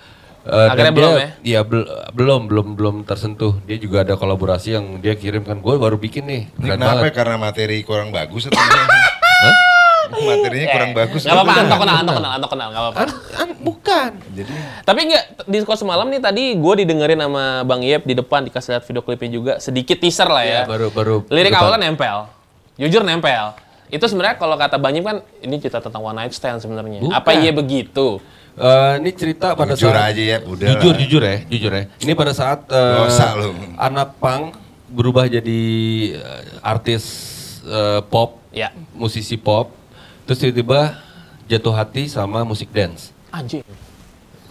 Eh, 0.45 0.67
Akhirnya 0.69 0.93
belum 0.93 1.11
dia- 1.11 1.19
ya? 1.19 1.29
Iya 1.43 1.61
bel- 1.63 1.87
belum 2.13 2.41
belum 2.47 2.67
belum 2.75 2.97
tersentuh. 3.03 3.59
Dia 3.63 3.77
juga 3.77 4.03
ada 4.03 4.15
kolaborasi 4.15 4.69
yang 4.73 4.99
dia 4.99 5.15
kirimkan 5.15 5.59
gue 5.59 5.75
baru 5.75 5.97
bikin 5.97 6.25
nih. 6.25 6.43
Ini 6.53 6.69
kenapa? 6.73 6.99
banget. 6.99 7.05
ya? 7.05 7.13
Karena 7.15 7.37
materi 7.37 7.77
kurang 7.81 8.11
bagus 8.11 8.47
atau 8.47 8.59
gimana? 8.59 8.99
Materinya 10.13 10.67
kurang 10.71 10.93
bagus. 10.93 11.21
Gak 11.23 11.33
apa-apa, 11.33 11.53
Anto 11.57 11.77
kenal, 11.79 11.97
Anto 11.97 12.13
kenal, 12.13 12.31
Anto 12.33 12.49
kenal, 12.49 12.69
gak 12.69 12.83
apa-apa. 12.83 12.99
An- 13.01 13.17
an- 13.41 13.57
bukan. 13.59 14.11
Jadi 14.31 14.53
Tapi 14.83 15.01
enggak, 15.03 15.25
Disco 15.47 15.73
semalam 15.73 16.07
nih 16.07 16.21
tadi 16.21 16.53
gue 16.53 16.75
didengerin 16.79 17.17
sama 17.19 17.45
Bang 17.65 17.81
Yep 17.81 18.03
di 18.05 18.15
depan, 18.15 18.45
dikasih 18.45 18.77
lihat 18.77 18.85
video 18.85 19.01
klipnya 19.01 19.31
juga. 19.31 19.53
Sedikit 19.57 19.97
teaser 19.97 20.27
lah 20.27 20.45
ya. 20.45 20.53
Ya, 20.55 20.63
baru 20.65 20.87
baru. 20.91 21.17
Lirik 21.27 21.51
depan. 21.51 21.65
awalnya 21.65 21.87
nempel. 21.87 22.19
Jujur 22.77 23.03
nempel. 23.03 23.57
Itu 23.89 24.05
sebenarnya 24.05 24.37
kalau 24.37 24.55
kata 24.55 24.77
Bang 24.77 24.93
Yep 24.93 25.05
kan, 25.07 25.17
ini 25.39 25.57
cerita 25.57 25.81
tentang 25.81 26.03
one 26.03 26.15
night 26.15 26.33
stand 26.33 26.61
sebenarnya. 26.61 27.01
Apa 27.09 27.33
iya 27.35 27.51
begitu? 27.51 28.21
Eh, 28.53 28.93
ini 29.01 29.11
cerita 29.17 29.57
pada 29.57 29.73
Jujur 29.73 29.97
saat 29.97 30.13
aja 30.13 30.23
ya, 30.23 30.39
udah 30.45 30.67
jujur 30.77 30.93
lah. 30.93 31.01
jujur 31.01 31.23
ya, 31.25 31.37
jujur 31.49 31.73
ya. 31.73 31.85
Ini 32.05 32.13
pada 32.13 32.37
saat 32.37 32.69
eh, 32.69 33.33
lu. 33.41 33.57
anak 33.81 34.21
pang 34.21 34.53
berubah 34.93 35.25
jadi 35.25 35.61
eh, 36.13 36.43
artis 36.61 37.05
eh, 37.65 38.05
pop, 38.05 38.45
Ya. 38.53 38.69
musisi 38.93 39.41
pop, 39.41 39.73
terus 40.29 40.37
tiba-tiba 40.37 41.01
jatuh 41.49 41.73
hati 41.73 42.13
sama 42.13 42.45
musik 42.45 42.69
dance. 42.69 43.17
Anjing. 43.33 43.65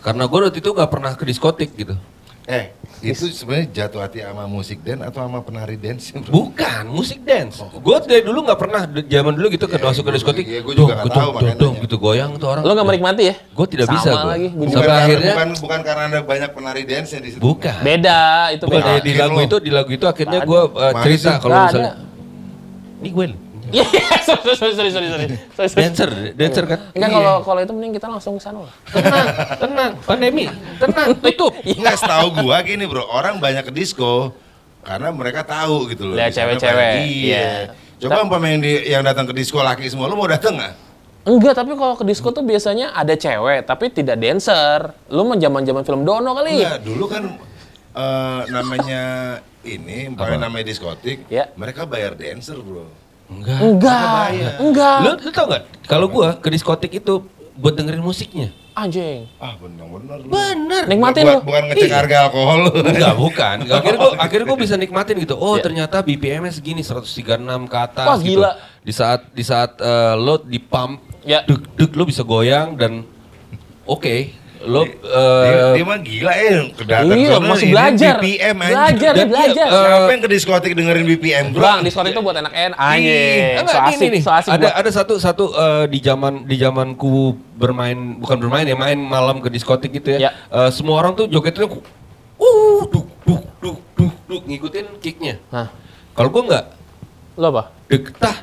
Karena 0.02 0.26
gue 0.26 0.50
waktu 0.50 0.58
itu 0.58 0.74
gak 0.74 0.90
pernah 0.90 1.14
ke 1.14 1.22
diskotik 1.22 1.70
gitu. 1.78 1.94
Eh 2.44 2.66
itu 3.02 3.28
sebenarnya 3.28 3.68
jatuh 3.72 4.00
hati 4.00 4.20
sama 4.20 4.46
musik 4.46 4.80
dance 4.80 5.02
atau 5.04 5.22
sama 5.22 5.42
penari 5.42 5.74
dance? 5.74 6.10
bro? 6.12 6.30
Bukan 6.30 6.84
musik 6.88 7.22
dance. 7.22 7.58
Gue 7.76 7.98
dari 8.00 8.22
dulu 8.22 8.42
nggak 8.44 8.60
pernah 8.60 8.82
zaman 8.86 9.34
dulu 9.34 9.48
gitu 9.50 9.66
ke 9.66 9.76
Iya, 9.76 9.84
masuk 9.84 10.02
ke 10.02 10.06
gua- 10.06 10.16
diskotik. 10.16 10.46
iya, 10.46 10.60
gua 10.60 10.74
juga 10.76 10.94
nggak 10.96 11.08
dong, 11.08 11.16
tahu, 11.16 11.32
dong, 11.34 11.58
dong, 11.58 11.76
gitu 11.82 11.96
goyang 11.98 12.32
tuh 12.36 12.48
orang. 12.48 12.62
Lo 12.62 12.72
gak 12.72 12.86
menikmati 12.88 13.24
ya? 13.26 13.36
Gue 13.52 13.66
tidak 13.68 13.86
Sama 13.88 13.96
bisa 13.96 14.10
gue. 14.12 14.22
lagi, 14.28 14.48
gua 14.48 14.58
Bukan. 14.60 14.70
Sampai 14.72 14.86
karena, 14.88 15.02
akhirnya 15.02 15.34
bukan, 15.34 15.50
bukan 15.58 15.80
karena 15.82 16.04
ada 16.08 16.20
banyak 16.22 16.50
penari 16.52 16.84
dance 16.84 17.10
yang 17.10 17.24
di 17.24 17.30
situ. 17.32 17.42
bukan. 17.42 17.78
Beda, 17.82 18.20
itu 18.52 18.64
Bukan 18.66 18.82
beda. 18.82 18.92
di, 19.00 19.12
lagu 19.16 19.38
itu 19.40 19.58
di 19.58 19.72
lagu 19.72 19.90
itu 19.90 20.06
akhirnya 20.06 20.40
Nggak 20.40 20.50
gue 20.50 20.62
Mana 20.72 21.02
cerita 21.02 21.32
kalau 21.38 21.54
Nggak 21.54 21.66
misalnya 21.68 21.94
ini 23.00 23.10
gue 23.10 23.26
Iya, 23.72 23.86
sorry, 24.22 24.54
sorry, 24.54 24.74
sorry, 24.74 24.92
sorry, 24.92 25.08
sorry. 25.08 25.26
Sorry, 25.52 25.68
sorry. 25.68 25.82
dancer 25.82 26.10
dancer 26.34 26.64
kan 26.66 26.80
Enggak, 26.92 27.10
kalau 27.12 27.36
kalau 27.42 27.60
itu 27.60 27.72
mending 27.72 27.94
kita 27.96 28.08
langsung 28.08 28.36
ke 28.36 28.44
sana 28.44 28.60
lah. 28.64 28.74
tenang 28.88 29.28
tenang 29.58 29.92
pandemi 30.02 30.46
tenang 30.78 31.10
tutup 31.18 31.54
Enggak 31.62 31.96
setahu 31.98 32.28
gua 32.38 32.60
gini 32.62 32.84
bro, 32.84 33.04
orang 33.06 33.38
banyak 33.38 33.64
ke 33.64 33.74
disco 33.74 34.36
karena 34.82 35.10
mereka 35.10 35.42
tahu 35.42 35.88
gitu 35.88 36.04
loh. 36.04 36.16
Lihat 36.16 36.34
cewek-cewek, 36.34 36.94
Iya. 37.00 37.06
iya. 37.06 37.50
Coba 38.02 38.26
umpama 38.26 38.50
yang, 38.50 38.60
di, 38.60 38.74
yang 38.84 39.06
datang 39.06 39.30
ke 39.30 39.34
disco 39.34 39.62
laki 39.62 39.86
semua, 39.86 40.10
lu 40.10 40.18
mau 40.18 40.26
datang 40.26 40.58
nggak? 40.58 40.74
Enggak, 41.22 41.54
tapi 41.54 41.78
kalau 41.78 41.94
ke 41.94 42.02
disco 42.02 42.34
tuh 42.34 42.42
biasanya 42.42 42.90
ada 42.92 43.14
cewek, 43.14 43.62
tapi 43.64 43.94
tidak 43.94 44.18
dancer. 44.18 44.90
Lu 45.08 45.22
mah 45.22 45.38
zaman-zaman 45.38 45.86
film 45.86 46.02
Dono 46.02 46.34
kali. 46.34 46.66
Enggak, 46.66 46.82
dulu 46.82 47.06
kan 47.06 47.24
eh, 47.94 48.42
namanya 48.50 49.04
ini, 49.62 50.10
umpamanya 50.10 50.50
namanya 50.50 50.66
diskotik, 50.66 51.30
Ya. 51.30 51.54
mereka 51.54 51.86
bayar 51.86 52.18
dancer 52.18 52.58
bro. 52.58 52.90
Enggak 53.32 53.60
Enggak, 53.60 54.28
enggak. 54.60 54.98
lu 55.00 55.12
lu 55.18 55.30
tau 55.32 55.46
nggak 55.48 55.64
kalau 55.88 56.08
gue 56.08 56.28
ke 56.38 56.50
diskotik 56.50 56.92
itu 56.94 57.24
buat 57.56 57.74
dengerin 57.74 58.02
musiknya 58.02 58.52
Anjing. 58.72 59.28
Ah 59.36 59.60
benar-benar. 59.60 60.16
lu. 60.18 60.32
bener 60.32 60.88
Nikmatin 60.88 61.28
lu. 61.28 61.44
Bukan 61.44 61.64
ngecek 61.68 61.92
harga 61.92 62.18
alkohol. 62.24 62.72
Enggak, 62.72 63.14
bukan. 63.20 63.56
Akhirnya 63.76 64.00
gue 64.00 64.12
akhirnya 64.16 64.46
gua 64.48 64.60
bisa 64.64 64.76
nikmatin 64.80 65.16
gitu. 65.20 65.36
Oh, 65.36 65.60
ternyata 65.60 66.00
BPM-nya 66.00 66.56
segini 66.56 66.80
136 66.80 67.20
ke 67.68 67.78
atas 67.78 68.08
Wah, 68.08 68.16
gitu. 68.16 68.40
gila. 68.40 68.52
Di 68.80 68.94
saat 68.96 69.28
di 69.36 69.44
saat 69.44 69.76
eh, 69.76 70.16
lo 70.16 70.40
di 70.40 70.56
pump, 70.56 71.04
Ya. 71.28 71.44
deg 71.44 71.68
deg 71.76 71.92
lo 71.92 72.08
bisa 72.08 72.24
goyang 72.24 72.80
dan 72.80 73.04
oke, 73.84 74.32
lo 74.64 74.82
dia, 74.84 74.94
eh, 74.94 75.74
dia 75.74 75.84
mah 75.84 75.98
gila 75.98 76.34
ya, 76.34 76.58
kedatang 76.72 77.18
Iya, 77.18 77.30
sono 77.32 77.48
masih 77.48 77.64
ini 77.64 77.74
belajar. 77.74 78.16
BPM 78.16 78.56
anjing. 78.56 78.72
Belajar, 78.72 79.12
dia 79.12 79.26
belajar. 79.26 79.68
eh, 79.68 79.82
Siapa 79.82 80.10
yang 80.10 80.22
ke 80.22 80.30
diskotik 80.30 80.72
dengerin 80.72 81.06
BPM 81.08 81.46
bro? 81.50 81.62
Bang, 81.62 81.80
diskon 81.82 82.06
itu 82.06 82.20
buat 82.20 82.36
anak-anak. 82.36 82.78
Anjing. 82.78 83.42
Enggak, 83.58 83.68
So 83.68 83.80
ini 83.80 83.90
asik, 83.92 84.10
nih, 84.10 84.22
so 84.22 84.32
asik 84.32 84.52
ada 84.52 84.62
buat- 84.64 84.78
ada 84.78 84.90
satu 84.92 85.14
satu 85.18 85.44
eh, 85.52 85.86
di 85.88 86.00
zaman 86.00 86.34
di 86.44 86.56
zamanku 86.56 87.12
bermain 87.54 87.98
bukan 88.16 88.38
bermain 88.38 88.64
ya 88.64 88.74
main 88.74 88.98
malam 88.98 89.38
ke 89.38 89.48
diskotik 89.48 89.92
gitu 89.92 90.14
Ya. 90.14 90.20
ya. 90.20 90.32
Eh, 90.48 90.70
semua 90.70 90.98
orang 90.98 91.14
tuh 91.14 91.26
jogetnya 91.26 91.66
uh 91.66 91.78
duk 92.88 93.08
duk 93.24 93.44
duk 93.60 93.78
duk 93.94 94.14
duk 94.26 94.42
ngikutin 94.44 94.86
kicknya. 94.98 95.42
Hah, 95.50 95.74
Kalau 96.12 96.30
gua 96.30 96.42
enggak 96.44 96.66
lo 97.34 97.48
apa? 97.50 97.64
dek 97.88 98.14
tah 98.14 98.38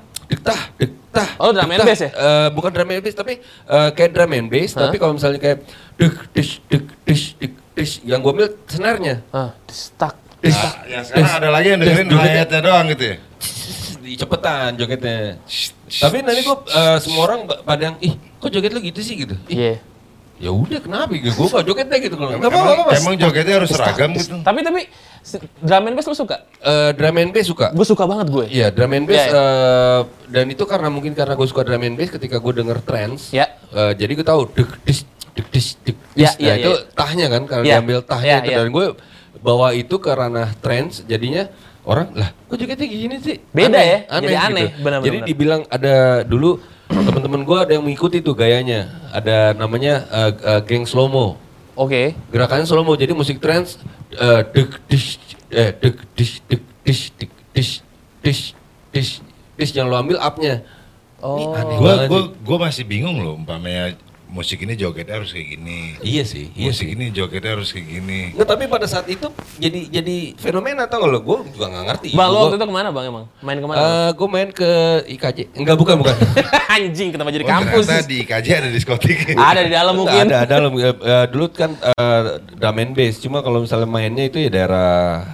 dek 0.74 0.97
Oh, 1.36 1.50
drum 1.50 1.68
and 1.68 1.82
bass 1.82 2.00
ya? 2.00 2.10
Eh, 2.10 2.48
bukan 2.50 2.70
drum 2.70 2.88
and 2.88 3.00
bass 3.00 3.14
tapi 3.14 3.34
eh, 3.40 3.88
kayak 3.92 4.10
drum 4.10 4.32
and 4.32 4.48
bass 4.48 4.70
Hah? 4.72 4.80
tapi 4.84 4.96
kalau 4.96 5.12
misalnya 5.12 5.38
kayak 5.38 5.58
dek 5.94 6.14
dis 6.30 6.50
dek 6.64 6.84
dis 7.02 7.22
dek 7.34 7.52
dis 7.72 7.90
yang 8.02 8.18
gua 8.18 8.32
ambil 8.32 8.48
senarnya. 8.64 9.14
Ah, 9.28 9.54
stuck. 9.66 10.14
Dis, 10.38 10.54
Nah, 10.54 10.86
yang 10.86 11.02
sekarang 11.02 11.34
ada 11.34 11.48
lagi 11.48 11.66
yang 11.68 11.80
dengerin 11.80 12.06
jogetnya- 12.08 12.34
ayatnya 12.38 12.60
doang 12.62 12.86
gitu 12.88 13.04
ya. 13.04 13.16
di 13.98 14.12
cepetan 14.14 14.70
jogetnya. 14.74 15.36
Tapi 15.90 16.16
nanti 16.20 16.40
gua 16.40 16.56
eh, 16.64 16.96
semua 16.98 17.22
orang 17.24 17.40
pada 17.60 17.82
yang 17.84 17.96
ih 17.98 18.12
kok 18.34 18.48
joget 18.48 18.70
lu 18.70 18.80
gitu 18.80 19.00
sih 19.00 19.18
gitu. 19.18 19.34
Iya. 19.46 19.82
Ya 20.38 20.50
udah 20.50 20.78
kenapa 20.78 21.10
gitu 21.12 21.34
gue 21.34 21.48
gak 21.50 21.66
joget 21.66 21.86
deh 21.86 21.98
gitu 21.98 22.14
kalau 22.14 22.30
nggak 22.30 22.46
Emang, 22.46 22.62
apa-apa 22.62 22.82
mas 22.88 23.02
emang 23.02 23.14
jogetnya 23.18 23.54
harus 23.58 23.70
seragam 23.70 24.10
gitu. 24.14 24.38
Tapi 24.38 24.58
tapi 24.62 24.80
drum 25.58 25.84
and 25.84 25.94
bass 25.94 26.06
lu 26.06 26.14
suka? 26.14 26.36
Eh, 26.62 26.90
drum 26.94 27.16
and 27.18 27.30
bass 27.30 27.46
suka 27.46 27.66
Gue 27.74 27.82
suka 27.82 28.04
banget 28.06 28.26
gue. 28.30 28.46
Iya 28.46 28.70
drum 28.70 28.94
and 28.94 29.04
bass 29.04 29.18
Iya, 29.18 29.34
eh, 29.34 30.00
dan 30.30 30.46
itu 30.46 30.62
karena 30.62 30.88
mungkin 30.88 31.12
karena 31.12 31.34
gue 31.34 31.42
suka 31.44 31.66
drum 31.66 31.82
and 31.82 31.98
bass 31.98 32.14
ketika 32.14 32.38
gue 32.38 32.52
denger 32.54 32.78
trance 32.80 33.34
Ya. 33.34 33.50
eh, 33.68 33.92
jadi 33.92 34.14
gue 34.14 34.22
tahu 34.22 34.46
dek 34.48 34.70
dis 34.86 35.02
dek 35.34 35.46
dis 35.50 35.66
dek 35.82 35.96
Ya, 36.14 36.30
dis 36.30 36.32
iya, 36.38 36.48
nah 36.48 36.56
itu 36.56 36.72
iya. 36.72 36.80
tahnya 36.94 37.26
kan 37.28 37.42
kalau 37.44 37.64
Ya. 37.66 37.74
diambil 37.76 37.98
tahnya 38.00 38.30
Ya, 38.30 38.38
itu 38.38 38.50
ya. 38.50 38.58
dan 38.62 38.68
gue 38.70 38.86
bawa 39.38 39.68
itu 39.70 39.94
ke 39.98 40.10
ranah 40.10 40.54
trance 40.58 41.02
jadinya 41.04 41.50
orang 41.88 42.12
lah 42.12 42.28
kok 42.44 42.54
jogetnya 42.54 42.84
gini 42.84 43.16
sih 43.18 43.36
Beda 43.48 43.80
ya, 43.80 43.98
jadi 44.04 44.28
gitu. 44.28 44.46
aneh, 44.46 44.66
benar-benar. 44.76 45.06
jadi 45.08 45.18
dibilang 45.24 45.62
ada 45.66 45.94
dulu 46.22 46.60
teman-teman 47.08 47.40
gue 47.42 47.58
ada 47.58 47.72
yang 47.72 47.84
mengikuti 47.84 48.20
tuh 48.20 48.32
gayanya 48.32 48.92
ada 49.10 49.56
namanya 49.56 50.04
eh, 50.06 50.32
eh, 50.36 50.60
geng 50.62 50.84
slow 50.84 51.08
mo 51.08 51.26
Oke. 51.72 52.12
gerakannya 52.28 52.64
slow 52.64 52.84
mo 52.84 52.92
jadi 52.92 53.12
musik 53.12 53.40
trance 53.40 53.80
eh, 54.12 54.40
deg 54.46 54.68
dis 54.84 55.16
eh 55.48 55.72
deg 55.72 55.96
dis 56.12 56.44
deg 56.44 56.60
dis 56.84 57.00
deg 57.14 57.30
dis 57.50 57.70
dis 58.20 58.40
dis 58.92 59.08
dis 59.56 59.70
yang 59.72 59.88
lo 59.88 59.96
ambil 59.96 60.20
upnya 60.20 60.60
Oh. 61.18 61.50
aneh 61.50 61.82
Gue 61.82 61.90
sih. 61.98 62.30
gua 62.46 62.58
masih 62.62 62.86
bingung 62.86 63.18
loh 63.18 63.34
umpamanya 63.34 63.98
musik 64.28 64.60
ini 64.60 64.74
jogetnya 64.74 65.16
harus 65.16 65.32
kayak 65.32 65.48
gini. 65.50 65.96
Iya 65.98 66.22
sih, 66.22 66.52
iya 66.52 66.68
musik 66.68 66.84
sih. 66.84 66.92
ini 66.92 67.08
jogetnya 67.10 67.50
harus 67.50 67.68
kayak 67.68 67.88
gini. 67.88 68.20
Nggak, 68.32 68.44
tapi 68.46 68.64
pada 68.64 68.84
saat 68.84 69.06
itu 69.06 69.24
jadi 69.56 69.80
jadi 69.90 70.16
fenomena 70.36 70.84
tau 70.84 71.00
gak 71.00 71.10
lo? 71.10 71.18
Gue 71.18 71.48
juga 71.48 71.66
nggak 71.66 71.84
ngerti. 71.86 72.08
Bang, 72.12 72.28
Gua- 72.28 72.40
waktu 72.44 72.54
itu 72.54 72.62
ke 72.62 72.68
mana 72.70 72.88
bang 72.90 73.04
emang? 73.06 73.24
Main 73.40 73.58
ke 73.58 73.66
mana? 73.66 73.78
Eh, 73.78 74.08
gue 74.12 74.28
main 74.28 74.48
ke 74.50 74.70
IKJ. 75.08 75.38
Enggak, 75.54 75.76
bukan, 75.76 75.94
bukan. 75.96 76.14
Anjing, 76.76 77.08
kenapa 77.10 77.30
jadi 77.30 77.42
Oh, 77.42 77.50
kampus? 77.50 77.84
ternyata 77.84 78.04
di 78.06 78.18
KJ 78.22 78.46
ada 78.54 78.68
diskotik. 78.68 79.16
Ada 79.50 79.60
di 79.62 79.72
dalam 79.72 79.94
mungkin. 79.94 80.24
ada, 80.24 80.36
ada. 80.44 80.54
Eh, 80.60 80.92
eh, 80.92 81.24
dulu 81.26 81.48
kan 81.48 81.72
eh, 81.74 82.22
drum 82.54 82.76
and 82.76 82.92
bass. 82.92 83.18
Cuma 83.18 83.40
kalau 83.40 83.60
misalnya 83.60 83.84
mainnya 83.84 84.22
itu 84.22 84.36
ya 84.36 84.48
daerah 84.48 85.24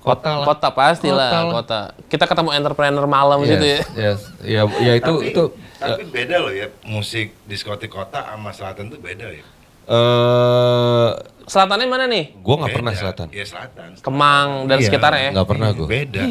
kota 0.00 0.40
lah. 0.40 0.46
Kota 0.48 0.68
pasti 0.72 1.06
lah, 1.06 1.28
Kota 1.28 1.38
lah. 1.38 1.52
kota. 1.52 1.80
Kita 2.08 2.24
ketemu 2.24 2.50
entrepreneur 2.54 3.04
malam 3.04 3.38
Yes, 3.38 3.50
gitu 3.50 3.64
ya. 3.66 3.80
Yes, 3.94 4.20
ya, 4.40 4.62
ya 4.80 4.92
itu 4.96 5.12
tapi, 5.12 5.28
itu. 5.28 5.44
Tapi 5.80 6.04
beda 6.04 6.36
loh 6.38 6.52
ya 6.52 6.68
musik 6.84 7.32
diskotik 7.42 7.88
kota 7.88 8.20
sama 8.22 8.52
selatan 8.52 8.86
tuh 8.86 9.00
beda 9.00 9.26
ya. 9.26 9.44
Eh, 9.90 11.10
Selatannya 11.44 11.86
mana 11.86 12.04
nih? 12.06 12.30
gue 12.32 12.54
nggak 12.54 12.70
pernah 12.72 12.92
selatan. 12.92 13.26
Iya 13.28 13.42
selatan. 13.44 13.88
Kemang 13.98 14.48
dan 14.64 14.78
Iya. 14.78 14.86
sekitarnya 14.86 15.20
ya. 15.20 15.30
Nggak 15.34 15.48
pernah 15.48 15.68
gue. 15.72 15.86
Beda. 15.88 16.22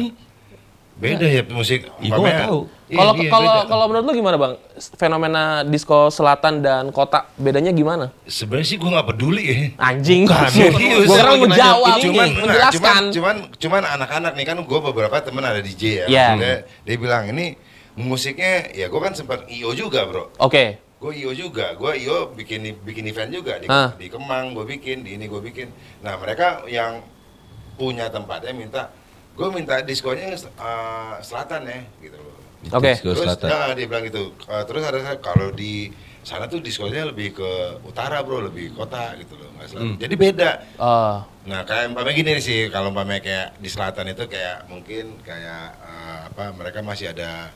Beda 0.96 1.24
ya 1.24 1.40
musik. 1.46 1.88
Ih, 1.98 2.08
gua 2.08 2.20
nggak 2.20 2.40
tahu. 2.44 2.60
Iya, 2.86 2.96
Kalau 2.98 3.12
iya, 3.14 3.30
kalau 3.30 3.48
beda. 3.50 3.68
kalau 3.68 3.84
menurut 3.88 4.04
lu 4.04 4.12
gimana 4.14 4.36
bang? 4.36 4.52
Fenomena 4.94 5.42
disco 5.62 5.98
selatan 6.08 6.60
dan 6.60 6.84
kota 6.90 7.24
bedanya 7.36 7.70
gimana? 7.70 8.12
sebenarnya 8.26 8.66
sih 8.66 8.76
gue 8.76 8.90
nggak 8.90 9.08
peduli 9.08 9.42
ya. 9.44 9.56
Anjing. 9.78 10.24
Gue 10.24 10.36
Lagi 11.16 11.40
mau 11.40 11.52
jawab, 11.54 11.94
ini 11.94 12.04
cuman, 12.06 12.26
nah, 12.26 12.42
menjelaskan. 12.42 12.80
cuman, 12.80 13.04
cuman, 13.12 13.36
cuman 13.56 13.82
anak-anak 13.90 14.32
nih 14.34 14.44
kan 14.46 14.56
gue 14.56 14.80
beberapa 14.82 15.16
temen 15.20 15.40
ada 15.42 15.60
DJ 15.60 15.82
ya. 15.82 16.04
Iya. 16.06 16.26
Maksudnya 16.30 16.56
Dia 16.82 16.96
bilang 16.96 17.24
ini 17.28 17.46
musiknya 17.98 18.70
ya 18.70 18.86
gue 18.86 19.00
kan 19.00 19.14
sempat 19.16 19.46
IO 19.50 19.74
juga 19.74 20.06
bro. 20.06 20.30
Oke. 20.38 20.78
Gue 21.00 21.16
IO 21.16 21.32
juga, 21.32 21.72
gue 21.74 21.92
IO 22.04 22.28
bikin 22.36 22.76
bikin 22.84 23.08
event 23.08 23.32
juga 23.32 23.56
di, 23.56 23.66
Ah. 23.72 23.96
di 23.96 24.12
Kemang 24.12 24.52
gue 24.52 24.68
bikin, 24.68 25.00
di 25.00 25.16
ini 25.16 25.26
gue 25.26 25.40
bikin. 25.40 25.72
Nah 26.04 26.20
mereka 26.20 26.62
yang 26.68 27.00
punya 27.80 28.12
tempatnya 28.12 28.52
minta, 28.52 28.92
gue 29.32 29.48
minta 29.48 29.80
diskonya 29.80 30.36
uh, 30.60 31.16
selatan 31.24 31.64
ya 31.64 31.80
gitu 32.04 32.20
loh. 32.20 32.36
Oke. 32.76 32.92
Disco 32.92 33.16
Terus 33.16 33.24
selatan. 33.24 33.48
nah, 33.48 33.72
dia 33.72 33.86
bilang 33.88 34.04
gitu. 34.04 34.36
Uh, 34.44 34.60
terus 34.68 34.84
ada 34.84 35.16
kalau 35.24 35.48
di 35.48 35.88
sana 36.20 36.44
tuh 36.44 36.60
diskonya 36.60 37.08
lebih 37.08 37.32
ke 37.32 37.50
utara 37.88 38.20
bro, 38.20 38.44
lebih 38.44 38.76
kota 38.76 39.16
gitu 39.16 39.40
loh, 39.40 39.48
nggak 39.56 39.66
selatan. 39.72 39.96
Jadi 39.96 40.14
beda. 40.20 40.50
Oh. 40.76 41.24
Nah 41.48 41.64
kayak 41.64 41.96
umpamanya 41.96 42.12
gini 42.12 42.32
sih, 42.44 42.68
kalau 42.68 42.92
umpamanya 42.92 43.24
kayak 43.24 43.48
di 43.56 43.68
selatan 43.72 44.12
itu 44.12 44.28
kayak 44.28 44.68
mungkin 44.68 45.16
kayak 45.24 45.80
uh, 45.80 46.28
apa 46.28 46.52
mereka 46.52 46.84
masih 46.84 47.16
ada 47.16 47.48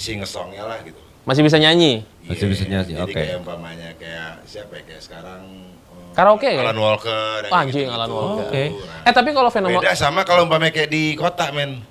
sing 0.00 0.16
songnya 0.24 0.64
lah 0.64 0.80
gitu. 0.80 0.96
Masih 1.20 1.44
bisa 1.44 1.60
nyanyi? 1.60 2.00
Masih 2.24 2.48
bisa 2.48 2.64
nyanyi, 2.64 2.96
Jadi 2.96 3.04
oke. 3.04 3.12
kayak 3.12 3.36
umpamanya 3.38 3.92
kayak 3.94 4.40
siapa 4.42 4.72
ya 4.74 4.82
kayak 4.88 5.02
sekarang 5.04 5.42
uh, 5.86 6.16
Karaoke 6.16 6.48
ya? 6.48 6.64
Alan 6.64 6.80
Walker. 6.80 7.44
Oh, 7.44 7.52
anjing, 7.54 7.84
gitu-gitu. 7.84 7.92
Alan 7.92 8.08
Walker. 8.08 8.44
Oke. 8.48 8.64
Nah, 8.72 9.04
Eh 9.04 9.12
tapi 9.12 9.30
kalau 9.30 9.50
fenomena 9.52 9.78
beda 9.78 9.92
sama 9.94 10.24
kalau 10.24 10.48
umpamanya 10.48 10.72
kayak 10.72 10.88
di 10.88 11.12
kota 11.12 11.52
men. 11.52 11.84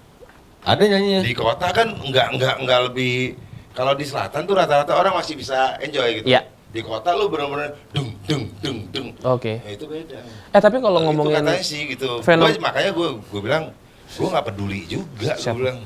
Ada 0.60 0.84
nyanyinya. 0.84 1.22
Di 1.22 1.34
kota 1.34 1.68
kan 1.70 1.88
nggak 1.94 2.28
nggak 2.36 2.56
nggak 2.66 2.80
lebih 2.90 3.38
kalau 3.72 3.94
di 3.94 4.04
selatan 4.04 4.42
tuh 4.44 4.58
rata-rata 4.58 4.92
orang 4.92 5.14
masih 5.14 5.38
bisa 5.38 5.78
enjoy 5.78 6.20
gitu. 6.20 6.28
Iya. 6.28 6.50
Di 6.70 6.82
kota 6.82 7.14
lu 7.14 7.30
bener-bener 7.30 7.78
dung 7.92 8.10
dung 8.26 8.44
dung 8.60 8.78
dung. 8.90 9.08
Oke. 9.24 9.62
Nah, 9.62 9.72
itu 9.72 9.86
beda. 9.86 10.20
Eh 10.50 10.60
tapi 10.60 10.78
kalau 10.78 11.00
Itu 11.00 11.06
ngomongin 11.08 11.38
katanya 11.40 11.62
sih 11.62 11.82
gitu. 11.88 12.20
fenom- 12.20 12.50
Gua- 12.50 12.62
makanya 12.62 12.92
gue 12.92 13.08
gue 13.24 13.42
bilang 13.42 13.64
gue 14.10 14.28
nggak 14.28 14.46
peduli 14.46 14.80
juga. 14.86 15.34
Gue 15.34 15.54
bilang 15.56 15.80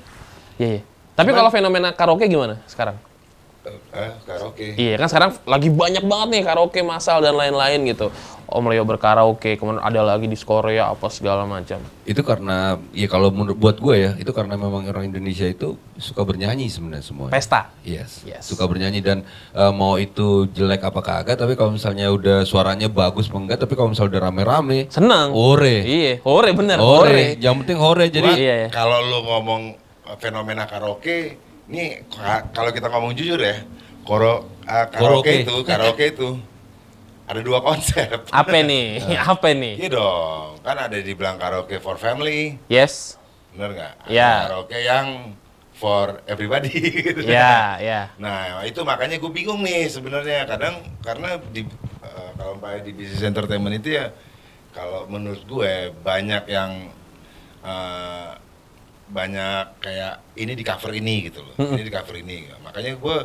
Iya, 0.55 0.69
iya. 0.69 0.81
Tapi 1.13 1.29
kalau 1.29 1.49
fenomena 1.49 1.93
karaoke 1.93 2.25
gimana 2.25 2.57
sekarang? 2.65 2.97
eh, 3.63 3.79
eh, 3.95 4.11
karaoke. 4.27 4.67
Iya 4.75 4.99
kan 4.99 5.07
sekarang 5.07 5.31
lagi 5.47 5.69
banyak 5.71 6.03
banget 6.03 6.27
nih 6.35 6.41
karaoke 6.43 6.83
massal 6.83 7.23
dan 7.23 7.35
lain-lain 7.35 7.79
gitu. 7.87 8.11
Om 8.43 8.69
Leo 8.69 8.83
berkaraoke, 8.85 9.55
kemudian 9.57 9.81
ada 9.81 10.03
lagi 10.03 10.27
di 10.29 10.35
Korea 10.35 10.91
apa 10.91 11.07
segala 11.09 11.47
macam. 11.47 11.79
Itu 12.05 12.21
karena 12.21 12.77
ya 12.91 13.07
kalau 13.07 13.31
menurut 13.33 13.57
buat 13.57 13.77
gue 13.79 13.95
ya, 13.97 14.11
itu 14.19 14.29
karena 14.29 14.59
memang 14.59 14.83
orang 14.85 15.09
Indonesia 15.09 15.47
itu 15.47 15.79
suka 15.97 16.21
bernyanyi 16.21 16.69
sebenarnya 16.69 17.01
semua. 17.01 17.31
Pesta. 17.33 17.71
Yes. 17.81 18.21
Yes. 18.27 18.45
Suka 18.45 18.67
bernyanyi 18.67 18.99
dan 19.01 19.23
eh, 19.55 19.73
mau 19.73 19.95
itu 19.97 20.45
jelek 20.53 20.85
apa 20.85 21.01
kagak, 21.01 21.39
tapi 21.39 21.55
kalau 21.55 21.73
misalnya 21.73 22.11
udah 22.13 22.43
suaranya 22.45 22.91
bagus 22.91 23.31
apa 23.31 23.39
enggak, 23.41 23.57
tapi 23.63 23.73
kalau 23.73 23.89
misalnya 23.95 24.11
udah 24.19 24.23
rame-rame, 24.29 24.79
Senang. 24.91 25.31
ore. 25.33 25.81
Iya, 25.81 26.13
hore 26.21 26.51
bener, 26.53 26.77
Ore. 26.77 27.09
hore. 27.09 27.25
Yang 27.39 27.55
penting 27.63 27.77
hore. 27.79 28.05
Jadi 28.11 28.29
Iya, 28.37 28.53
iya. 28.67 28.69
kalau 28.69 29.01
lu 29.01 29.23
ngomong 29.23 29.61
fenomena 30.17 30.63
karaoke, 30.63 31.37
nih 31.65 32.03
ka- 32.07 32.51
kalau 32.51 32.69
kita 32.69 32.87
ngomong 32.87 33.13
jujur 33.13 33.37
ya, 33.37 33.63
koro, 34.01 34.47
eh, 34.63 34.85
karaoke 34.87 34.99
Karaoke. 35.23 35.33
itu, 35.41 35.55
karaoke 35.63 36.05
itu 36.11 36.29
ada 37.23 37.39
dua 37.39 37.59
konsep. 37.59 38.27
Apa 38.29 38.57
nih? 38.59 38.99
Apa 39.31 39.49
nih? 39.51 39.79
Iya 39.79 39.89
dong, 39.93 40.59
kan 40.59 40.77
ada 40.77 40.97
dibilang 40.97 41.37
karaoke 41.37 41.79
for 41.79 41.95
family, 41.95 42.59
Yes. 42.67 43.15
bener 43.51 43.71
nggak? 43.73 43.93
Iya. 44.07 44.31
Karaoke 44.47 44.77
yang 44.77 45.07
for 45.73 46.19
everybody. 46.25 46.69
gitu. 46.69 47.23
Ya, 47.29 47.79
ya. 47.79 48.01
Nah 48.17 48.61
itu 48.63 48.83
makanya 48.83 49.17
gue 49.17 49.31
bingung 49.31 49.63
nih 49.63 49.87
sebenarnya 49.87 50.43
kadang 50.45 50.83
karena 50.99 51.39
di 51.49 51.63
eh, 52.01 52.29
kalau 52.35 52.55
di 52.79 52.91
bisnis 52.91 53.23
entertainment 53.23 53.77
itu 53.77 53.97
ya 53.97 54.11
kalau 54.73 55.05
menurut 55.07 55.43
gue 55.43 55.73
banyak 56.01 56.43
yang 56.45 56.91
eh, 57.63 58.31
banyak 59.13 59.77
kayak 59.77 60.25
ini 60.35 60.57
di 60.57 60.63
cover 60.65 60.91
ini 60.97 61.29
gitu 61.29 61.45
loh, 61.45 61.55
ini 61.55 61.85
di 61.85 61.93
cover 61.93 62.17
ini. 62.17 62.49
Makanya 62.65 62.97
gue 62.97 63.17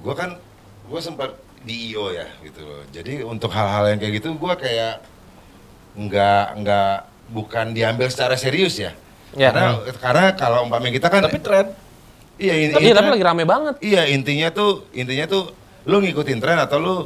gue 0.00 0.14
kan 0.16 0.40
gue 0.88 1.00
sempat 1.04 1.36
di 1.62 1.92
IO 1.92 2.08
ya 2.10 2.24
gitu 2.40 2.64
loh. 2.64 2.82
Jadi 2.88 3.20
untuk 3.20 3.52
hal-hal 3.52 3.92
yang 3.92 3.98
kayak 4.00 4.24
gitu 4.24 4.32
gue 4.34 4.54
kayak 4.56 5.04
nggak 5.98 6.44
nggak 6.64 6.94
bukan 7.28 7.76
diambil 7.76 8.08
secara 8.08 8.34
serius 8.40 8.80
ya. 8.80 8.96
Ya. 9.36 9.52
Karena 9.52 9.84
karena 10.00 10.24
kalau 10.32 10.64
umpamanya 10.64 10.96
kita 10.96 11.12
kan 11.12 11.20
tapi 11.20 11.38
tren. 11.44 11.68
iya 12.38 12.54
ini 12.54 12.72
Tapi, 12.72 12.94
tapi 12.94 13.08
lagi 13.18 13.24
rame 13.26 13.44
banget. 13.44 13.74
Iya 13.84 14.08
intinya 14.08 14.48
tuh 14.48 14.88
intinya 14.96 15.26
tuh 15.28 15.52
lu 15.84 16.00
ngikutin 16.00 16.38
tren 16.40 16.56
atau 16.56 16.78
lu 16.80 16.96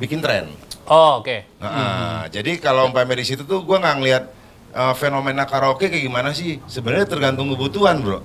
bikin 0.00 0.18
tren. 0.18 0.50
Oh, 0.90 1.22
oke. 1.22 1.46
Nah, 1.62 2.26
Jadi 2.26 2.58
kalau 2.58 2.90
umpamanya 2.90 3.22
di 3.22 3.26
situ 3.28 3.46
tuh 3.46 3.62
gua 3.62 3.78
nggak 3.78 3.96
ngeliat 4.02 4.24
uh, 4.72 4.92
fenomena 4.92 5.44
karaoke 5.44 5.88
kayak 5.88 6.04
gimana 6.04 6.32
sih. 6.32 6.58
Sebenarnya 6.66 7.06
tergantung 7.06 7.48
kebutuhan 7.52 8.00
bro. 8.00 8.20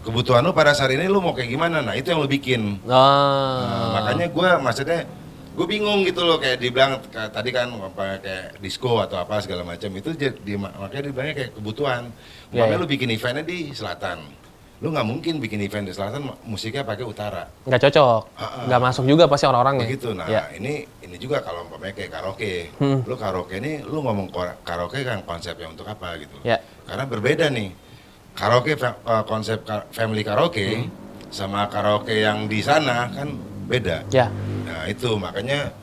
Kebutuhan 0.00 0.40
lu 0.40 0.56
pada 0.56 0.72
saat 0.72 0.96
ini 0.96 1.04
lu 1.06 1.20
mau 1.20 1.36
kayak 1.36 1.52
gimana. 1.52 1.84
Nah 1.84 1.92
itu 1.92 2.08
yang 2.08 2.24
lu 2.24 2.28
bikin. 2.28 2.80
Nah, 2.88 2.96
Ah. 2.96 4.00
makanya 4.00 4.32
gua 4.32 4.56
maksudnya 4.56 5.04
gue 5.50 5.66
bingung 5.66 6.06
gitu 6.08 6.24
loh 6.24 6.40
kayak 6.40 6.56
dibilang 6.56 6.96
kayak 7.12 7.36
tadi 7.36 7.50
kan 7.52 7.68
apa 7.68 8.16
kayak 8.22 8.56
disco 8.64 8.96
atau 8.96 9.20
apa 9.20 9.44
segala 9.44 9.60
macam 9.60 9.92
itu 9.92 10.14
jadi 10.16 10.56
makanya 10.56 11.04
dibilangnya 11.10 11.34
kayak 11.36 11.52
kebutuhan. 11.52 12.02
Iya, 12.48 12.64
Umpamanya 12.64 12.76
iya. 12.78 12.82
lu 12.82 12.88
bikin 12.88 13.08
eventnya 13.12 13.44
di 13.44 13.58
selatan. 13.76 14.18
Lu 14.80 14.88
nggak 14.88 15.04
mungkin 15.04 15.34
bikin 15.38 15.60
event 15.60 15.84
di 15.84 15.92
selatan 15.92 16.24
musiknya 16.42 16.80
pakai 16.80 17.04
utara. 17.04 17.44
nggak 17.68 17.80
cocok. 17.84 18.22
Nggak 18.64 18.80
masuk 18.80 19.04
juga 19.04 19.24
pasti 19.28 19.44
orang-orangnya. 19.44 19.84
begitu 19.84 20.08
nah 20.10 20.24
Ya. 20.24 20.48
ini 20.50 20.88
ini 21.04 21.16
juga 21.16 21.44
kalau 21.44 21.68
umpamanya 21.68 21.92
kayak 21.92 22.10
karaoke 22.10 22.72
Hmm. 22.80 23.04
lu 23.04 23.14
karaoke 23.14 23.56
ini 23.56 23.84
lu 23.84 24.00
ngomong 24.00 24.32
karaoke 24.64 25.04
kan 25.04 25.20
konsepnya 25.22 25.68
untuk 25.68 25.84
apa 25.84 26.16
gitu 26.16 26.32
Ya. 26.42 26.56
karena 26.88 27.04
berbeda 27.04 27.46
nih 27.50 27.76
karaoke 28.32 28.72
eh, 28.72 28.94
konsep 29.26 29.60
family 29.90 30.22
karaoke 30.22 30.88
sama 31.28 31.68
karaoke 31.68 32.16
yang 32.16 32.48
di 32.48 32.64
sana 32.64 33.10
kan 33.10 33.36
beda 33.68 34.08
Ya. 34.08 34.32
nah 34.64 34.88
itu 34.88 35.12
makanya 35.14 35.76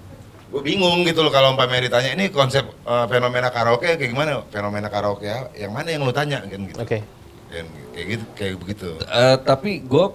gue 0.47 0.62
bingung 0.63 1.03
gitu 1.03 1.21
loh 1.21 1.29
kalau 1.29 1.51
umpamanya 1.51 1.86
ditanya 1.86 2.17
ini 2.17 2.31
konsep 2.31 2.65
eh, 2.65 3.05
fenomena 3.05 3.51
karaoke 3.51 3.93
kayak 3.93 4.10
gimana 4.10 4.41
fenomena 4.49 4.89
karaoke 4.89 5.27
yang 5.53 5.69
mana 5.69 5.91
yang 5.91 6.01
lu 6.01 6.10
tanya 6.10 6.41
kan 6.41 6.62
gitu 6.65 6.79
Oke. 6.81 6.99
Kan 7.47 7.63
kayak 7.91 8.07
gitu 8.10 8.23
kayak 8.33 8.55
begitu 8.57 8.89
Eh, 9.01 9.38
tapi 9.41 9.79
gue 9.79 10.05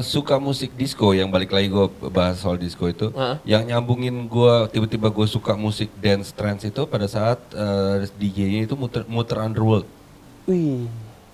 suka 0.00 0.36
musik 0.36 0.70
disco 0.72 1.10
yang 1.10 1.26
balik 1.26 1.50
lagi 1.50 1.66
gue 1.66 1.86
bahas 2.06 2.36
soal 2.36 2.54
disco 2.54 2.84
itu 2.84 3.08
Heeh. 3.10 3.36
yang 3.48 3.64
nyambungin 3.64 4.12
gue 4.24 4.54
tiba-tiba 4.68 5.08
gue 5.08 5.26
suka 5.26 5.56
musik 5.56 5.88
dance 5.96 6.30
trance 6.30 6.62
itu 6.62 6.82
pada 6.84 7.04
saat 7.04 7.40
eh, 7.50 8.04
DJ-nya 8.14 8.60
itu 8.64 8.74
muter, 8.74 9.02
muter 9.06 9.40
underworld 9.40 9.88
Wih. 10.44 10.84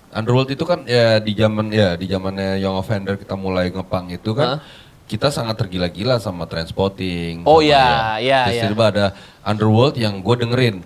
underworld 0.09 0.47
itu 0.47 0.63
kan 0.63 0.87
ya 0.87 1.19
di 1.19 1.31
zaman 1.31 1.69
ya 1.69 1.93
di 1.93 2.07
zamannya 2.07 2.57
Young 2.57 2.75
Offender 2.75 3.15
kita 3.15 3.35
mulai 3.35 3.67
ngepang 3.67 4.07
itu 4.09 4.31
kan 4.31 4.57
Heeh. 4.57 4.59
kita 5.07 5.27
sangat 5.27 5.55
tergila-gila 5.57 6.17
sama 6.17 6.47
transporting 6.47 7.43
Oh, 7.43 7.59
iya, 7.59 8.15
iya, 8.17 8.47
Terus 8.47 8.57
iya. 8.57 8.67
tiba 8.67 8.85
ada 8.87 9.05
underworld 9.41 9.95
yang 9.95 10.17
gue 10.17 10.35
dengerin 10.37 10.79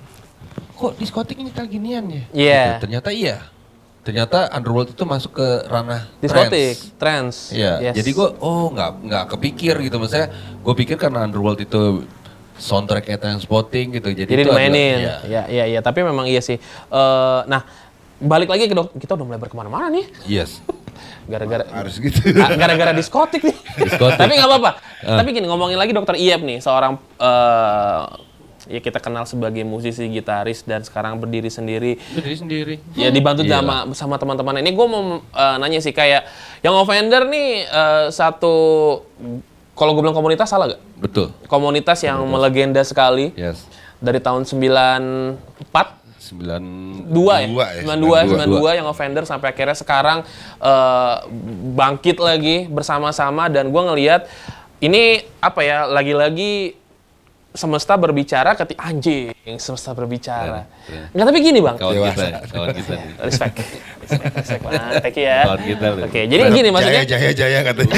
kok 0.74 0.98
diskotik 0.98 1.38
ini 1.38 1.54
kayak 1.54 1.70
ginian 1.70 2.06
ya 2.06 2.24
Iya. 2.34 2.64
Gitu. 2.76 2.82
ternyata 2.84 3.10
iya 3.14 3.38
ternyata 4.02 4.50
underworld 4.50 4.90
itu 4.90 5.04
masuk 5.06 5.38
ke 5.38 5.48
ranah 5.70 6.10
Diskotik, 6.18 6.74
trance. 6.98 6.98
trance. 6.98 7.38
Iya, 7.54 7.92
Yes. 7.92 8.02
jadi 8.02 8.10
gue 8.18 8.28
oh 8.42 8.74
nggak 8.74 8.92
nggak 9.06 9.26
kepikir 9.38 9.78
gitu, 9.78 10.02
maksudnya 10.02 10.34
gue 10.62 10.74
pikir 10.74 10.98
karena 10.98 11.22
Underworld 11.22 11.62
itu 11.62 12.02
soundtrack 12.58 13.10
kayak 13.10 13.42
spotting 13.42 13.98
gitu, 13.98 14.14
jadi, 14.14 14.30
Jadi 14.30 14.42
itu 14.46 14.50
dimainin. 14.54 14.98
iya. 15.02 15.16
Ya, 15.26 15.44
iya, 15.50 15.64
iya. 15.66 15.80
Tapi 15.82 16.06
memang 16.06 16.30
iya 16.30 16.42
sih. 16.42 16.62
Eh, 16.62 17.40
nah, 17.50 17.66
balik 18.22 18.54
lagi 18.54 18.70
ke 18.70 18.78
dok. 18.78 18.94
Kita 19.02 19.18
udah 19.18 19.26
mulai 19.26 19.42
berkemana-mana 19.42 19.90
nih. 19.90 20.06
Yes. 20.30 20.62
gara-gara 21.26 21.66
Harus 21.78 21.98
gitu. 21.98 22.22
Ah, 22.38 22.54
gara-gara 22.54 22.94
diskotik 22.94 23.42
nih. 23.42 23.58
Diskotik. 23.82 24.18
Tapi 24.22 24.34
nggak 24.38 24.50
apa-apa. 24.50 24.72
Tapi 25.02 25.30
gini 25.34 25.50
ngomongin 25.50 25.78
lagi 25.82 25.90
dokter 25.90 26.14
Iep 26.18 26.42
nih, 26.46 26.58
seorang 26.62 27.02
eh, 27.18 28.02
ya 28.70 28.80
kita 28.82 29.02
kenal 29.02 29.26
sebagai 29.26 29.64
musisi 29.64 30.06
gitaris 30.10 30.62
dan 30.66 30.86
sekarang 30.86 31.18
berdiri 31.18 31.50
sendiri. 31.50 31.98
Berdiri 32.14 32.38
sendiri. 32.38 32.76
Ya 32.94 33.10
dibantu 33.10 33.42
Iya 33.42 33.62
sama 33.62 33.76
sama 33.94 34.16
teman-teman. 34.22 34.62
Ini 34.62 34.72
gue 34.74 34.88
mau 34.90 35.22
eh, 35.22 35.56
nanya 35.58 35.80
sih 35.82 35.94
kayak 35.94 36.26
yang 36.62 36.78
offender 36.78 37.26
nih 37.26 37.66
eh, 37.66 38.06
satu 38.12 38.54
kalau 39.74 39.98
gue 39.98 40.02
bilang 40.04 40.14
komunitas 40.14 40.52
salah 40.52 40.78
gak? 40.78 40.82
Betul. 41.00 41.34
Komunitas 41.50 41.98
yang 42.06 42.22
melegenda 42.30 42.84
sekali 42.86 43.34
Yes. 43.34 43.66
dari 43.98 44.22
tahun 44.22 44.46
94 44.46 46.02
Sembilan 46.22 46.62
dua 47.10 47.44
ya, 47.44 47.48
Dua 47.50 47.66
ya, 48.22 48.30
92, 48.30 48.62
92 48.62 48.78
yang 48.80 48.88
offender 48.88 49.24
sampai 49.26 49.52
akhirnya 49.52 49.74
sekarang 49.74 50.22
eh, 50.62 51.16
bangkit 51.74 52.22
lagi 52.22 52.70
bersama-sama 52.70 53.50
dan 53.50 53.74
gua 53.74 53.90
ngelihat 53.92 54.30
ini 54.82 55.22
apa 55.42 55.62
ya 55.62 55.86
lagi-lagi 55.86 56.81
semesta 57.52 58.00
berbicara 58.00 58.56
ketika 58.56 58.80
anjing 58.88 59.36
semesta 59.60 59.92
berbicara. 59.92 60.64
Iya, 60.88 61.12
Enggak 61.12 61.26
tapi 61.28 61.40
gini 61.44 61.60
bang, 61.60 61.76
kawan 61.76 61.94
kita, 62.00 62.26
kawan 62.48 62.70
kita 62.72 62.94
nih. 62.96 63.12
respect, 63.28 63.56
respect, 64.08 64.34
respect 64.40 64.62
banget, 64.64 64.82
thank 65.04 65.18
you 65.20 65.28
ya. 65.28 65.40
Kawan 65.44 65.62
kita. 65.68 65.86
Oke, 66.08 66.22
jadi 66.32 66.44
gini 66.48 66.70
maksudnya, 66.72 67.04
Jaya, 67.04 67.20
jaya, 67.20 67.32
jaya 67.36 67.60
katanya. 67.68 67.94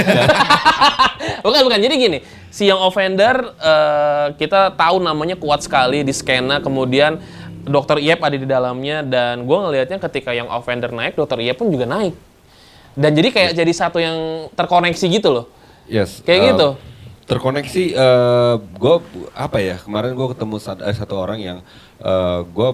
bukan 1.45 1.62
bukan. 1.70 1.80
Jadi 1.86 1.95
gini, 2.01 2.18
si 2.49 2.66
yang 2.66 2.82
offender 2.82 3.54
eh, 3.62 4.28
kita 4.41 4.74
tahu 4.74 4.97
namanya 4.97 5.38
kuat 5.38 5.62
sekali 5.62 6.01
di 6.01 6.14
skena, 6.18 6.58
kemudian 6.58 7.22
Dokter 7.64 8.01
Iep 8.01 8.20
ada 8.26 8.36
di 8.36 8.47
dalamnya 8.49 9.06
dan 9.06 9.45
gue 9.45 9.58
ngelihatnya 9.58 10.01
ketika 10.10 10.34
yang 10.34 10.49
offender 10.49 10.89
naik, 10.89 11.14
Dokter 11.14 11.38
Iep 11.39 11.62
pun 11.62 11.70
juga 11.70 11.86
naik. 11.86 12.18
Dan 12.93 13.14
jadi 13.14 13.30
kayak 13.30 13.51
jadi 13.58 13.74
satu 13.74 13.97
yang 14.01 14.49
terkoneksi 14.54 15.06
gitu 15.10 15.30
loh. 15.30 15.45
Yes. 15.86 16.22
Kayak 16.26 16.39
uh, 16.41 16.47
gitu. 16.49 16.70
Terkoneksi, 17.34 17.84
eh 17.97 18.55
gue 18.61 18.95
apa 19.34 19.57
ya 19.57 19.75
kemarin 19.81 20.13
gue 20.13 20.27
ketemu 20.38 20.55
ada 20.61 20.93
satu 20.93 21.17
orang 21.17 21.39
yang 21.41 21.57
gue 22.53 22.69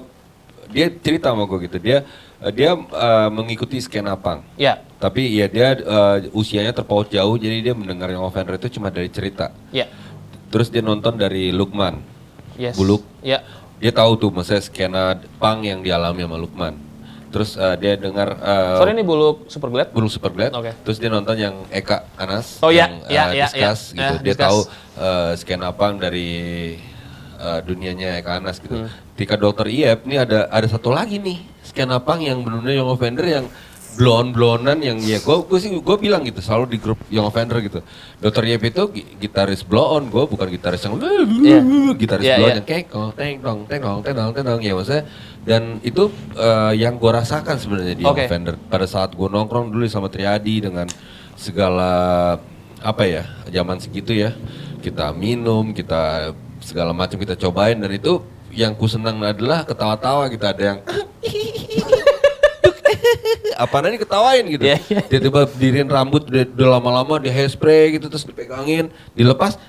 dia 0.70 0.88
cerita 1.02 1.34
sama 1.34 1.50
gue 1.50 1.66
gitu 1.66 1.78
dia 1.82 2.06
eh, 2.46 2.54
dia 2.54 2.78
eh, 2.78 3.30
mengikuti 3.34 3.82
skena 3.82 4.14
punk. 4.16 4.46
Ya, 4.56 4.82
Tapi 5.02 5.34
ya 5.34 5.50
dia 5.50 5.76
eh, 5.76 6.18
usianya 6.32 6.72
terpaut 6.72 7.10
jauh 7.10 7.36
jadi 7.36 7.62
dia 7.62 7.74
mendengar 7.74 8.10
yang 8.14 8.24
offender 8.24 8.56
itu 8.56 8.80
cuma 8.80 8.94
dari 8.94 9.10
cerita. 9.10 9.52
ya, 9.74 9.90
Terus 10.54 10.70
dia 10.70 10.82
nonton 10.86 11.18
dari 11.18 11.50
Lukman. 11.54 12.02
yes. 12.58 12.78
Buluk. 12.78 13.06
Ya, 13.22 13.46
Dia 13.80 13.96
tahu 13.96 14.20
tuh 14.20 14.30
maksudnya 14.34 14.60
skena 14.60 15.04
punk 15.40 15.66
yang 15.66 15.80
dialami 15.82 16.26
sama 16.26 16.38
Lukman. 16.38 16.89
Terus 17.30 17.54
eh, 17.62 17.76
dia 17.78 17.94
dengar 17.94 18.34
eh, 18.42 18.78
sorry 18.82 18.92
nih 18.98 19.06
buluk 19.06 19.46
super 19.46 19.70
glad. 19.70 19.94
Buluk 19.94 20.10
Super 20.10 20.32
Glad. 20.34 20.52
Oke. 20.58 20.72
Terus 20.86 20.98
dia 20.98 21.10
nonton 21.14 21.38
yang 21.38 21.56
Eka 21.70 22.10
Anas. 22.18 22.58
Oh, 22.66 22.74
iya, 22.74 22.90
yang, 22.90 22.94
iya, 23.06 23.24
eh, 23.24 23.34
iya, 23.38 23.48
Discuss 23.48 23.82
iya. 23.94 23.94
gitu. 23.94 24.14
Eh, 24.14 24.20
dia 24.26 24.34
Discuss. 24.34 24.46
tahu 24.46 24.60
eh, 24.98 25.32
skena 25.38 25.70
punk 25.70 25.96
dari 26.02 26.30
eh, 27.38 27.60
dunianya 27.62 28.18
Eka 28.20 28.42
Anas 28.42 28.58
gitu. 28.58 28.76
Hmm. 28.82 28.90
Ketika 29.14 29.38
Dokter 29.38 29.70
Iep 29.70 30.10
ini 30.10 30.16
ada 30.18 30.50
ada 30.50 30.68
satu 30.68 30.90
lagi 30.90 31.22
nih 31.22 31.38
skena 31.62 32.02
punk 32.02 32.26
yang 32.26 32.42
benar-benar 32.42 32.74
yang 32.74 32.90
offender 32.90 33.26
yang 33.28 33.46
blon 33.96 34.32
blonan 34.32 34.80
yang 34.80 34.98
ya 35.00 35.18
gue 35.18 35.36
gue 35.44 35.60
sih 35.60 35.70
gue 35.74 35.98
bilang 35.98 36.22
gitu 36.22 36.40
selalu 36.40 36.66
di 36.72 36.78
grup 36.78 37.00
yang 37.10 37.26
offender 37.26 37.58
gitu 37.60 37.82
Dokter 38.18 38.46
Iep 38.46 38.64
itu 38.68 38.84
gi- 38.94 39.08
gitaris 39.18 39.66
blow 39.66 39.98
on 39.98 40.08
gue 40.08 40.24
bukan 40.24 40.48
gitaris 40.48 40.86
yang 40.86 40.96
Iya. 40.96 41.60
gitaris 41.98 42.24
Iya, 42.24 42.36
blow 42.38 42.46
on 42.46 42.52
iya. 42.52 42.64
yang 42.64 42.86
oh, 42.94 43.10
teng 43.12 43.36
dong 43.42 43.60
teng 43.66 43.82
dong 43.82 44.00
teng 44.06 44.16
dong 44.16 44.32
teng 44.32 44.46
dong 44.46 44.62
ya 44.62 44.74
maksudnya 44.78 45.04
dan 45.44 45.82
itu 45.82 46.08
eh, 46.36 46.74
yang 46.78 46.96
gue 46.96 47.12
rasakan 47.12 47.56
sebenarnya 47.58 47.96
di 47.96 48.06
Oke. 48.06 48.24
offender 48.24 48.56
pada 48.56 48.86
saat 48.86 49.12
gue 49.12 49.28
nongkrong 49.28 49.72
dulu 49.72 49.84
sama 49.88 50.08
Triadi 50.08 50.62
dengan 50.62 50.88
segala 51.34 51.92
apa 52.80 53.04
ya 53.04 53.24
zaman 53.48 53.80
segitu 53.80 54.16
ya 54.16 54.32
kita 54.80 55.12
minum 55.12 55.76
kita 55.76 56.32
segala 56.60 56.96
macam 56.96 57.20
kita 57.20 57.36
cobain 57.36 57.76
dan 57.76 57.92
itu 57.92 58.24
yang 58.52 58.74
ku 58.74 58.88
senang 58.88 59.20
adalah 59.20 59.64
ketawa-tawa 59.64 60.28
kita 60.28 60.52
ada 60.52 60.64
yang 60.76 60.80
apa 63.56 63.76
ini 63.86 63.98
ketawain 63.98 64.46
gitu 64.48 64.64
Iya, 64.64 64.78
iya. 64.86 65.02
dia 65.06 65.20
tiba 65.20 65.44
dirin 65.52 65.88
rambut 65.88 66.26
udah, 66.26 66.44
udah 66.48 66.68
lama-lama 66.76 67.18
di 67.18 67.28
hairspray 67.28 67.96
gitu 67.96 68.08
terus 68.08 68.24
dipegangin 68.24 68.88
dilepas 69.12 69.60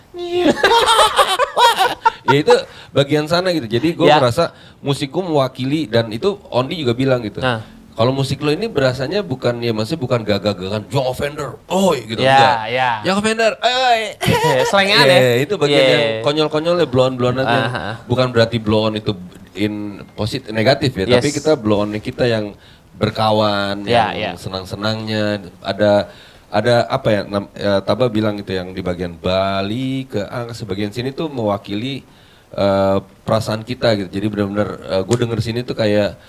ya 2.24 2.36
itu 2.36 2.54
bagian 2.90 3.26
sana 3.26 3.50
gitu 3.50 3.66
jadi 3.66 3.88
gue 3.92 4.06
Ya. 4.06 4.18
merasa 4.18 4.50
musikku 4.78 5.20
mewakili 5.20 5.86
dan 5.86 6.10
itu 6.10 6.38
Ondi 6.48 6.78
juga 6.78 6.92
bilang 6.92 7.20
gitu 7.20 7.38
Nah. 7.38 7.62
kalau 7.92 8.10
musik 8.10 8.38
lo 8.38 8.50
ini 8.50 8.66
berasanya 8.66 9.20
bukan 9.20 9.58
ya 9.58 9.70
maksudnya 9.70 10.00
bukan 10.00 10.20
gagah-gagahan 10.22 10.82
Young 10.88 11.06
Offender, 11.06 11.58
oi 11.66 11.98
gitu 12.06 12.20
Ya, 12.20 12.32
enggak. 12.32 12.56
ya. 12.70 12.90
Young 13.04 13.18
Offender, 13.18 13.50
oi. 13.56 14.00
Iya, 14.46 14.62
selengean 14.64 15.04
Iya, 15.04 15.18
ya. 15.18 15.34
itu 15.38 15.54
bagian 15.56 15.80
Iya. 15.80 15.90
yang 15.90 16.04
konyol-konyolnya 16.22 16.86
blow-on-blowan 16.86 17.36
aja. 17.40 17.58
Aha. 17.60 17.86
Bukan 18.06 18.30
berarti 18.30 18.56
blow-on 18.56 18.94
itu 18.94 19.12
in 19.52 19.74
positif 20.14 20.48
negatif 20.48 20.94
ya, 20.94 21.04
tapi 21.10 21.28
Yes. 21.28 21.36
kita 21.36 21.52
blow-on 21.54 21.90
kita 21.98 22.24
yang 22.24 22.54
berkawan, 23.00 23.88
Ya, 23.88 24.12
yang 24.12 24.36
ya. 24.36 24.38
senang-senangnya 24.38 25.48
ada 25.64 26.12
ada 26.52 26.74
apa 26.92 27.08
ya, 27.08 27.20
nam- 27.24 27.52
ya, 27.56 27.80
Taba 27.80 28.12
bilang 28.12 28.36
itu 28.36 28.52
yang 28.52 28.76
di 28.76 28.84
bagian 28.84 29.16
Bali 29.16 30.04
ke 30.04 30.20
ah, 30.20 30.52
sebagian 30.52 30.92
sini 30.92 31.08
tuh 31.10 31.32
mewakili 31.32 32.04
eh, 32.52 32.98
perasaan 33.24 33.64
kita 33.64 33.96
gitu. 33.96 34.10
Jadi 34.12 34.26
benar-benar 34.28 34.68
gue 35.08 35.16
denger 35.16 35.40
sini 35.40 35.64
tuh 35.64 35.74
kayak 35.74 36.20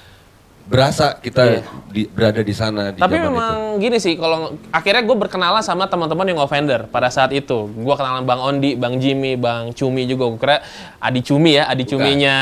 berasa 0.63 1.15
kita 1.15 1.61
di- 1.87 2.07
berada 2.07 2.39
di 2.39 2.51
sana 2.51 2.89
di 2.89 2.97
Iya. 2.97 3.03
Tapi 3.03 3.17
memang 3.19 3.55
itu. 3.73 3.81
gini 3.81 3.97
sih, 3.97 4.13
kalau 4.15 4.39
akhirnya 4.67 5.01
gue 5.01 5.17
berkenalan 5.17 5.59
sama 5.59 5.85
teman-teman 5.85 6.23
yang 6.25 6.39
offender 6.39 6.87
pada 6.87 7.07
saat 7.07 7.29
itu. 7.31 7.67
Gue 7.67 7.93
kenalan 7.93 8.23
Bang 8.23 8.39
Ondi, 8.39 8.73
Bang 8.73 8.95
Jimmy, 8.97 9.35
Bang 9.35 9.71
Cumi 9.71 10.05
juga. 10.05 10.27
Gue 10.27 10.39
kira 10.39 10.57
Adi 10.97 11.19
Cumi 11.19 11.51
ya, 11.53 11.65
Adi 11.65 11.83
Cuminya 11.83 12.35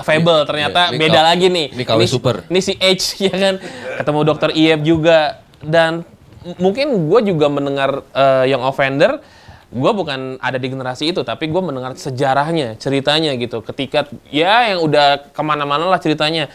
Fable. 0.00 0.42
Ini- 0.42 0.46
Ternyata 0.46 0.80
iya, 0.82 0.90
ini 0.90 0.98
beda 0.98 1.20
lagi 1.22 1.46
nih. 1.48 1.66
ini 1.70 1.82
KW 1.82 2.00
Super. 2.04 2.34
Ini 2.46 2.60
si 2.60 2.72
H 2.74 3.02
ya 3.26 3.32
kan. 3.32 3.54
Ketemu 3.96 4.20
Dokter 4.24 4.50
Iep 4.50 4.80
juga. 4.82 5.18
Dan 5.58 6.04
mungkin 6.56 6.88
gue 7.06 7.20
juga 7.26 7.46
mendengar 7.46 8.04
eh, 8.10 8.44
yang 8.46 8.60
offender. 8.60 9.20
Gue 9.70 9.94
bukan 9.94 10.34
ada 10.36 10.58
di 10.58 10.66
generasi 10.66 11.14
itu, 11.14 11.22
tapi 11.22 11.46
gue 11.46 11.62
mendengar 11.62 11.94
sejarahnya, 11.94 12.74
ceritanya 12.74 13.30
gitu. 13.32 13.62
Ketika 13.62 14.02
ya 14.26 14.66
yang 14.66 14.82
udah 14.82 15.30
ke 15.30 15.40
mana-mana 15.40 15.86
lah 15.86 15.96
ceritanya. 15.96 16.50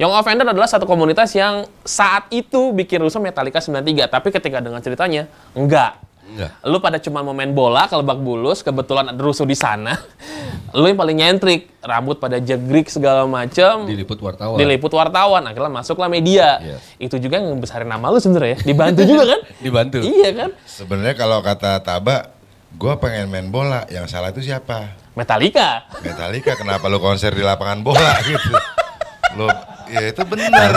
Young 0.00 0.16
Offender 0.16 0.48
adalah 0.48 0.64
satu 0.64 0.88
komunitas 0.88 1.28
yang 1.36 1.68
saat 1.84 2.24
itu 2.32 2.72
bikin 2.72 3.04
rusuh 3.04 3.20
Metallica 3.20 3.60
93, 3.60 4.08
tapi 4.08 4.32
ketika 4.32 4.56
dengan 4.56 4.80
ceritanya, 4.80 5.28
enggak. 5.52 6.00
Enggak. 6.24 6.56
Lu 6.64 6.80
pada 6.80 6.96
cuma 6.96 7.20
mau 7.20 7.36
main 7.36 7.52
bola 7.52 7.84
ke 7.84 7.92
Lebak 8.00 8.16
Bulus, 8.16 8.64
kebetulan 8.64 9.12
ada 9.12 9.20
rusuh 9.20 9.44
di 9.44 9.52
sana. 9.52 10.00
Lu 10.78 10.88
yang 10.88 10.96
paling 10.96 11.20
nyentrik, 11.20 11.68
rambut 11.84 12.16
pada 12.16 12.40
jegrik 12.40 12.88
segala 12.88 13.28
macam. 13.28 13.84
diliput 13.84 14.16
wartawan. 14.24 14.56
Diliput 14.56 14.88
wartawan, 14.96 15.44
akhirnya 15.44 15.68
masuklah 15.68 16.08
media. 16.08 16.64
Yes. 16.64 16.80
Itu 16.96 17.20
juga 17.20 17.36
yang 17.36 17.60
besarin 17.60 17.90
nama 17.90 18.08
lu 18.08 18.16
sebenarnya 18.22 18.56
ya. 18.56 18.58
Dibantu 18.72 19.02
juga 19.04 19.22
kan? 19.36 19.40
Dibantu. 19.68 19.98
iya 20.00 20.30
kan? 20.32 20.50
Sebenarnya 20.64 21.12
kalau 21.12 21.44
kata 21.44 21.76
Taba, 21.84 22.32
gue 22.72 22.94
pengen 23.04 23.28
main 23.28 23.52
bola. 23.52 23.84
Yang 23.92 24.16
salah 24.16 24.32
itu 24.32 24.40
siapa? 24.40 24.96
Metallica. 25.12 25.84
Metallica. 26.00 26.56
Kenapa 26.56 26.88
lu 26.88 27.02
konser 27.02 27.36
di 27.36 27.44
lapangan 27.44 27.84
bola 27.84 28.16
gitu? 28.30 28.54
Lo, 29.34 29.50
ya 29.90 30.02
itu 30.06 30.22
benar. 30.24 30.70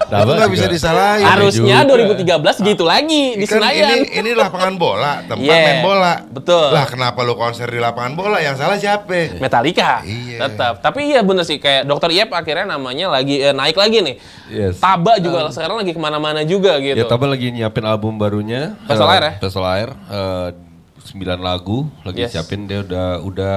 Itu 0.00 0.14
nggak 0.26 0.42
juga. 0.42 0.46
bisa 0.48 0.66
disalahin. 0.66 1.22
Harusnya 1.22 1.78
juga. 1.82 2.42
2013 2.50 2.66
gitu 2.66 2.82
lagi 2.82 3.24
di 3.34 3.44
Kan 3.44 3.62
Senayan. 3.62 3.88
ini 3.92 4.08
ini 4.12 4.30
lapangan 4.32 4.74
bola, 4.74 5.22
tempat 5.22 5.38
Yeah, 5.40 5.62
main 5.62 5.78
bola. 5.80 6.12
betul. 6.26 6.66
Lah 6.68 6.86
kenapa 6.86 7.18
lu 7.20 7.34
konser 7.34 7.66
di 7.66 7.78
lapangan 7.78 8.12
bola? 8.12 8.38
Yang 8.38 8.56
salah 8.58 8.76
siapa? 8.76 9.38
Metallica. 9.38 10.02
Iya. 10.02 10.38
Tetap. 10.44 10.74
Tapi 10.80 11.00
iya 11.08 11.20
bener 11.20 11.42
sih 11.42 11.56
kayak 11.56 11.84
Dokter 11.84 12.10
Iep 12.10 12.30
akhirnya 12.30 12.66
namanya 12.68 13.06
lagi 13.08 13.38
eh, 13.38 13.52
naik 13.52 13.74
lagi 13.74 13.98
nih. 14.00 14.16
Yes. 14.48 14.78
Taba 14.78 15.16
juga 15.16 15.46
sekarang 15.48 15.78
lagi 15.78 15.90
ke 15.90 16.00
mana-mana 16.00 16.42
juga 16.42 16.74
gitu. 16.78 16.96
Ya 16.96 17.06
Taba 17.06 17.26
lagi 17.26 17.50
nyiapin 17.50 17.84
album 17.84 18.16
barunya. 18.16 18.74
Pesel 18.84 19.04
eh, 19.04 19.12
Air 19.12 19.22
ya? 19.22 19.32
Pesel 19.38 19.64
Air. 19.64 19.90
eh, 20.08 20.48
sembilan 21.00 21.38
lagu 21.38 21.88
lagi 22.02 22.20
Yes. 22.20 22.34
siapin 22.34 22.66
dia 22.66 22.82
udah 22.82 23.08
udah 23.20 23.54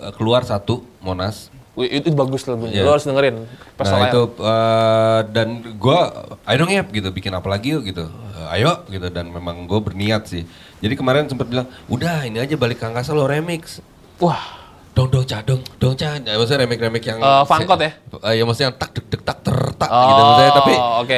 eh, 0.00 0.12
keluar 0.14 0.44
satu 0.44 0.84
Monas. 1.00 1.48
Itu, 1.74 2.06
itu 2.06 2.08
bagus 2.14 2.46
lagunya. 2.46 2.80
Iya. 2.80 2.86
Lo 2.86 2.94
harus 2.94 3.02
dengerin. 3.02 3.36
Pesel 3.74 3.98
nah 3.98 4.06
itu 4.06 4.22
eh, 4.38 5.20
dan 5.28 5.48
gua 5.74 5.98
ayo 6.46 6.56
dong 6.56 6.70
Yep 6.70 6.86
gitu 6.92 7.08
bikin 7.10 7.34
apa 7.34 7.46
lagi 7.46 7.74
yuk 7.74 7.82
gitu. 7.82 8.06
Eh, 8.06 8.54
ayo 8.54 8.86
gitu 8.86 9.06
dan 9.08 9.26
memang 9.26 9.66
gue 9.66 9.80
berniat 9.80 10.24
sih. 10.24 10.46
Jadi 10.78 10.94
kemarin 10.94 11.26
sempat 11.26 11.46
bilang 11.46 11.66
udah 11.86 12.24
ini 12.24 12.38
aja 12.38 12.54
balik 12.54 12.78
ke 12.78 12.86
angkasa 12.86 13.10
lo 13.10 13.26
remix. 13.26 13.82
Wah, 14.16 14.62
Dong 14.94 15.10
dong 15.10 15.26
cadong 15.26 15.58
dong 15.76 15.98
cah. 15.98 16.22
Ya, 16.22 16.38
maksudnya 16.38 16.62
remix 16.62 16.78
remix 16.78 17.02
yang 17.02 17.18
Eh, 17.18 17.42
funkot 17.42 17.78
ya? 17.82 17.90
Eh, 18.22 18.34
ya 18.38 18.42
maksudnya 18.46 18.70
yang 18.70 18.78
tak 18.78 18.90
dek 18.94 19.06
dek 19.10 19.22
tak 19.22 19.38
ter 19.42 19.58
tak 19.74 19.90
Oh, 19.90 20.06
gitu 20.06 20.22
maksudnya 20.22 20.52
tapi 20.54 20.74
oke. 21.02 21.16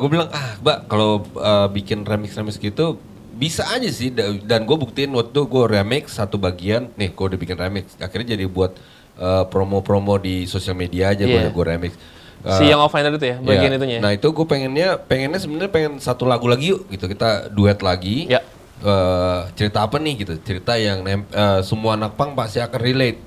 gue 0.00 0.08
bilang 0.08 0.28
ah 0.32 0.56
mbak 0.58 0.78
kalau 0.88 1.10
eh, 1.36 1.68
bikin 1.68 2.08
remix 2.08 2.32
remix 2.32 2.56
gitu 2.56 2.96
bisa 3.36 3.68
aja 3.68 3.86
sih 3.86 4.08
Da- 4.08 4.32
dan 4.34 4.64
gue 4.64 4.74
buktiin 4.74 5.12
waktu 5.12 5.44
gue 5.44 5.64
remix 5.68 6.16
satu 6.16 6.40
bagian 6.40 6.88
nih 6.96 7.12
gue 7.12 7.24
udah 7.28 7.36
bikin 7.36 7.54
remix 7.54 7.94
akhirnya 8.00 8.32
jadi 8.32 8.48
buat 8.48 8.72
eh, 9.18 9.44
promo-promo 9.46 10.16
di 10.16 10.46
sosial 10.46 10.74
media 10.74 11.10
aja 11.10 11.22
gue 11.22 11.34
Iya. 11.36 11.50
gue 11.50 11.64
remix 11.66 11.92
Si 12.38 12.64
Eh, 12.64 12.88
Finder 12.88 13.12
itu 13.12 13.26
ya, 13.26 13.36
bagian 13.42 13.74
ya. 13.74 13.76
itunya. 13.76 13.98
Nah 13.98 14.14
itu 14.14 14.30
gue 14.30 14.46
pengennya, 14.46 14.94
pengennya 14.96 15.42
sebenarnya 15.42 15.72
pengen 15.74 15.92
satu 15.98 16.22
lagu 16.22 16.46
lagi 16.46 16.70
yuk 16.70 16.86
gitu 16.86 17.10
kita 17.10 17.50
duet 17.50 17.82
lagi. 17.82 18.30
Ya. 18.30 18.38
Eh, 18.78 19.38
cerita 19.52 19.82
apa 19.82 19.98
nih 19.98 20.22
gitu? 20.22 20.38
Cerita 20.38 20.78
yang 20.78 21.02
eh, 21.02 21.20
semua 21.60 21.98
anak 21.98 22.14
pang 22.14 22.38
pasti 22.38 22.62
akan 22.62 22.78
relate. 22.78 23.18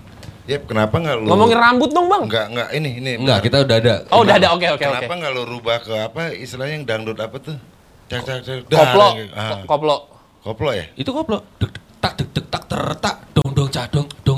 Yep, 0.48 0.64
kenapa 0.66 0.96
nggak 0.96 1.16
lu? 1.18 1.28
Ngomongin 1.28 1.60
rambut 1.60 1.92
dong 1.92 2.08
bang. 2.08 2.24
Enggak, 2.24 2.46
enggak, 2.50 2.70
ini, 2.72 2.90
ini. 2.98 3.12
Enggak, 3.20 3.44
bentar. 3.44 3.46
kita 3.46 3.58
udah 3.62 3.78
ada. 3.78 3.96
Oh 4.10 4.20
udah 4.24 4.36
ada, 4.40 4.48
oke 4.56 4.68
oke 4.70 4.80
oke. 4.80 4.96
Kenapa 4.96 5.14
nggak 5.14 5.32
lu 5.36 5.44
rubah 5.46 5.78
ke 5.84 5.94
apa 5.94 6.22
istilahnya 6.32 6.74
yang 6.74 6.86
dangdut 6.88 7.20
apa 7.20 7.36
tuh? 7.38 7.58
Cak, 8.08 8.22
cak, 8.24 8.40
cak, 8.42 8.58
Koplo, 8.66 9.08
dar, 9.12 9.28
ah. 9.36 9.50
ko- 9.54 9.68
koplo. 9.68 9.98
Koplo 10.42 10.72
ya? 10.72 10.88
Itu 10.96 11.12
koplo. 11.12 11.44
Dek 11.60 11.70
dek 11.70 11.84
tak 12.00 12.14
dek 12.16 12.28
dek 12.32 12.46
tak 12.48 12.64
tertak 12.66 13.16
dong 13.36 13.52
dong 13.52 13.70
ca 13.70 13.86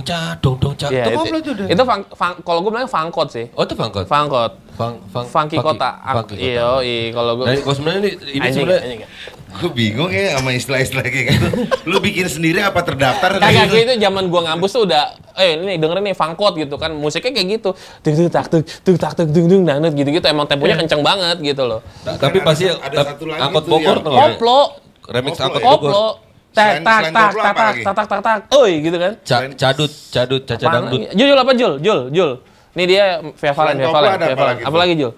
dong 0.03 0.19
dong 0.21 0.35
ca 0.35 0.35
dong 0.37 0.57
dong 0.57 0.75
ca. 0.75 0.87
Iya, 0.87 1.03
itu 1.09 1.33
itu 1.33 1.51
udah. 1.51 1.65
Itu 1.67 1.83
fang, 1.83 2.01
fang, 2.11 2.33
kalau 2.39 2.59
gue 2.59 2.71
bilang 2.71 2.85
fangkot 2.85 3.27
sih. 3.27 3.45
Oh 3.53 3.63
itu 3.63 3.73
fangkot. 3.73 4.05
Fangkot. 4.05 4.51
Fang, 4.73 4.97
fang, 5.05 5.25
Funky 5.25 5.57
kota. 5.57 6.01
Funky 6.01 6.33
kota. 6.33 6.41
Iya, 6.41 6.67
iya 6.81 7.09
kalau 7.09 7.37
gue. 7.37 7.45
Nah, 7.45 7.53
kalau 7.55 7.75
sebenarnya 7.75 7.99
ini, 8.01 8.11
ini 8.33 8.47
sebenarnya. 8.49 9.07
Gue 9.53 9.69
bingung 9.69 10.09
ya 10.09 10.33
sama 10.33 10.49
istilah-istilah 10.51 11.05
kayak 11.05 11.25
gitu. 11.29 11.47
lu 11.89 12.01
bikin 12.01 12.25
sendiri 12.25 12.57
apa 12.57 12.81
terdaftar? 12.81 13.37
Kagak 13.37 13.69
gitu 13.69 13.93
zaman 14.01 14.25
gua 14.25 14.49
ngampus 14.49 14.73
tuh 14.73 14.89
udah 14.89 15.13
eh 15.33 15.53
ini 15.55 15.77
dengerin 15.77 16.01
nih 16.03 16.15
fangkot 16.15 16.53
gitu 16.55 16.73
kan 16.75 16.89
musiknya 16.89 17.29
kayak 17.31 17.57
gitu 17.57 17.69
tung 18.01 18.13
tung 18.13 18.29
tak 18.29 18.45
tung 18.49 18.61
tung 18.61 18.97
tak 18.97 19.13
tung 19.13 19.29
dung 19.29 19.45
dung 19.45 19.61
dangdut 19.63 19.93
gitu-gitu 19.93 20.25
emang 20.25 20.45
temponya 20.45 20.73
kenceng 20.75 21.01
banget 21.01 21.41
gitu 21.41 21.65
loh 21.65 21.81
Nah, 22.01 22.17
tapi 22.17 22.37
pasti 22.39 22.69
ada- 22.69 23.01
satu 23.03 23.25
lagi 23.25 23.41
angkot 23.41 23.61
tuh 23.61 23.71
Bogor 23.71 23.97
tuh 23.99 24.13
koplo 24.13 24.59
remix 25.05 25.33
angkot 25.37 25.57
ya? 25.57 25.65
Bogor. 25.65 25.89
koplo 25.89 26.05
tak 26.53 26.79
tak 26.79 27.01
tak 27.09 27.29
tak 27.33 27.53
tak 27.53 27.73
tak 27.83 27.93
tak 27.93 28.07
tak 28.07 28.19
tak 28.21 28.37
oi 28.53 28.71
gitu 28.79 28.95
kan 28.95 29.13
Ca- 29.19 29.49
cadut, 29.51 29.91
cadut, 30.07 30.41
caca 30.41 30.65
dangdut. 30.69 30.99
Jul 31.11 31.27
Jul 31.27 31.37
apa 31.37 31.51
Jul 31.51 31.73
Jul 31.79 31.99
Jul 32.09 32.31
nih 32.73 32.85
dia 32.85 33.03
Via 33.21 33.51
Valen 33.51 33.75
Via 33.75 33.89
Valen 33.89 34.11
Via 34.15 34.35
apa 34.61 34.69
Valen 34.71 34.95
Jul 34.95 35.13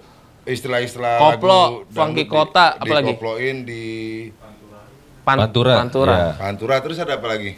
Istilah-istilah 0.46 1.18
Koplo, 1.18 1.90
funky 1.90 2.24
kota, 2.24 2.78
apa 2.78 2.94
lagi? 2.94 3.12
Dikoploin 3.12 3.66
di 3.66 3.84
Pan- 5.20 5.42
Pantura. 5.42 5.74
Pantura 5.76 6.14
Iya. 6.14 6.30
Pantura 6.38 6.76
terus 6.80 6.98
ada 6.98 7.18
apa 7.18 7.28
lagi? 7.28 7.52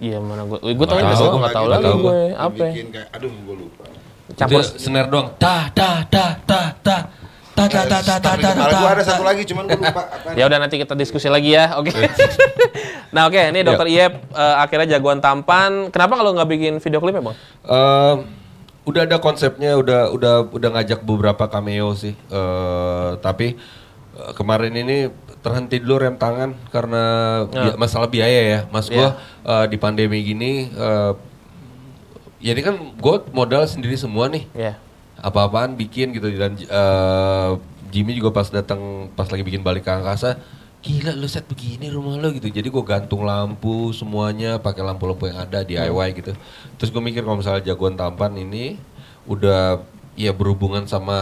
iya 0.00 0.16
mana 0.16 0.48
gue 0.48 0.56
gue 0.64 0.86
tau 0.88 0.96
Nggak 0.96 1.12
tahu, 1.12 1.28
gue 1.28 1.38
nggak 1.38 1.52
tahu 1.52 1.66
lagi 1.68 1.84
tahu 1.84 1.96
gue 2.00 2.16
apa 2.32 2.56
ya? 2.56 2.72
Bikin 2.72 2.86
kayak 2.88 3.08
aduh 3.12 3.32
gue 3.36 3.54
lupa. 3.54 3.84
campur 4.32 4.62
snare 4.64 5.08
doang. 5.08 5.28
Ta 5.36 5.68
ta 5.68 5.90
ta 6.06 6.24
ta 6.40 6.60
ta 6.80 6.96
ta 7.66 7.82
ta 7.82 7.98
ta 7.98 8.16
ta 8.16 8.16
ta 8.16 8.32
ta 8.32 8.36
ta 8.38 8.50
Kepala 8.54 8.72
gue 8.72 8.90
ada 8.90 9.04
satu 9.04 9.22
lagi 9.22 9.42
cuman 9.44 9.64
gue 9.66 9.76
lupa. 9.76 10.02
Ya 10.32 10.44
udah 10.46 10.58
nanti 10.58 10.76
kita 10.76 10.94
diskusi 10.94 11.26
lagi 11.26 11.52
ya, 11.52 11.74
oke. 11.74 11.90
nah 13.14 13.26
oke, 13.26 13.36
ini 13.38 13.60
Dokter 13.60 13.86
Ya. 13.86 14.06
Iep 14.06 14.12
eh, 14.30 14.54
akhirnya 14.56 14.96
jagoan 14.96 15.18
tampan. 15.18 15.88
Kenapa 15.88 16.14
kalau 16.14 16.30
nggak 16.32 16.48
bikin 16.48 16.74
video 16.78 16.98
klipnya 16.98 17.20
bang? 17.22 17.36
Ehm, 17.64 18.16
udah 18.82 19.02
ada 19.04 19.18
konsepnya, 19.18 19.74
udah 19.74 20.08
udah 20.10 20.34
udah 20.48 20.68
ngajak 20.72 21.00
beberapa 21.00 21.44
cameo 21.46 21.92
sih. 21.92 22.14
Eh, 22.14 23.10
tapi 23.18 23.58
eh, 24.14 24.32
kemarin 24.32 24.72
ini 24.72 24.96
terhenti 25.40 25.80
dulu 25.80 25.96
rem 25.98 26.14
tangan 26.14 26.52
karena 26.68 27.02
bi- 27.46 27.76
masalah 27.76 28.06
biaya 28.06 28.40
ya, 28.42 28.60
mas 28.68 28.86
gua 28.86 29.16
eh, 29.42 29.64
di 29.66 29.76
pandemi 29.76 30.20
gini. 30.20 30.68
eh, 30.68 31.12
ya 32.40 32.52
ini 32.52 32.62
kan 32.62 32.72
gue 32.72 33.16
modal 33.30 33.64
sendiri 33.64 33.92
semua 33.94 34.24
nih. 34.26 34.48
Ya. 34.54 34.72
Apa-apaan 35.20 35.76
bikin 35.76 36.12
gitu. 36.16 36.32
Dan 36.34 36.56
eh, 36.60 37.50
Jimmy 37.90 38.16
juga 38.16 38.32
pas 38.32 38.48
datang 38.48 39.12
pas 39.14 39.26
lagi 39.28 39.42
bikin 39.42 39.60
balik 39.60 39.84
ke 39.86 39.92
angkasa 39.92 40.38
gila 40.80 41.12
lu 41.12 41.28
set 41.28 41.44
begini 41.44 41.92
rumah 41.92 42.16
lo 42.16 42.32
gitu. 42.32 42.48
Jadi 42.48 42.72
gue 42.72 42.84
gantung 42.84 43.28
lampu 43.28 43.92
semuanya 43.92 44.56
pakai 44.56 44.80
lampu-lampu 44.80 45.28
yang 45.28 45.44
ada 45.44 45.60
DIY 45.60 46.08
gitu. 46.16 46.32
Terus 46.80 46.88
gue 46.88 47.02
mikir 47.04 47.20
kalau 47.20 47.36
misalnya 47.36 47.68
jagoan 47.68 48.00
tampan 48.00 48.32
ini 48.40 48.80
udah 49.28 49.84
ya 50.16 50.32
berhubungan 50.32 50.88
sama 50.88 51.18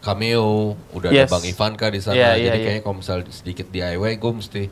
cameo. 0.00 0.80
Udah 0.96 1.12
Yes. 1.12 1.28
ada 1.28 1.36
Bang 1.36 1.44
Ivanka 1.44 1.86
di 1.92 2.00
sana. 2.00 2.16
Iya, 2.16 2.30
jadi 2.40 2.56
iya. 2.56 2.64
kayaknya 2.64 2.82
kalau 2.88 2.96
misalnya 3.04 3.28
sedikit 3.28 3.66
DIY 3.68 4.12
gue 4.16 4.32
mesti 4.32 4.62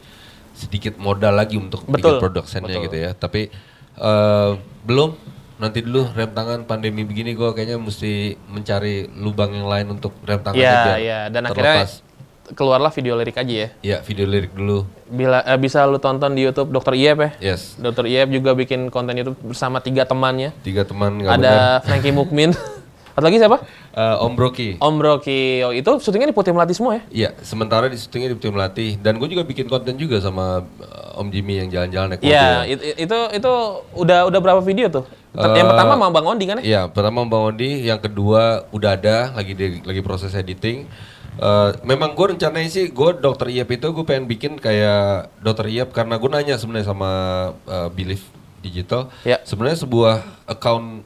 sedikit 0.56 0.96
modal 0.96 1.36
lagi 1.36 1.60
untuk 1.60 1.84
Betul, 1.84 1.96
bikin 1.96 2.12
productionnya 2.16 2.72
betul. 2.72 2.84
gitu 2.88 2.96
ya. 2.96 3.10
Tapi 3.12 3.52
eh, 4.00 4.50
belum 4.88 5.10
nanti 5.62 5.78
dulu 5.78 6.10
rem 6.10 6.26
tangan 6.28 6.60
pandemi 6.62 7.02
begini 7.02 7.32
gue 7.32 7.48
kayaknya 7.48 7.78
mesti 7.78 8.12
mencari 8.44 9.06
lubang 9.14 9.54
yang 9.54 9.64
lain 9.64 9.86
untuk 9.92 10.10
rem 10.20 10.42
tangan 10.42 10.58
Iya, 10.58 10.82
iya. 10.98 11.18
Dan 11.28 11.46
akhirnya 11.46 11.86
keluarlah 12.52 12.90
video 12.90 13.14
lirik 13.14 13.32
aja 13.34 13.54
ya. 13.54 13.68
ya 13.80 13.96
video 14.00 14.26
lirik 14.26 14.50
dulu 14.50 14.82
Bila 15.06 15.40
eh, 15.40 15.54
bisa 15.56 15.86
lu 15.86 15.96
tonton 15.96 16.34
di 16.34 16.42
YouTube 16.42 16.68
Dokter 16.68 16.92
Iep 16.92 17.16
ya. 17.16 17.30
yes 17.40 17.78
Dokter 17.78 18.04
Iep 18.04 18.28
juga 18.28 18.52
bikin 18.52 18.90
konten 18.90 19.14
YouTube 19.14 19.38
bersama 19.40 19.78
tiga 19.78 20.02
temannya. 20.02 20.50
tiga 20.60 20.82
teman 20.82 21.22
Ada 21.22 21.30
benar 21.32 21.54
Frankie 21.80 22.10
Mukmin. 22.18 22.50
Atau 23.12 23.28
lagi 23.28 23.36
siapa? 23.36 23.60
Eh, 23.92 24.16
Om 24.18 24.32
Broki 24.34 24.68
Om 24.76 24.94
Broki. 24.96 25.60
Oh, 25.60 25.70
itu 25.70 25.90
syutingnya 26.00 26.26
di 26.26 26.34
Putih 26.34 26.50
Melati 26.50 26.72
semua 26.72 26.96
ya? 26.96 27.02
Iya, 27.08 27.30
sementara 27.40 27.86
di 27.86 27.94
syutingnya 27.94 28.32
di 28.32 28.36
tim 28.36 28.50
melatih 28.50 28.96
dan 28.96 29.20
gue 29.20 29.28
juga 29.28 29.44
bikin 29.44 29.68
konten 29.68 29.94
juga 29.94 30.16
sama 30.18 30.64
eh, 30.80 31.14
Om 31.14 31.28
Jimmy 31.28 31.60
yang 31.60 31.68
jalan-jalan 31.68 32.06
naik 32.10 32.20
Iya, 32.20 32.40
mobil. 32.58 32.72
itu, 32.72 32.82
itu 32.98 33.18
itu 33.36 33.52
udah 33.94 34.18
udah 34.26 34.40
berapa 34.40 34.60
video 34.60 34.88
tuh? 34.90 35.04
Yang 35.32 35.64
Eh, 35.64 35.64
pertama 35.64 35.92
sama 35.96 36.08
Bang 36.12 36.26
Ondi 36.28 36.44
kan 36.44 36.56
ya? 36.60 36.64
Iya, 36.64 36.82
pertama 36.92 37.24
Bang 37.24 37.56
Ondi, 37.56 37.88
yang 37.88 38.00
kedua 38.04 38.68
udah 38.68 39.00
ada 39.00 39.32
lagi 39.32 39.56
di, 39.56 39.80
lagi 39.80 40.04
proses 40.04 40.36
editing. 40.36 40.84
Eh, 41.40 41.70
memang 41.88 42.12
gue 42.12 42.36
rencananya 42.36 42.68
sih, 42.68 42.92
gue 42.92 43.10
dokter 43.16 43.48
Iep 43.48 43.80
itu 43.80 43.86
gue 43.88 44.04
pengen 44.04 44.28
bikin 44.28 44.60
kayak 44.60 45.32
dokter 45.40 45.72
Iep 45.72 45.96
karena 45.96 46.20
gue 46.20 46.28
nanya 46.28 46.60
sebenarnya 46.60 46.92
sama 46.92 47.10
eh, 47.64 47.88
Belief 47.88 48.28
Digital. 48.60 49.08
Ya. 49.24 49.40
Sebenarnya 49.42 49.82
sebuah 49.82 50.22
account, 50.46 51.02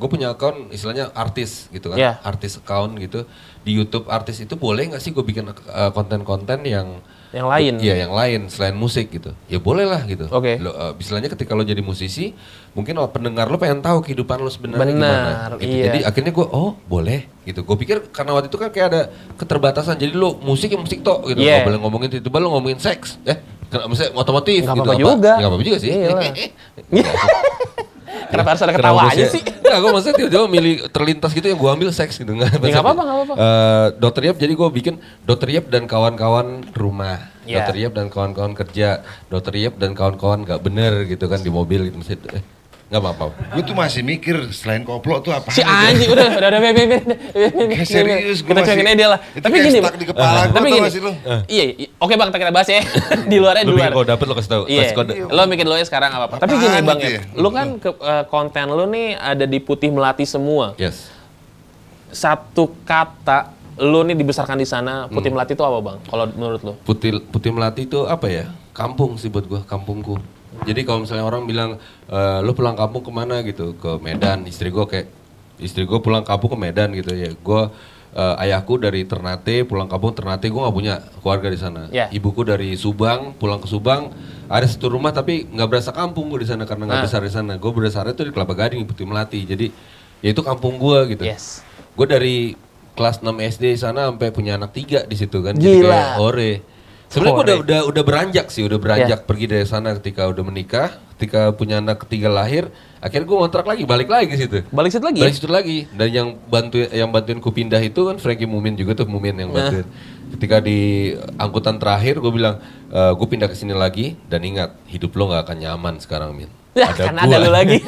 gue 0.00 0.08
punya 0.08 0.32
account 0.32 0.72
istilahnya 0.72 1.12
artis 1.12 1.68
gitu 1.68 1.92
kan, 1.92 2.00
Ya. 2.00 2.16
artis 2.24 2.56
account 2.56 2.96
gitu 2.96 3.28
di 3.60 3.76
YouTube 3.76 4.08
artis 4.08 4.40
itu 4.40 4.56
boleh 4.56 4.88
nggak 4.88 5.02
sih 5.02 5.12
gue 5.12 5.20
bikin 5.20 5.52
konten-konten 5.92 6.64
yang 6.64 7.04
Yang 7.28 7.48
lain. 7.52 7.72
Iya 7.84 7.94
yang 8.08 8.12
lain 8.16 8.40
selain 8.48 8.72
musik 8.72 9.12
gitu. 9.12 9.36
Ya 9.52 9.60
boleh 9.60 9.84
lah 9.84 10.00
gitu. 10.08 10.26
Oke. 10.32 10.56
Lo, 10.56 10.72
eh, 10.72 10.92
istilahnya 10.96 11.28
ketika 11.28 11.52
lo 11.52 11.60
jadi 11.60 11.84
musisi, 11.84 12.32
mungkin 12.72 12.96
lo 12.96 13.04
pendengar 13.12 13.52
lo 13.52 13.60
pengen 13.60 13.84
tahu 13.84 14.00
kehidupan 14.00 14.40
lo 14.40 14.48
sebenarnya 14.48 14.80
Benar, 14.80 14.96
gimana. 14.96 15.30
Gitu. 15.60 15.68
iya. 15.68 15.84
Jadi 15.92 15.98
akhirnya 16.08 16.32
gue 16.32 16.46
oh 16.48 16.72
boleh 16.88 17.28
gitu. 17.44 17.60
Gue 17.68 17.76
pikir 17.76 18.08
karena 18.08 18.32
waktu 18.32 18.48
itu 18.48 18.56
kan 18.56 18.72
kayak 18.72 18.86
ada 18.88 19.02
keterbatasan. 19.36 20.00
Jadi 20.00 20.16
lo 20.16 20.40
musik 20.40 20.72
ya 20.72 20.80
musik 20.80 21.04
tok 21.04 21.28
gitu. 21.28 21.44
Iya. 21.44 21.60
Nggak 21.60 21.68
boleh 21.68 21.80
ngomongin 21.84 22.08
itu. 22.16 22.24
Tiba 22.24 22.38
lo 22.40 22.48
ngomongin 22.56 22.80
seks. 22.80 23.20
Eh 23.28 23.36
maksudnya 23.68 24.16
otomotif 24.16 24.64
Nggak 24.64 24.76
gitu. 24.76 24.88
apa-apa 24.88 25.00
juga. 25.00 25.32
Nggak 25.36 25.50
apa-apa 25.52 25.64
juga 25.68 25.78
sih. 25.84 25.90
Iya. 25.92 26.08
Kenapa 28.28 28.48
harus 28.54 28.62
ada 28.64 28.74
ketawa 28.76 29.00
aja 29.08 29.24
sih? 29.28 29.42
Nggak, 29.42 29.78
gue 29.78 29.90
maksudnya 29.92 30.16
tiba-tiba 30.16 30.44
milih 30.48 30.74
terlintas 30.88 31.30
gitu 31.32 31.46
yang 31.48 31.58
gue 31.60 31.70
ambil 31.70 31.90
seks 31.92 32.20
gitu. 32.20 32.32
Nggak, 32.32 32.60
Ya, 32.60 32.78
nggak 32.78 32.84
apa-apa, 32.84 33.02
nggak 33.04 33.16
apa-apa. 33.16 33.34
Eh, 33.36 33.86
Dokter 34.00 34.22
Yap 34.28 34.36
jadi 34.40 34.52
gue 34.56 34.68
bikin 34.72 34.94
Dokter 35.24 35.48
Yap 35.52 35.66
dan 35.68 35.84
kawan-kawan 35.84 36.72
rumah. 36.72 37.28
Iya. 37.44 37.64
Dokter 37.64 37.76
Yap 37.80 37.92
dan 37.96 38.06
kawan-kawan 38.12 38.52
kerja. 38.56 38.88
Dokter 39.28 39.54
Yap 39.56 39.74
dan 39.80 39.92
kawan-kawan 39.92 40.44
nggak 40.44 40.60
bener 40.60 40.92
gitu 41.04 41.24
kan 41.28 41.40
di 41.40 41.50
mobil 41.52 41.88
gitu. 41.88 41.96
Maksudnya, 42.00 42.40
eh, 42.40 42.44
nggak 42.88 43.00
apa-apa. 43.04 43.24
Gue 43.52 43.62
tuh 43.62 43.76
masih 43.76 44.00
mikir 44.00 44.48
selain 44.48 44.80
koplo 44.80 45.20
tuh 45.20 45.28
apa? 45.28 45.52
Si 45.52 45.60
anjing 45.60 46.08
udah 46.08 46.40
udah 46.40 46.48
udah 46.48 46.60
bebe 46.64 46.82
bebe. 46.88 47.14
Serius 47.84 48.40
gue 48.40 48.48
Kita 48.48 48.64
masih. 48.64 48.80
aja 48.80 48.94
dia 48.96 49.08
lah. 49.12 49.20
Tapi 49.20 49.56
gini, 49.60 49.78
stuck 49.78 49.96
di 50.00 50.06
kepala 50.08 50.48
gue 50.48 50.56
tapi 50.56 50.66
tau 50.66 50.72
gini. 50.72 50.86
gak 50.88 50.92
sih 50.96 51.02
lu? 51.04 51.12
Iya, 51.44 51.64
oke 52.00 52.14
Bang, 52.16 52.28
kita 52.32 52.48
bahas 52.48 52.64
ya. 52.66 52.80
di 53.28 53.36
luar 53.36 53.60
aja, 53.60 53.68
di 53.68 53.72
Lu 53.72 53.76
luar. 53.76 53.92
kalau 53.92 54.06
dapet 54.08 54.24
lo 54.24 54.34
kasih 54.34 54.50
tahu. 54.50 54.62
Iya, 54.72 54.82
lo 55.28 55.42
mikir 55.44 55.68
ya 55.68 55.84
sekarang 55.84 56.10
apa 56.16 56.24
apa. 56.26 56.36
Tapi 56.40 56.54
gini 56.56 56.78
bang 56.80 56.98
ya, 56.98 57.10
ya? 57.12 57.20
lu 57.36 57.48
kan 57.52 57.66
eh, 57.76 58.24
konten 58.24 58.66
lu 58.72 58.84
nih 58.88 59.06
ada 59.14 59.44
di 59.44 59.60
putih 59.60 59.92
melati 59.92 60.24
semua. 60.24 60.72
Yes. 60.80 61.12
Satu 62.08 62.72
kata 62.88 63.52
lu 63.78 64.00
nih 64.02 64.16
dibesarkan 64.16 64.56
di 64.56 64.64
sana, 64.64 65.06
Hmm. 65.06 65.12
putih 65.12 65.28
melati 65.28 65.52
itu 65.52 65.60
apa 65.60 65.78
bang? 65.78 65.96
Kalau 66.08 66.24
menurut 66.32 66.60
lu? 66.64 66.72
Putih 66.82 67.20
Putih 67.22 67.52
Melati 67.52 67.84
itu 67.84 68.08
apa 68.08 68.26
ya? 68.26 68.48
Kampung 68.72 69.20
sih 69.20 69.28
buat 69.28 69.44
gua, 69.44 69.60
kampungku. 69.62 70.16
Jadi 70.64 70.80
kalau 70.82 71.04
misalnya 71.04 71.22
orang 71.22 71.44
bilang, 71.44 71.70
e, 72.04 72.18
lu 72.42 72.52
pulang 72.52 72.74
kampung 72.74 73.00
ke 73.00 73.10
mana 73.10 73.42
gitu? 73.42 73.76
Ke 73.76 73.98
Medan. 73.98 74.42
Istri 74.42 74.68
gua 74.68 74.84
kayak, 74.84 75.06
istri 75.58 75.84
gua 75.84 75.98
pulang 75.98 76.22
kampung 76.22 76.54
ke 76.54 76.58
Medan 76.58 76.90
gitu 76.92 77.12
ya. 77.12 77.30
Gua 77.38 77.70
eh, 78.08 78.42
ayahku 78.42 78.80
dari 78.80 79.04
Ternate, 79.04 79.62
pulang 79.62 79.84
kampung 79.84 80.10
Ternate, 80.10 80.48
gua 80.48 80.66
nggak 80.66 80.74
punya 80.74 80.94
keluarga 81.20 81.48
di 81.52 81.60
sana. 81.60 81.92
Ya. 81.92 82.08
Ibuku 82.08 82.40
dari 82.40 82.72
Subang, 82.72 83.36
pulang 83.36 83.60
ke 83.60 83.68
Subang, 83.68 84.10
ada 84.48 84.64
satu 84.64 84.88
rumah 84.88 85.12
tapi 85.12 85.44
nggak 85.44 85.68
berasa 85.68 85.92
kampung 85.92 86.32
gua 86.32 86.40
di 86.40 86.48
sana 86.48 86.64
karena 86.64 86.88
nggak 86.88 86.98
Ah. 86.98 87.06
besar 87.06 87.20
di 87.20 87.28
sana. 87.28 87.60
Gue 87.60 87.68
besarnya 87.70 88.16
tuh 88.16 88.26
di 88.26 88.32
Kelapa 88.32 88.56
Gading, 88.56 88.80
di 88.80 88.88
Putih 88.88 89.04
Melati. 89.04 89.44
Jadi 89.44 89.68
ya 90.18 90.32
itu 90.32 90.40
kampung 90.40 90.80
gua 90.80 91.04
gitu. 91.04 91.20
Yes. 91.22 91.60
Gue 91.94 92.08
dari 92.08 92.56
kelas 92.96 93.20
6 93.20 93.38
SD 93.38 93.76
sana 93.76 94.08
sampai 94.08 94.32
punya 94.32 94.56
anak 94.56 94.72
tiga 94.72 95.04
di 95.04 95.14
situ 95.14 95.38
kan. 95.38 95.54
Gila. 95.54 95.86
kayak 95.86 96.08
hore. 96.16 96.52
Sebenarnya 97.08 97.32
gue 97.32 97.44
udah, 97.44 97.58
udah 97.64 97.80
udah 97.88 98.02
beranjak 98.04 98.46
sih, 98.52 98.68
udah 98.68 98.76
beranjak 98.76 99.24
pergi 99.24 99.48
dari 99.48 99.64
sana 99.64 99.96
ketika 99.96 100.28
udah 100.28 100.44
menikah, 100.44 100.92
ketika 101.16 101.56
punya 101.56 101.80
anak 101.80 102.04
ketiga 102.04 102.28
lahir, 102.28 102.68
akhirnya 103.00 103.24
gue 103.24 103.38
ngontrak 103.40 103.64
lagi, 103.64 103.88
balik 103.88 104.12
lagi 104.12 104.28
ke 104.28 104.36
situ. 104.36 104.60
Balik 104.68 104.92
situ 104.92 105.04
lagi 105.08 105.20
Balik 105.24 105.36
situ 105.40 105.48
lagi. 105.48 105.78
Dan 105.96 106.08
yang 106.12 106.28
bantu 106.52 106.84
yang 106.84 107.08
bantuin 107.08 107.40
ku 107.40 107.48
pindah 107.48 107.80
itu 107.80 108.12
kan 108.12 108.20
Frankie 108.20 108.44
Mumin 108.44 108.76
juga 108.76 108.92
tuh 108.92 109.08
Mumin 109.08 109.40
yang 109.40 109.48
Nah. 109.48 109.72
bantuin. 109.72 109.88
Ketika 110.36 110.60
di 110.60 111.12
angkutan 111.40 111.80
terakhir 111.80 112.20
gue 112.20 112.28
bilang, 112.28 112.60
gue 112.92 113.26
pindah 113.26 113.48
ke 113.48 113.56
sini 113.56 113.72
lagi 113.72 114.20
dan 114.28 114.44
ingat 114.44 114.76
hidup 114.84 115.16
lo 115.16 115.32
nggak 115.32 115.48
akan 115.48 115.58
nyaman 115.64 115.94
sekarang 116.04 116.36
Min. 116.36 116.52
Ya, 116.78 116.94
ada 116.94 117.04
kan 117.10 117.14
gua. 117.18 117.26
ada 117.26 117.36
lu 117.42 117.50
lagi. 117.50 117.78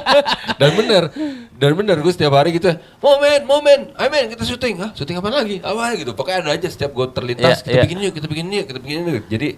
dan 0.60 0.70
bener, 0.72 1.02
dan 1.60 1.70
bener 1.76 1.96
gue 2.00 2.12
setiap 2.12 2.32
hari 2.32 2.56
gitu, 2.56 2.72
momen, 3.04 3.40
momen, 3.44 3.80
ayo 4.00 4.08
men 4.08 4.32
kita 4.32 4.44
syuting, 4.48 4.80
Hah, 4.80 4.90
syuting 4.96 5.20
apa 5.20 5.28
lagi, 5.28 5.60
apa? 5.60 5.92
gitu, 6.00 6.16
pokoknya 6.16 6.48
ada 6.48 6.50
aja 6.56 6.68
setiap 6.72 6.96
gue 6.96 7.06
terlintas, 7.12 7.60
Iya, 7.60 7.64
kita 7.68 7.76
iya. 7.76 7.82
bikin 7.84 7.98
yuk, 8.00 8.12
kita 8.16 8.26
bikin 8.32 8.46
yuk, 8.48 8.64
kita 8.64 8.78
bikin 8.80 8.98
yuk, 9.04 9.24
jadi 9.28 9.48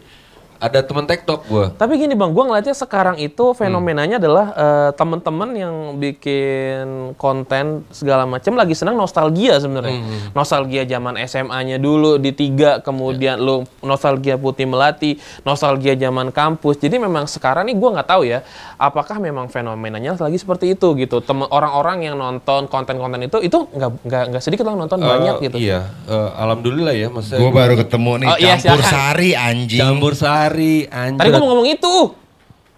ada 0.63 0.79
teman 0.79 1.03
tektok 1.03 1.43
gue. 1.45 1.67
Tapi 1.75 1.99
gini 1.99 2.15
bang, 2.15 2.31
gue 2.31 2.45
ngeliatnya 2.45 2.71
sekarang 2.73 3.19
itu 3.19 3.51
fenomenanya 3.51 4.17
adalah 4.17 4.47
eh, 4.55 4.91
teman-teman 4.95 5.51
yang 5.53 5.75
bikin 5.99 6.87
konten 7.17 7.65
segala 7.91 8.23
macam 8.25 8.55
lagi 8.55 8.73
senang 8.73 8.95
nostalgia 8.95 9.59
sebenarnya. 9.59 9.99
Nostalgia 10.33 10.87
zaman 10.87 11.19
SMA-nya 11.21 11.77
dulu 11.77 12.15
di 12.17 12.31
tiga, 12.31 12.79
kemudian 12.79 13.37
lu 13.37 13.67
nostalgia 13.81 14.37
putih 14.37 14.65
melati, 14.65 15.17
nostalgia 15.43 15.93
zaman 15.95 16.31
kampus. 16.31 16.79
Jadi 16.79 16.97
memang 16.97 17.27
sekarang 17.27 17.67
nih 17.67 17.75
gue 17.75 17.91
nggak 17.91 18.09
tahu 18.09 18.23
ya, 18.23 18.47
apakah 18.77 19.19
memang 19.19 19.49
fenomenanya 19.49 20.15
lagi 20.15 20.39
seperti 20.39 20.73
itu 20.73 20.95
gitu. 20.95 21.19
Temen 21.19 21.49
orang-orang 21.49 22.05
yang 22.05 22.15
nonton 22.15 22.67
konten-konten 22.67 23.19
itu 23.21 23.41
itu 23.41 23.67
nggak 23.67 23.91
nggak 24.01 24.25
nggak 24.31 24.43
sedikit 24.43 24.63
lah 24.63 24.77
nonton 24.77 24.99
banyak 24.99 25.35
Eh, 25.35 25.43
gitu. 25.43 25.57
Iya, 25.59 25.91
eh, 26.07 26.31
alhamdulillah 26.37 26.95
ya, 26.95 27.09
maksudnya 27.09 27.41
Gue 27.41 27.51
baru 27.51 27.75
ketemu 27.75 28.11
nih 28.17 28.29
Oh, 28.29 28.37
iya, 28.39 28.55
campur 28.55 28.79
silakan. 28.79 28.93
sari 28.93 29.31
anjing. 29.35 29.81
campur 29.81 30.13
sari, 30.15 30.51
anjir. 30.87 31.19
Tadi 31.19 31.29
gue 31.29 31.41
mau 31.41 31.51
ngomong 31.51 31.69
itu, 31.69 31.95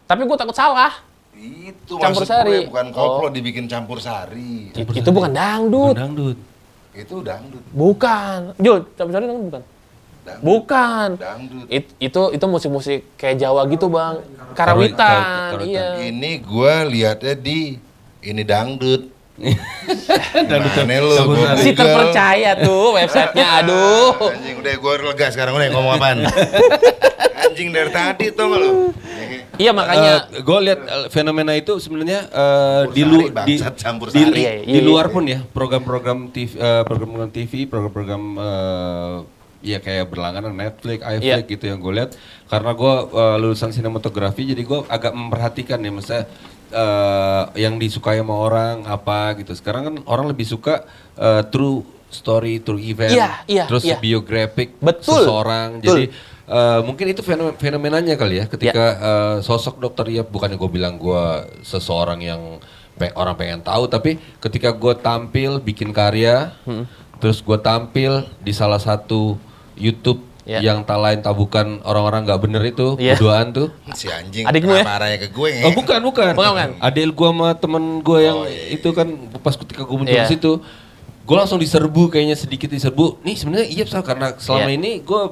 tapi 0.05 0.21
gue 0.23 0.37
takut 0.37 0.53
salah. 0.53 0.93
Itu 1.35 2.01
Campur 2.01 2.25
maksud 2.25 2.29
sari. 2.31 2.65
gue 2.65 2.73
bukan 2.73 2.87
koplo 2.89 3.27
dibikin 3.29 3.67
campur 3.67 3.99
sari. 3.99 4.73
It- 4.73 4.97
itu 4.97 5.11
bukan 5.11 5.31
dangdut. 5.31 5.93
dangdut. 5.93 6.39
Itu 6.91 7.21
dangdut. 7.21 7.61
Bukan. 7.71 8.55
Jul, 8.57 8.87
campur 8.95 9.13
sari 9.13 9.25
dangdut 9.27 9.47
bukan? 9.51 9.63
Dangdut. 10.25 10.41
Bukan. 10.41 11.09
Dangdut. 11.21 11.67
It- 11.69 11.95
itu 11.99 12.23
itu 12.33 12.45
musik-musik 12.47 12.99
kayak 13.15 13.37
Jawa 13.37 13.69
gitu, 13.69 13.93
Bang. 13.93 14.25
Karawitan, 14.55 15.59
Karawitan. 15.59 15.69
Iya. 15.69 15.89
Ini 16.09 16.31
gue 16.41 16.75
lihatnya 16.89 17.35
di 17.35 17.77
ini 18.23 18.43
dangdut. 18.43 19.13
Gimana 20.35 20.97
lu? 21.03 21.11
campur 21.13 21.37
sari. 21.43 21.61
Si 21.61 21.71
terpercaya 21.75 22.51
tuh 22.57 22.95
websitenya. 22.95 23.47
Aduh. 23.61 24.15
Anjing 24.31 24.57
udah 24.63 24.75
gue 24.79 24.95
lega 25.03 25.27
sekarang 25.29 25.53
udah 25.59 25.67
ngomong 25.75 25.93
apaan? 25.99 26.19
Anjing 27.55 27.71
dari 27.71 27.91
tadi 27.95 28.27
tuh 28.35 28.51
lu? 28.51 28.91
Iya 29.55 29.71
makanya 29.71 30.27
gue 30.43 30.59
lihat 30.67 30.81
eh, 30.83 31.07
fenomena 31.15 31.55
itu 31.55 31.79
sebenarnya 31.79 32.27
eh, 32.27 32.83
Campur 32.91 32.95
di 32.99 33.03
lu 33.07 33.19
di 33.31 33.55
campur 33.79 34.09
di, 34.11 34.19
sari. 34.27 34.43
Iya, 34.43 34.53
di 34.67 34.75
iya, 34.75 34.83
luar 34.83 35.07
iya. 35.07 35.15
pun 35.15 35.23
ya 35.31 35.39
program-program 35.55 36.19
TV 36.35 36.59
eh, 36.59 36.83
program-program 36.83 37.31
TV 37.31 37.53
program-program 37.71 38.23
eh, 38.35 39.17
ya 39.65 39.79
kayak 39.79 40.11
berlangganan 40.11 40.53
Netflix, 40.59 40.99
iFlix 41.07 41.47
Iya. 41.47 41.47
gitu 41.47 41.65
yang 41.71 41.79
gue 41.79 41.93
lihat 41.95 42.11
karena 42.51 42.71
gue 42.75 42.95
eh, 43.15 43.37
lulusan 43.39 43.71
sinematografi 43.71 44.43
jadi 44.43 44.63
gue 44.67 44.81
agak 44.91 45.15
memperhatikan 45.15 45.79
ya 45.79 45.91
misalnya 45.95 46.27
eh, 46.75 47.45
yang 47.63 47.79
disukai 47.79 48.19
sama 48.19 48.35
orang 48.35 48.83
apa 48.91 49.39
gitu 49.39 49.55
sekarang 49.55 49.83
kan 49.87 49.95
orang 50.11 50.27
lebih 50.35 50.51
suka 50.51 50.83
eh, 51.15 51.47
true 51.47 51.95
story, 52.15 52.63
true 52.63 52.79
event, 52.79 53.11
Iya, 53.11 53.43
iya, 53.51 53.65
terus 53.67 53.83
iya. 53.83 53.99
biographic 53.99 54.79
Betul. 54.79 55.27
seseorang 55.27 55.83
Betul. 55.83 55.87
jadi 55.91 56.05
Eh, 56.45 56.81
mungkin 56.83 57.09
itu 57.09 57.21
fenom- 57.21 57.55
fenomenanya 57.55 58.15
kali 58.15 58.37
ya 58.37 58.45
ketika 58.45 58.85
eh, 58.93 59.37
sosok 59.41 59.79
dokter 59.79 60.05
Yap 60.11 60.29
bukannya 60.29 60.55
gue 60.55 60.69
bilang 60.69 60.95
gue 60.95 61.25
seseorang 61.61 62.21
yang 62.21 62.61
pe- 62.93 63.13
orang 63.13 63.33
pengen 63.33 63.61
tahu 63.61 63.87
tapi 63.87 64.21
ketika 64.39 64.69
gue 64.71 64.93
tampil 64.95 65.57
bikin 65.59 65.89
karya 65.91 66.53
Hmm. 66.63 66.85
terus 67.17 67.41
gue 67.41 67.57
tampil 67.57 68.29
di 68.39 68.53
salah 68.53 68.77
satu 68.77 69.41
YouTube 69.75 70.21
Ya. 70.45 70.61
yang 70.61 70.85
tak 70.85 71.01
lain 71.01 71.19
tak 71.19 71.33
bukan 71.33 71.81
orang-orang 71.81 72.29
nggak 72.29 72.37
bener 72.39 72.61
itu 72.63 73.01
Ya. 73.01 73.17
berduaan 73.17 73.49
tuh 73.51 73.73
Si 73.91 74.05
anjing. 74.07 74.45
Adikmu 74.45 74.77
ya? 74.77 74.85
kenapa 74.85 75.01
arahnya 75.01 75.19
ke 75.19 75.29
gue 75.33 75.49
Oh 75.65 75.73
bukan 75.73 76.01
bukan. 76.05 76.33
Bukan. 76.37 76.71
Adel 76.79 77.11
gua 77.11 77.29
sama 77.33 77.49
temen 77.57 77.83
gue 77.99 78.19
yang 78.21 78.37
Oh, 78.37 78.45
iya, 78.45 78.65
itu 78.71 78.89
kan 78.93 79.09
pas 79.41 79.57
ketika 79.57 79.81
gue 79.81 79.97
muncul 79.97 80.13
Iya. 80.13 80.29
di 80.29 80.37
situ, 80.37 80.61
gue 81.25 81.35
langsung 81.35 81.57
diserbu 81.57 82.13
kayaknya 82.13 82.37
sedikit 82.37 82.69
diserbu. 82.69 83.25
Nih 83.25 83.33
sebenarnya 83.35 83.65
iya 83.67 83.89
Sal, 83.89 84.05
karena 84.05 84.37
selama 84.37 84.69
Iya. 84.69 84.77
ini 84.77 84.91
gue 85.01 85.23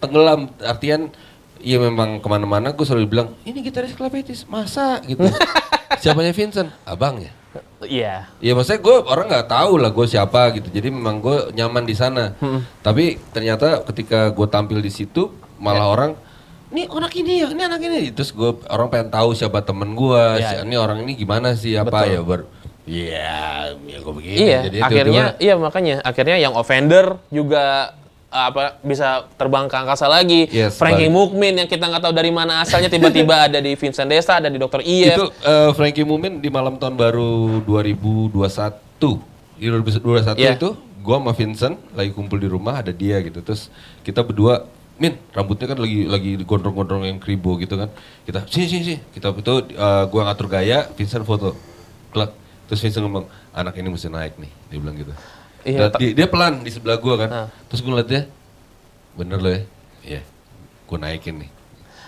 tenggelam 0.00 0.48
artian 0.58 1.12
ya 1.58 1.76
memang 1.76 2.18
ke 2.18 2.26
mana-mana 2.26 2.72
gue 2.72 2.82
selalu 2.82 3.06
bilang 3.06 3.28
ini 3.44 3.60
gitaris 3.60 3.92
Clapetis 3.92 4.44
masa 4.44 4.98
gitu. 5.04 5.20
Siapanya 6.00 6.30
Vincent, 6.30 6.70
abangnya. 6.82 7.34
iya. 7.82 8.30
Ya 8.38 8.52
maksudnya 8.52 8.78
gue 8.78 8.96
orang 9.04 9.26
nggak 9.26 9.48
tahu 9.48 9.72
lah 9.76 9.90
gue 9.90 10.06
siapa 10.06 10.54
gitu. 10.54 10.70
Jadi 10.70 10.88
memang 10.88 11.18
gue 11.18 11.50
nyaman 11.52 11.82
di 11.82 11.92
sana. 11.92 12.32
Hmm. 12.38 12.62
Tapi 12.78 13.18
ternyata 13.30 13.82
ketika 13.84 14.30
gue 14.30 14.46
tampil 14.46 14.78
di 14.78 14.88
situ 14.88 15.28
malah 15.58 15.84
Ya. 15.84 15.90
orang 15.90 16.10
ini 16.70 16.86
anak 16.86 17.12
ini 17.12 17.32
ya, 17.36 17.46
ini 17.50 17.62
anak 17.62 17.80
ini. 17.82 18.14
Terus 18.14 18.30
gue 18.30 18.54
orang 18.66 18.86
pengen 18.88 19.10
tahu 19.10 19.34
siapa 19.34 19.60
temen 19.60 19.92
gue. 19.92 20.22
Ya. 20.38 20.62
ini 20.62 20.78
orang 20.78 21.02
ini 21.02 21.12
gimana 21.12 21.52
sih 21.52 21.74
apa 21.74 21.90
Betul. 22.00 22.14
ya 22.14 22.20
ber. 22.22 22.40
Iya, 22.86 23.38
ya 23.76 23.96
gue 24.00 24.12
begini. 24.14 24.36
Iya, 24.40 24.58
Jadi 24.66 24.78
akhirnya 24.80 25.04
tiba-tiba- 25.26 25.42
iya 25.42 25.54
makanya 25.54 25.94
akhirnya 26.00 26.36
yang 26.38 26.54
offender 26.54 27.18
juga 27.28 27.94
apa 28.30 28.78
bisa 28.80 29.26
terbang 29.34 29.66
ke 29.66 29.74
angkasa 29.74 30.06
lagi. 30.06 30.46
Yes, 30.48 30.78
Frankie. 30.78 31.10
Mukmin 31.10 31.58
yang 31.58 31.66
kita 31.66 31.82
nggak 31.84 31.98
tahu 32.00 32.14
dari 32.14 32.30
mana 32.30 32.62
asalnya 32.62 32.86
tiba-tiba 32.86 33.34
ada 33.50 33.58
di 33.58 33.74
Vincent 33.74 34.06
Desta, 34.06 34.38
ada 34.38 34.46
di 34.46 34.54
Dr. 34.54 34.80
Iep. 34.80 35.18
itu 35.18 35.24
eh, 35.42 35.70
Frankie 35.74 36.06
Mumin 36.06 36.38
di 36.38 36.46
malam 36.46 36.78
tahun 36.78 36.94
baru 36.94 37.58
2021 37.66 38.38
di 39.58 39.66
2021 39.66 40.38
Iya. 40.38 40.56
itu 40.56 40.72
gua 41.00 41.18
sama 41.18 41.32
Vincent 41.32 41.76
lagi 41.92 42.12
kumpul 42.12 42.38
di 42.38 42.46
rumah 42.46 42.80
ada 42.80 42.92
dia 42.92 43.18
gitu 43.20 43.40
terus 43.40 43.68
kita 44.00 44.22
berdua 44.22 44.64
Min 44.94 45.16
rambutnya 45.32 45.64
kan 45.64 45.80
lagi 45.80 46.04
lagi 46.04 46.36
gondrong-gondrong 46.44 47.08
yang 47.08 47.16
kribo 47.16 47.56
gitu 47.56 47.72
kan 47.74 47.88
kita 48.22 48.44
sini 48.46 48.66
sini 48.68 48.82
sini 48.84 48.98
kita 49.10 49.32
itu 49.32 49.54
eh, 49.72 50.04
gua 50.06 50.28
ngatur 50.28 50.46
gaya 50.46 50.84
Vincent 50.92 51.24
foto 51.24 51.56
Klak. 52.12 52.30
terus 52.68 52.78
Vincent 52.78 53.02
ngomong 53.02 53.24
anak 53.50 53.74
ini 53.74 53.88
mesti 53.88 54.06
naik 54.06 54.36
nih 54.36 54.52
dia 54.68 54.76
bilang 54.76 54.94
gitu 54.94 55.10
Iya, 55.62 55.78
Dan 55.86 55.90
di- 55.96 56.14
dia 56.14 56.24
pelan 56.24 56.60
di 56.60 56.70
sebelah 56.70 56.96
gua 56.96 57.14
kan 57.16 57.28
Ah. 57.28 57.48
terus 57.66 57.80
gua 57.80 57.90
ngeliat 57.92 58.08
dia 58.08 58.22
bener 59.12 59.38
loh 59.38 59.50
ya 59.50 59.62
iya 60.02 60.20
gua 60.84 60.98
naikin 60.98 61.36
nih 61.38 61.50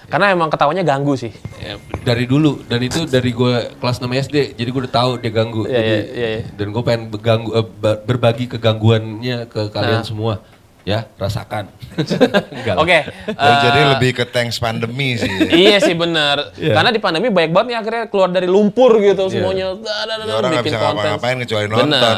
Karena 0.03 0.29
emang 0.29 0.51
ketawanya 0.51 0.83
ganggu 0.83 1.15
sih. 1.15 1.33
Ya, 1.57 1.79
dari 2.03 2.27
dulu 2.27 2.61
dan 2.67 2.81
itu 2.81 3.07
dari 3.07 3.33
gue 3.33 3.53
kelas 3.73 3.97
6 3.97 4.13
SD 4.13 4.37
jadi 4.53 4.69
gue 4.69 4.81
udah 4.83 4.93
tahu 4.93 5.11
dia 5.17 5.31
ganggu 5.31 5.65
Iya, 5.65 5.73
Jadi- 5.73 5.89
iya, 5.89 6.03
iya, 6.13 6.29
iya. 6.29 6.41
dan 6.53 6.67
gue 6.69 6.83
pengen 6.83 7.03
berganggu, 7.09 7.49
eh, 7.51 7.65
ba- 7.65 7.97
berbagi 7.99 8.45
kegangguannya 8.47 9.47
ke 9.47 9.71
kalian 9.71 10.01
Nah. 10.01 10.05
semua 10.05 10.35
ya 10.83 11.07
rasakan. 11.15 11.71
Oke. 12.83 12.99
Dan 13.31 13.53
eh, 13.55 13.59
jadi 13.63 13.81
lebih 13.97 14.11
ke 14.19 14.25
thanks 14.27 14.59
pandemi 14.59 15.15
sih. 15.15 15.31
iya 15.55 15.79
sih 15.79 15.95
bener. 15.95 16.55
Karena 16.59 16.91
di 16.91 16.99
pandemi 16.99 17.31
banyak 17.31 17.51
banget 17.55 17.67
nih 17.71 17.77
akhirnya 17.79 18.05
keluar 18.11 18.29
dari 18.35 18.51
lumpur 18.51 18.99
gitu 18.99 19.31
semuanya. 19.31 19.79
Da, 19.79 19.95
da, 20.07 20.15
da, 20.19 20.25
Ya 20.27 20.35
orang 20.39 20.51
nggak 20.59 20.67
bisa 20.67 20.79
konten. 20.79 20.95
ngapa-ngapain 20.99 21.37
kecuali 21.47 21.67
nonton. 21.71 22.17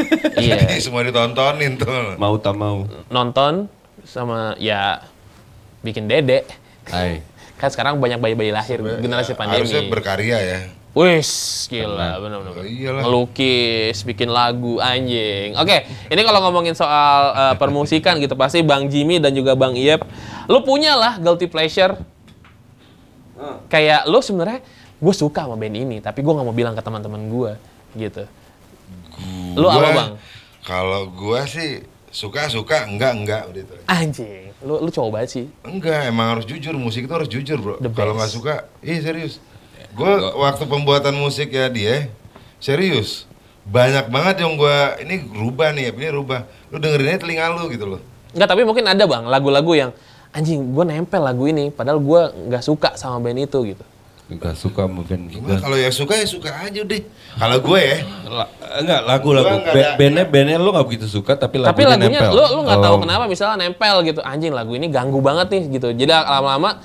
iya. 0.44 0.56
Jadi 0.64 0.80
semua 0.80 1.02
ditontonin 1.04 1.72
tuh. 1.76 2.16
mau 2.16 2.34
tak 2.40 2.56
mau 2.56 2.88
Nonton 3.12 3.68
sama 4.06 4.56
ya 4.56 5.04
bikin 5.84 6.08
dedek. 6.08 6.48
Hai 6.88 7.20
Kan 7.56 7.72
sekarang 7.72 7.96
banyak 7.96 8.20
bayi-bayi 8.20 8.52
lahir 8.52 8.84
generasi 9.00 9.32
pandemi. 9.32 9.64
Harusnya 9.64 9.82
berkarya 9.88 10.38
ya. 10.40 10.60
Wis, 10.96 11.28
gila, 11.68 12.16
bener-bener. 12.24 12.56
Oh. 12.56 13.00
Ngelukis, 13.04 14.00
bikin 14.00 14.32
lagu, 14.32 14.80
anjing. 14.80 15.52
Oke, 15.60 15.84
ini 16.08 16.20
kalau 16.24 16.40
ngomongin 16.48 16.72
soal 16.72 17.36
eh, 17.36 17.54
permusikan 17.60 18.16
gitu, 18.16 18.32
pasti 18.32 18.64
Bang 18.64 18.88
Jimmy 18.88 19.20
dan 19.20 19.36
juga 19.36 19.52
Bang 19.52 19.76
Iep, 19.76 20.08
lu 20.48 20.64
punya 20.64 20.96
lah 20.96 21.20
guilty 21.20 21.52
pleasure. 21.52 22.00
Kayak 23.68 24.08
lu 24.08 24.24
sebenarnya, 24.24 24.64
gue 24.96 25.14
suka 25.14 25.44
sama 25.44 25.60
band 25.60 25.76
ini, 25.76 26.00
tapi 26.00 26.24
gue 26.24 26.32
nggak 26.32 26.46
mau 26.48 26.56
bilang 26.56 26.72
ke 26.72 26.80
teman-teman 26.80 27.28
gue, 27.28 27.52
gitu. 28.00 28.24
Lu 29.52 29.68
apa 29.68 29.80
Gua- 29.84 29.96
bang? 30.00 30.12
Kalau 30.66 31.06
gua 31.12 31.46
sih 31.46 31.84
suka-suka, 32.10 32.90
enggak-enggak 32.90 33.46
udah 33.52 33.62
itu. 33.62 33.74
Anjing, 33.86 34.50
lu 34.66 34.82
lu 34.82 34.90
coba 34.90 35.22
sih. 35.28 35.46
Enggak, 35.62 36.10
emang 36.10 36.34
harus 36.34 36.48
jujur. 36.48 36.74
Musik 36.74 37.06
itu 37.06 37.14
harus 37.14 37.30
jujur, 37.30 37.58
bro. 37.60 37.76
Kalau 37.94 38.18
nggak 38.18 38.32
suka, 38.32 38.54
ih 38.82 38.98
serius. 38.98 39.38
Gue 39.96 40.12
waktu 40.36 40.64
pembuatan 40.64 41.16
musik 41.16 41.48
ya 41.50 41.66
dia, 41.66 42.12
serius. 42.58 43.24
Banyak 43.64 44.06
banget 44.06 44.44
yang 44.44 44.54
gua 44.54 44.94
ini 45.00 45.26
rubah 45.26 45.72
nih, 45.72 45.90
ini 45.90 46.06
rubah. 46.08 46.44
Lu 46.68 46.76
dengerinnya 46.76 47.18
telinga 47.18 47.50
lu 47.50 47.66
gitu 47.66 47.88
loh. 47.88 48.00
Enggak, 48.30 48.46
tapi 48.46 48.62
mungkin 48.62 48.84
ada 48.84 49.02
bang 49.02 49.24
lagu-lagu 49.24 49.72
yang 49.72 49.90
anjing 50.30 50.60
gue 50.70 50.84
nempel 50.84 51.18
lagu 51.18 51.48
ini, 51.48 51.72
padahal 51.72 51.96
gue 51.96 52.20
nggak 52.46 52.60
suka 52.60 52.92
sama 52.94 53.18
band 53.18 53.40
itu 53.40 53.58
gitu. 53.66 53.84
Enggak 54.28 54.54
suka 54.54 54.84
sama 54.84 55.00
band 55.00 55.24
juga. 55.32 55.56
kalau 55.56 55.74
yang 55.74 55.90
suka 55.90 56.14
ya 56.14 56.26
suka 56.28 56.50
aja 56.52 56.80
deh. 56.84 57.02
Kalau 57.34 57.58
gue 57.58 57.80
ya, 57.80 57.96
La- 58.28 58.50
enggak 58.76 59.00
lagu-lagu 59.02 59.48
nggak 59.56 59.72
Ba- 59.72 59.94
bandnya 59.96 60.24
bandnya 60.28 60.56
lu 60.60 60.70
nggak 60.70 60.86
begitu 60.86 61.06
suka 61.08 61.32
tapi 61.34 61.56
lagunya, 61.56 61.72
Tapi 61.72 61.82
lagunya 61.88 62.20
nempel. 62.20 62.32
lu 62.36 62.44
lu 62.52 62.60
nggak 62.68 62.80
tahu 62.84 62.94
Oh. 62.94 63.00
kenapa 63.00 63.24
misalnya 63.24 63.56
nempel 63.64 63.96
gitu. 64.04 64.20
Anjing 64.20 64.52
lagu 64.52 64.72
ini 64.76 64.86
ganggu 64.86 65.18
banget 65.18 65.46
nih 65.48 65.62
gitu. 65.72 65.88
Jadi 65.90 66.10
lama-lama 66.12 66.78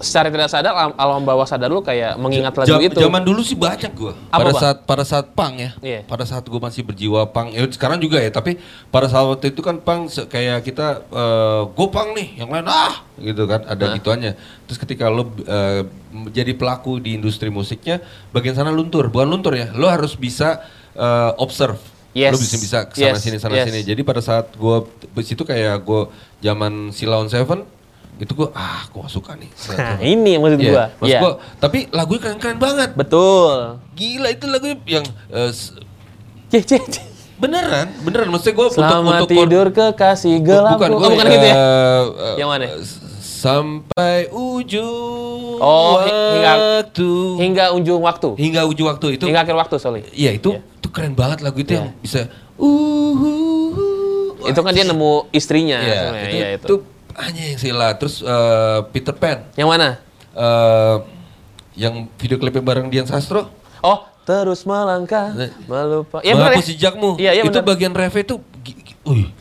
secara 0.00 0.32
tidak 0.32 0.48
sadar 0.48 0.72
al- 0.72 0.96
alam 0.96 1.22
bawah 1.22 1.44
sadar 1.44 1.68
lu 1.68 1.84
kayak 1.84 2.16
mengingat 2.16 2.56
lagu 2.56 2.80
itu. 2.80 2.96
Zaman 2.96 3.20
dulu 3.20 3.44
sih 3.44 3.52
banyak 3.52 3.92
gua. 3.92 4.16
Apa, 4.32 4.40
pada 4.40 4.50
Bang? 4.50 4.60
saat 4.64 4.76
pada 4.88 5.04
saat 5.04 5.26
punk 5.36 5.54
ya. 5.60 5.70
Iya. 5.84 6.00
Pada 6.08 6.24
saat 6.24 6.44
gua 6.48 6.56
masih 6.56 6.82
berjiwa 6.82 7.28
punk. 7.28 7.52
Ya 7.52 7.68
sekarang 7.68 8.00
juga 8.00 8.16
ya, 8.16 8.32
tapi 8.32 8.56
pada 8.88 9.06
saat 9.12 9.28
waktu 9.28 9.52
itu 9.52 9.60
kan 9.60 9.76
se- 10.08 10.24
kayak 10.24 10.64
kita 10.64 11.04
eh 11.06 11.62
gua 11.76 11.88
punk 11.92 12.16
nih, 12.16 12.28
yang 12.40 12.48
lain 12.48 12.64
ah 12.66 13.04
gitu 13.20 13.44
kan, 13.44 13.60
ada 13.68 13.92
gituannya. 13.94 14.32
Terus 14.64 14.78
ketika 14.80 15.12
lo 15.12 15.28
eh, 15.44 15.84
jadi 16.32 16.56
pelaku 16.56 16.96
di 16.98 17.14
industri 17.20 17.52
musiknya, 17.52 18.00
bagian 18.32 18.56
sana 18.56 18.72
luntur, 18.72 19.12
bukan 19.12 19.28
luntur 19.28 19.52
ya. 19.52 19.68
Lo 19.76 19.86
harus 19.86 20.16
bisa 20.16 20.64
eh, 20.96 21.30
observe. 21.36 21.78
Yes. 22.10 22.34
Lo 22.34 22.42
bisa 22.42 22.56
bisa 22.58 22.78
sana 22.90 23.14
Yes. 23.14 23.22
sini 23.22 23.38
sana 23.38 23.54
Yes. 23.54 23.70
sini. 23.70 23.80
Jadi 23.86 24.02
pada 24.02 24.18
saat 24.18 24.50
gua 24.58 24.82
di 25.14 25.22
situ 25.22 25.46
kayak 25.46 25.86
gua 25.86 26.10
zaman 26.40 26.90
Silaun 26.90 27.30
Seven 27.30 27.62
itu 28.20 28.32
gua 28.32 28.52
ah 28.52 28.84
gua 28.88 29.06
suka 29.06 29.32
nih. 29.34 29.48
Nah, 29.72 29.96
ini 29.98 30.36
yang 30.36 30.42
maksud 30.42 30.58
Iya, 30.58 30.68
gua. 30.68 30.84
maksud 30.94 31.08
Iya. 31.08 31.20
gua, 31.20 31.32
tapi 31.56 31.78
lagunya 31.90 32.20
keren-keren 32.22 32.58
banget. 32.58 32.90
Betul. 32.92 33.80
Gila 33.92 34.28
itu 34.28 34.44
lagunya 34.46 34.76
yang 34.86 35.04
eh, 35.28 35.48
s- 35.48 35.72
Cih, 36.48 36.60
cih, 36.60 36.82
cih. 36.82 37.04
beneran, 37.36 37.88
beneran. 38.00 38.28
Maksudnya 38.28 38.54
gue 38.54 38.68
Selamat 38.70 39.22
untuk, 39.22 39.28
tidur 39.30 39.66
kekasih 39.70 40.36
gelapku. 40.38 40.76
bukan, 40.76 40.90
oh, 40.90 40.98
gua, 40.98 41.08
bukan 41.10 41.26
gitu 41.26 41.46
ya? 41.46 41.54
eh, 41.54 42.02
eh, 42.04 42.34
Yang 42.36 42.48
mana? 42.48 42.64
s- 42.76 43.00
Sampai 43.40 44.28
ujung 44.28 45.56
Oh, 45.56 45.96
hi- 45.98 46.12
hingga- 46.12 46.58
waktu. 46.84 47.10
Hingga 47.38 47.64
ujung 47.72 48.00
waktu. 48.02 48.28
Hingga 48.36 48.60
ujung 48.66 48.86
waktu 48.86 49.06
itu. 49.16 49.24
Hingga 49.24 49.40
akhir 49.42 49.56
waktu, 49.56 49.74
sorry. 49.76 50.04
Iya 50.12 50.34
itu, 50.34 50.52
Iya. 50.52 50.60
itu 50.60 50.88
keren 50.90 51.14
banget 51.14 51.40
lagu 51.40 51.56
itu 51.56 51.72
Iya. 51.72 51.80
yang 51.80 51.88
bisa. 51.98 52.28
Uh, 52.60 54.44
Itu 54.44 54.60
kan 54.60 54.72
dia 54.72 54.84
nemu 54.84 55.28
istrinya. 55.30 55.78
Iya, 55.78 55.96
sebenarnya. 56.02 56.20
itu, 56.22 56.36
Iya, 56.36 56.48
itu 56.58 56.74
hanya 56.76 56.99
yang 57.12 57.58
sila. 57.58 57.94
Terus 57.94 58.20
eh, 58.20 58.78
Peter 58.90 59.12
Pan, 59.12 59.44
Yang 59.54 59.68
mana? 59.68 59.88
eh, 60.32 60.96
yang 61.76 61.94
video 62.16 62.36
klipnya 62.36 62.60
bareng 62.60 62.86
Dian 62.88 63.04
Sastro. 63.04 63.48
Oh, 63.80 64.04
terus 64.22 64.62
melangkah, 64.62 65.32
Nah, 65.32 65.50
melupa. 65.64 66.20
Benar 66.20 66.52
Menghapus 66.52 66.66
ya? 66.66 66.70
jejakmu. 66.76 67.10
Iya, 67.16 67.30
iya 67.32 67.42
itu 67.42 67.56
benar. 67.56 67.66
bagian 67.66 67.92
ref 67.92 68.14
itu, 68.14 68.36
wih, 69.02 69.32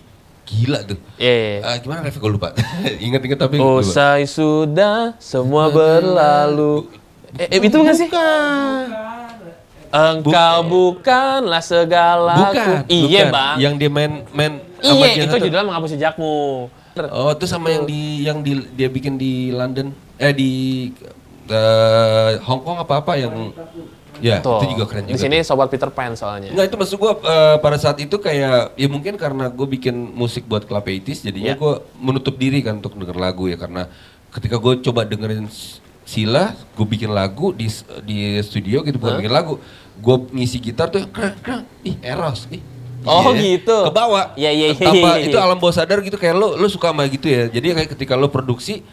gila 0.46 0.80
tuh. 0.84 0.98
Iya, 1.16 1.28
iya, 1.30 1.50
iya. 1.52 1.62
Ah, 1.66 1.76
gimana 1.78 2.00
ref 2.02 2.16
gue 2.16 2.32
lupa. 2.32 2.56
Ingat-ingat 3.06 3.38
tapi 3.38 3.60
gua 3.60 3.78
lupa. 3.78 3.84
Usai 3.84 4.24
sudah 4.24 5.14
semua 5.20 5.68
berlalu. 5.70 6.88
Eh, 7.36 7.46
eh, 7.46 7.60
itu 7.60 7.76
bukan 7.76 7.94
sih? 7.94 8.08
Engkau 9.90 10.58
bukanlah 10.64 11.62
segala 11.62 12.54
Bukan, 12.54 12.86
Iya. 12.86 13.34
Bang. 13.34 13.58
Yang 13.58 13.74
dia 13.76 13.90
main 13.90 14.12
main 14.32 14.54
Iya, 14.80 15.28
itu 15.28 15.36
judulnya 15.36 15.66
menghapus 15.66 15.92
jejakmu. 15.98 16.70
Oh, 17.08 17.32
itu 17.32 17.47
sama 17.47 17.72
yang 17.72 17.88
di 17.88 18.28
yang 18.28 18.43
di 18.43 18.60
dia 18.76 18.91
bikin 18.91 19.16
di 19.16 19.56
London 19.56 19.95
eh 20.20 20.34
di 20.36 20.52
eh, 21.47 22.32
Hong 22.43 22.62
Kong 22.62 22.78
apa 22.84 23.00
apa 23.00 23.16
yang 23.16 23.56
ya 24.20 24.43
Tuh. 24.43 24.60
itu 24.60 24.76
juga 24.76 24.84
keren 24.91 25.08
juga. 25.08 25.16
Di 25.16 25.20
sini 25.22 25.38
sobat 25.47 25.72
Peter 25.72 25.88
Pan 25.88 26.12
soalnya. 26.12 26.52
Enggak 26.52 26.68
itu 26.68 26.76
maksud 26.76 26.97
gua 27.00 27.16
eh, 27.24 27.58
pada 27.64 27.78
saat 27.80 27.95
itu 28.04 28.20
kayak 28.20 28.76
ya 28.76 28.88
mungkin 28.91 29.16
karena 29.16 29.47
gue 29.47 29.68
bikin 29.70 29.95
musik 30.12 30.43
buat 30.43 30.68
Club 30.68 30.84
80s 30.84 31.24
jadinya 31.24 31.56
Iya. 31.56 31.62
gue 31.62 31.74
menutup 31.95 32.36
diri 32.36 32.60
kan 32.60 32.84
untuk 32.84 33.00
denger 33.00 33.16
lagu 33.16 33.47
ya 33.47 33.56
karena 33.56 33.88
ketika 34.30 34.60
gue 34.60 34.84
coba 34.84 35.08
dengerin 35.08 35.47
Sila, 36.10 36.58
gue 36.74 36.86
bikin 36.89 37.14
lagu 37.14 37.54
di 37.54 37.70
di 38.02 38.41
studio 38.41 38.82
gitu 38.82 38.97
bukan 38.97 39.22
bikin 39.22 39.30
lagu, 39.30 39.62
gue 40.02 40.16
ngisi 40.34 40.58
gitar 40.58 40.89
tuh 40.89 41.06
keren 41.14 41.38
keren, 41.45 41.62
ih 41.86 42.02
Eros, 42.02 42.50
ih 42.50 42.58
Oh, 43.02 43.32
Iya. 43.32 43.60
gitu. 43.62 43.78
Ke 43.86 43.93
bawah. 43.93 44.26
Iya, 44.34 44.52
iya, 44.52 44.68
iya, 44.70 44.82
Tanpa 44.82 45.10
iya, 45.16 45.26
itu 45.26 45.38
iya. 45.38 45.45
alam 45.45 45.56
bawah 45.56 45.72
sadar 45.72 46.00
gitu 46.00 46.16
kayak 46.16 46.36
lo 46.36 46.56
lo 46.56 46.68
suka 46.68 46.91
sama 46.91 47.06
gitu 47.06 47.28
ya. 47.28 47.47
Jadi 47.47 47.72
kayak 47.72 47.89
ketika 47.95 48.14
lo 48.14 48.28
produksi 48.28 48.84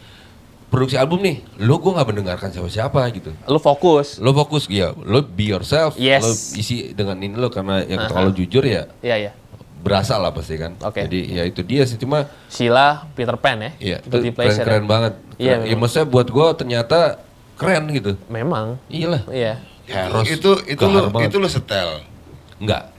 produksi 0.67 0.95
album 0.95 1.23
nih, 1.23 1.39
lo 1.57 1.75
gue 1.77 1.91
nggak 1.91 2.07
mendengarkan 2.07 2.49
siapa-siapa 2.51 2.99
gitu. 3.11 3.31
Lu 3.45 3.55
fokus. 3.57 4.19
Lo 4.19 4.31
fokus 4.31 4.67
ya, 4.67 4.91
lo 4.93 5.23
be 5.23 5.47
yourself. 5.47 5.95
Yes. 5.95 6.23
Lo 6.23 6.31
isi 6.55 6.91
dengan 6.91 7.15
ini 7.17 7.33
lo 7.33 7.47
karena 7.47 7.83
yang 7.83 8.03
Aha. 8.03 8.11
kalau 8.11 8.31
jujur 8.31 8.61
ya 8.61 8.87
Iya, 8.99 9.15
iya. 9.17 9.31
berasa 9.77 10.15
lah 10.15 10.31
pasti 10.31 10.55
kan. 10.55 10.75
Oke. 10.81 11.07
Jadi 11.07 11.19
ya 11.33 11.43
itu 11.43 11.63
dia 11.63 11.87
sih 11.87 11.95
cuma 11.95 12.27
Sheila 12.47 13.07
Peter 13.11 13.35
Pan 13.35 13.55
ya. 13.57 13.71
ya 13.79 13.97
itu 13.97 14.11
Guilty 14.11 14.31
pleasure 14.31 14.59
keren-keren 14.61 14.83
ya. 14.83 14.87
banget. 14.87 15.13
Iya, 15.37 15.55
Keren. 15.55 15.67
ya 15.67 15.75
maksudnya 15.75 16.07
buat 16.07 16.27
gue 16.27 16.47
ternyata 16.55 16.99
keren 17.55 17.83
gitu. 17.89 18.11
Memang. 18.27 18.75
Iyalah. 18.87 19.23
Iya. 19.29 19.53
Eros 19.87 20.27
itu 20.27 20.51
itu 20.67 20.83
banget. 20.83 21.31
itu 21.31 21.35
lu 21.37 21.47
setel 21.47 22.03
Enggak. 22.59 22.91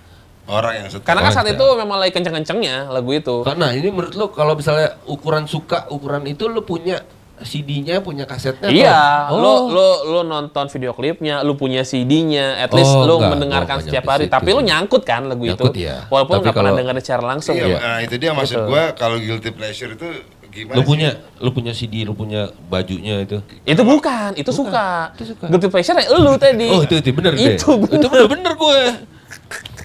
Orang 0.48 0.72
yang 0.74 0.88
setel. 0.88 1.04
Karena 1.04 1.20
kan 1.22 1.30
Oh, 1.30 1.36
saat 1.36 1.48
itu 1.48 1.64
memang 1.76 1.96
lagi 1.96 2.10
kenceng-kencengnya 2.10 2.88
lagu 2.88 3.10
itu. 3.10 3.36
Karena 3.42 3.70
ini 3.70 3.88
menurut 3.88 4.14
lo 4.14 4.26
kalau 4.28 4.52
misalnya 4.52 4.96
ukuran 5.04 5.44
suka 5.44 5.86
ukuran 5.88 6.24
itu 6.24 6.44
lo 6.44 6.60
punya 6.60 7.04
CD-nya, 7.38 8.02
punya 8.02 8.26
kasetnya? 8.26 8.66
Iya, 8.66 9.30
atau- 9.30 9.38
lu 9.38 9.46
Oh. 9.46 9.60
lu 9.70 9.86
lu 10.08 10.20
nonton 10.24 10.66
video 10.66 10.90
klipnya, 10.90 11.38
lu 11.40 11.54
punya 11.54 11.80
CD-nya, 11.82 12.58
at 12.58 12.72
least 12.72 12.90
Oh, 12.90 13.06
lu 13.06 13.14
enggak, 13.16 13.30
mendengarkan 13.30 13.76
nggak 13.76 13.86
setiap 13.86 14.04
hari. 14.08 14.26
situ 14.26 14.34
Tapi 14.34 14.48
lu 14.50 14.58
sih. 14.58 14.66
nyangkut 14.66 15.02
kan 15.04 15.22
lagu 15.22 15.44
Nyangkut, 15.44 15.70
itu. 15.70 15.86
iya. 15.86 16.02
Walaupun 16.08 16.34
Tapi 16.34 16.42
nggak 16.42 16.56
pernah 16.56 16.74
dengar 16.74 16.94
secara 16.98 17.22
langsung. 17.24 17.54
Iya, 17.54 17.66
ya. 17.68 17.78
nah 17.78 17.98
itu 18.00 18.14
dia 18.16 18.30
maksud 18.32 18.56
Betul. 18.58 18.66
gua 18.66 18.82
kalau 18.92 19.16
guilty 19.16 19.50
pleasure 19.52 19.92
itu 19.92 20.08
gimana 20.50 20.74
Lo 20.74 20.82
sih? 20.82 20.88
punya, 20.88 21.08
lo 21.38 21.50
punya 21.52 21.70
CD, 21.70 22.02
lo 22.02 22.12
punya 22.12 22.40
bajunya 22.66 23.22
itu. 23.22 23.38
Itu 23.62 23.82
bukan, 23.84 24.34
itu 24.34 24.50
suka. 24.50 25.14
itu 25.14 25.30
suka. 25.30 25.44
Guilty 25.46 25.68
pleasure 25.68 25.94
ya 25.94 26.10
lu 26.10 26.34
tadi. 26.34 26.66
Oh 26.66 26.82
itu 26.82 26.94
itu 26.96 27.10
bener 27.12 27.38
deh. 27.38 27.54
Itu 27.54 27.70
bener. 27.76 28.02
Itu 28.02 28.06
bener 28.08 28.26
bener 28.26 28.52
gue. 28.56 28.80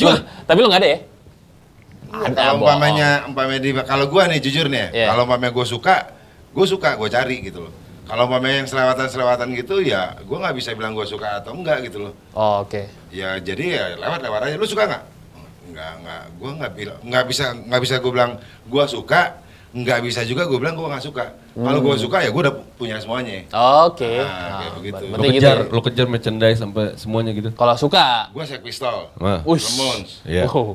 Cuma, 0.00 0.16
tapi 0.44 0.58
lu 0.58 0.68
nggak 0.68 0.80
ada 0.80 0.88
ya? 0.88 0.98
Ada, 2.10 2.34
kalau 2.34 2.54
umpamanya 2.58 3.08
umpamanya 3.28 3.60
di 3.62 3.70
kalau 3.86 4.04
gua 4.10 4.26
nih 4.26 4.40
jujur 4.42 4.66
nih 4.66 4.80
ya, 4.80 4.88
Iya. 4.90 5.06
kalau 5.14 5.22
umpamanya 5.28 5.52
gua 5.54 5.66
suka, 5.68 5.96
gua 6.50 6.66
suka, 6.66 6.98
gua 6.98 7.06
cari 7.06 7.38
gitu 7.44 7.62
loh. 7.62 7.74
Kalau 8.10 8.26
umpamanya 8.26 8.66
yang 8.66 8.68
selewatan-selewatan 8.68 9.46
gitu 9.54 9.78
ya, 9.78 10.18
gua 10.26 10.42
nggak 10.42 10.56
bisa 10.58 10.74
bilang 10.74 10.98
gua 10.98 11.06
suka 11.06 11.38
atau 11.38 11.54
enggak 11.54 11.86
gitu 11.86 12.10
loh. 12.10 12.12
Oh, 12.34 12.66
oke. 12.66 12.90
Ya 13.14 13.38
jadi 13.38 13.64
ya 13.70 13.84
lewat-lewat 13.94 14.40
aja. 14.42 14.56
Lu 14.58 14.66
suka 14.66 14.90
nggak? 14.90 15.04
Nggak, 15.70 15.92
nggak. 16.02 16.22
Gua 16.42 16.50
nggak 16.58 16.72
bilang, 16.74 16.98
nggak 17.06 17.24
bisa, 17.30 17.44
nggak 17.54 17.80
bisa 17.86 17.94
gua 18.02 18.12
bilang 18.12 18.32
gua 18.66 18.84
suka. 18.90 19.22
Nggak 19.70 19.98
bisa 20.02 20.20
juga 20.22 20.42
gua 20.44 20.58
bilang 20.58 20.74
gua 20.74 20.90
nggak 20.90 21.04
suka. 21.04 21.24
Kalau 21.52 21.78
gua 21.78 21.94
Hmm. 21.94 22.02
suka 22.02 22.18
ya 22.20 22.28
gua 22.28 22.42
udah 22.44 22.54
punya 22.74 22.96
semuanya. 22.96 23.46
Oke. 23.86 24.18
Ah, 24.18 24.58
kayak 24.58 24.72
begitu. 24.76 25.02
Lo 25.04 25.16
gitu 25.16 25.30
kejar, 25.32 25.56
ya. 25.56 25.66
lo 25.68 25.80
kejar 25.80 26.06
merchandise 26.06 26.58
sampai 26.58 26.84
semuanya 26.94 27.30
gitu. 27.30 27.50
Kalau 27.50 27.74
suka. 27.74 28.26
Gua 28.30 28.42
Sex 28.42 28.58
Pistol, 28.60 29.14
Wah. 29.14 29.40
Ush. 29.44 29.70
Ramones, 29.70 30.10
Iya. 30.22 30.44
Wow, 30.44 30.74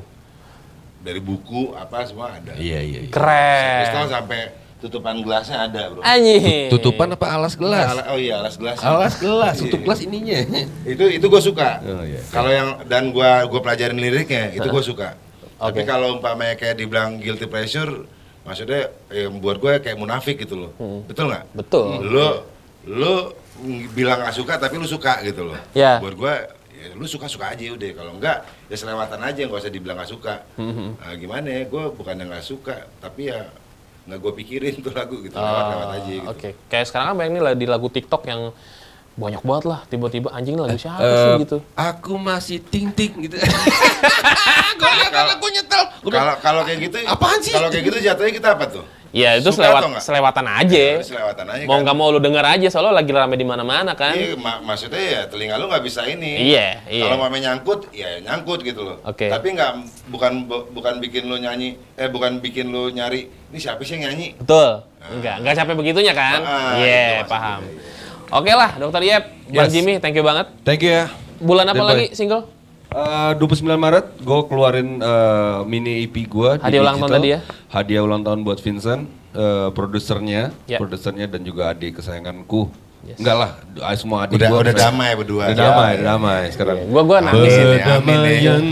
dari 0.98 1.20
buku 1.20 1.70
apa 1.72 2.02
semua 2.02 2.32
ada. 2.32 2.56
Iya 2.56 2.80
iya. 2.80 3.00
iya. 3.04 3.12
Sex 3.12 3.76
Pistol 3.82 4.00
keren. 4.00 4.08
sampai 4.10 4.40
tutupan 4.76 5.14
gelasnya 5.20 5.58
ada 5.62 5.82
bro. 5.88 6.00
Anjing. 6.00 6.68
Tutupan 6.68 7.08
apa 7.10 7.26
alas 7.30 7.52
gelas? 7.52 7.88
Ala- 7.90 8.08
oh 8.08 8.18
iya 8.18 8.34
alas 8.38 8.56
gelas. 8.56 8.76
Alas 8.78 9.14
gelas, 9.16 9.54
Iya. 9.54 9.62
tutup 9.62 9.80
gelas 9.82 10.00
ininya. 10.00 10.40
Itu 10.84 11.04
itu 11.06 11.26
gue 11.26 11.42
suka. 11.42 11.80
Oh, 11.80 12.00
iya. 12.00 12.20
Kalau 12.26 12.48
yang 12.48 12.68
dan 12.84 13.08
gua 13.08 13.44
gua 13.44 13.60
pelajarin 13.60 13.96
liriknya 13.96 14.52
itu 14.52 14.64
gue 14.64 14.82
suka. 14.82 15.16
Oke. 15.58 15.72
Tapi 15.72 15.80
kalau 15.84 16.12
umpamanya 16.14 16.52
kayak 16.54 16.76
dibilang 16.76 17.16
guilty 17.16 17.44
pleasure, 17.44 18.04
maksudnya 18.46 18.88
yang 19.10 19.42
buat 19.42 19.58
gue 19.58 19.82
kayak 19.82 19.98
munafik 19.98 20.38
gitu 20.38 20.54
loh. 20.54 20.70
Betul 21.04 21.34
nggak? 21.34 21.44
Betul. 21.52 22.06
Lu 22.06 22.28
lu 22.86 23.34
bilang 23.92 24.22
nggak 24.22 24.36
suka 24.38 24.54
tapi 24.56 24.78
lu 24.78 24.86
suka 24.86 25.18
gitu 25.26 25.50
loh. 25.50 25.58
Ya. 25.74 25.98
Buat 25.98 26.14
gue 26.14 26.34
ya 26.76 26.86
lu 26.94 27.04
suka 27.10 27.26
suka 27.26 27.52
aja 27.52 27.74
udah. 27.74 27.90
Kalau 27.92 28.12
enggak 28.14 28.46
ya 28.70 28.76
selewatan 28.78 29.20
aja 29.20 29.40
nggak 29.42 29.60
usah 29.60 29.72
dibilang 29.74 29.98
nggak 29.98 30.12
suka. 30.14 30.46
Nah, 30.56 31.12
gimana 31.18 31.48
ya? 31.50 31.62
Gue 31.66 31.90
bukan 31.90 32.14
yang 32.14 32.30
nggak 32.30 32.46
suka 32.46 32.86
tapi 33.02 33.34
ya 33.34 33.50
nggak 34.06 34.22
gue 34.22 34.32
pikirin 34.38 34.74
tuh 34.86 34.94
lagu 34.94 35.18
gitu 35.18 35.34
lewat-lewat 35.34 35.88
aja 35.98 36.12
gitu. 36.14 36.30
Oke, 36.30 36.48
kayak 36.70 36.86
sekarang 36.86 37.10
kan 37.10 37.16
banyak 37.18 37.32
nih 37.42 37.58
di 37.58 37.66
lagu 37.66 37.90
TikTok 37.90 38.22
yang 38.30 38.54
banyak 39.16 39.40
banget 39.40 39.64
lah 39.64 39.80
tiba-tiba 39.86 40.28
anjing 40.28 40.54
lagu 40.54 40.76
siapa 40.76 41.00
Eh, 41.00 41.16
sih 41.16 41.32
gitu. 41.42 41.56
Aku 41.72 42.14
masih 42.14 42.60
ting 42.60 42.92
ting 42.92 43.16
gitu. 43.18 43.40
Gue 44.78 44.90
Aku 45.32 45.46
nyetel. 45.48 45.82
Kalau 46.06 46.34
kalau 46.38 46.60
kayak 46.62 46.78
gitu, 46.82 46.96
Apaan 47.02 47.40
sih? 47.40 47.50
Kalau 47.50 47.68
kayak 47.68 47.84
gitu 47.86 47.96
jatuhnya 47.98 48.32
kita 48.32 48.48
apa 48.52 48.66
tuh? 48.68 48.84
Ya 49.10 49.32
itu 49.32 49.48
Suka 49.48 49.64
selewat 49.64 49.82
selewatan 49.98 50.44
aja. 50.44 50.76
Ya, 50.76 51.00
selewatan 51.00 51.46
aja 51.48 51.64
Mau 51.64 51.80
kan. 51.80 51.88
nggak 51.88 51.96
mau 51.96 52.12
lu 52.12 52.20
denger 52.20 52.44
aja 52.44 52.68
soalnya 52.68 53.00
lagi 53.00 53.08
rame 53.08 53.34
di 53.34 53.46
mana-mana 53.46 53.96
kan. 53.96 54.12
Iya, 54.12 54.36
ma- 54.36 54.60
maksudnya 54.60 55.00
ya 55.00 55.20
telinga 55.24 55.56
lu 55.56 55.72
nggak 55.72 55.80
bisa 55.80 56.04
ini. 56.04 56.52
Iya, 56.52 56.84
iya. 56.84 57.04
Kalau 57.08 57.16
mame 57.16 57.40
nyangkut, 57.40 57.88
ya 57.90 58.20
nyangkut 58.20 58.60
gitu 58.60 58.84
loh. 58.84 59.00
Oke. 59.02 59.32
Tapi 59.32 59.56
nggak 59.56 59.70
bukan 60.06 60.32
bu- 60.44 60.68
bukan 60.68 61.00
bikin 61.00 61.24
lu 61.24 61.40
nyanyi, 61.40 61.80
eh 61.96 62.06
bukan 62.06 62.44
bikin 62.44 62.68
lu 62.68 62.92
nyari. 62.92 63.24
Ini 63.48 63.56
siapa 63.56 63.80
sih 63.80 63.96
yang 63.96 64.12
nyanyi? 64.12 64.36
Betul. 64.36 64.84
Enggak, 65.06 65.34
enggak 65.40 65.54
capek 65.56 65.74
begitunya 65.76 66.12
kan? 66.12 66.40
Ah, 66.42 66.76
Iya, 66.76 66.84
itu 66.84 67.14
maksudnya. 67.16 67.24
paham. 67.30 67.60
Oke 68.26 68.50
lah, 68.50 68.74
Dokter 68.74 69.02
Yep, 69.02 69.22
Bang 69.48 69.66
Yes. 69.66 69.72
Jimmy, 69.72 69.94
thank 70.02 70.18
you 70.18 70.24
banget. 70.26 70.50
Thank 70.66 70.82
you 70.82 70.90
ya. 70.92 71.06
Bulan 71.38 71.68
apa 71.68 71.78
Dan 71.78 71.86
lagi 71.86 72.06
bye. 72.10 72.16
single? 72.16 72.42
Eh, 72.88 73.32
29 73.36 73.76
Maret 73.76 74.06
gue 74.18 74.40
keluarin 74.48 74.88
eh, 74.98 75.58
mini 75.64 76.02
EP 76.02 76.16
gue 76.24 76.56
Hadiah 76.56 76.80
ulang 76.80 76.96
tahun 76.96 77.12
tadi 77.12 77.28
ya? 77.28 77.38
Hadiah 77.68 78.02
ulang 78.02 78.22
tahun 78.22 78.40
buat 78.40 78.58
Vincent, 78.58 79.04
eh, 79.30 79.68
produsernya, 79.70 80.54
Ya. 80.64 80.78
produsernya 80.80 81.26
dan 81.28 81.44
juga 81.44 81.70
adik 81.70 82.00
kesayanganku 82.00 82.66
Enggak 83.14 83.36
lah, 83.38 83.50
ah, 83.78 83.94
semua 83.94 84.26
adik 84.26 84.34
Udah 84.36 84.48
gua 84.50 84.58
udah 84.66 84.74
damai 84.74 85.10
berdua. 85.14 85.42
Udah 85.46 85.56
damai, 85.56 85.90
udah 85.94 86.06
damai 86.10 86.42
sekarang. 86.50 86.76
Gua 86.90 87.02
gua 87.06 87.18
nangis 87.22 87.54
ini. 87.54 87.62
Amin, 87.62 87.78
Berdamaian, 87.78 88.62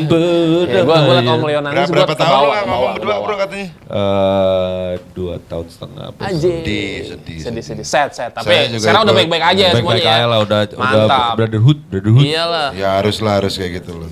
Ya, 0.67 0.81
gua 0.83 0.97
gua 0.99 1.15
liat 1.23 1.31
Om 1.31 1.43
Leo 1.47 1.61
nangis 1.63 1.89
Berapa, 1.89 2.11
berapa 2.11 2.15
tahun 2.19 2.47
lah 2.51 2.61
ngomong 2.67 2.93
berdua 2.99 3.15
bro 3.23 3.35
katanya? 3.39 3.67
Eh, 3.87 4.91
dua 5.15 5.35
tahun 5.47 5.67
setengah. 5.71 6.07
Sedih, 6.35 6.95
sedih. 7.15 7.39
Sedih, 7.39 7.63
sedih. 7.63 7.87
Sad, 7.87 8.11
sad. 8.11 8.31
Tapi 8.35 8.75
sekarang 8.83 9.07
udah 9.07 9.15
baik-baik 9.15 9.45
aja 9.45 9.65
Baik-baik 9.71 10.03
semuanya 10.03 10.03
ya. 10.03 10.15
aja 10.19 10.27
lah, 10.27 10.39
udah, 10.43 10.61
udah 10.67 10.79
Mantap. 10.83 11.33
brotherhood, 11.39 11.79
brotherhood. 11.87 12.25
Iyalah. 12.27 12.69
Ya 12.75 12.91
harus 12.99 13.17
lah 13.23 13.39
harus 13.39 13.55
kayak 13.55 13.83
gitu 13.83 13.95
loh. 13.95 14.11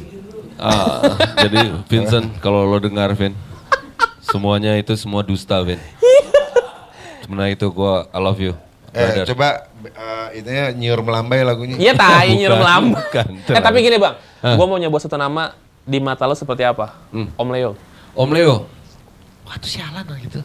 Ah, 0.63 1.03
jadi 1.43 1.75
Vincent, 1.91 2.39
kalau 2.39 2.63
lo 2.63 2.79
dengar 2.79 3.11
Vin, 3.19 3.35
semuanya 4.23 4.79
itu 4.79 4.95
semua 4.95 5.27
dusta 5.27 5.59
Vin. 5.67 5.83
Sebenarnya 7.23 7.59
itu 7.59 7.67
gua 7.73 8.07
I 8.15 8.19
love 8.23 8.39
you. 8.39 8.55
Eh 8.93 9.25
coba 9.25 9.72
eh, 9.85 10.29
itunya 10.39 10.71
nyiur 10.71 11.01
melambai 11.03 11.43
lagunya. 11.43 11.75
Iya 11.77 11.93
tai 11.97 12.39
nyirum 12.39 12.61
lambung. 12.63 13.03
bukan. 13.03 13.27
Eh 13.57 13.63
tapi 13.63 13.79
gini 13.83 13.99
bang, 13.99 14.15
Hah? 14.45 14.55
gua 14.55 14.67
mau 14.71 14.79
nyebut 14.79 15.03
satu 15.03 15.19
nama 15.19 15.53
di 15.83 15.99
mata 15.99 16.25
lo 16.25 16.35
seperti 16.39 16.63
apa? 16.63 16.95
Hmm. 17.11 17.29
Om 17.35 17.49
Leo. 17.51 17.73
Om 18.15 18.31
Leo. 18.31 18.55
Wah 19.43 19.55
itu 19.59 19.69
sialan 19.79 20.05
lah 20.07 20.19
gitu. 20.23 20.41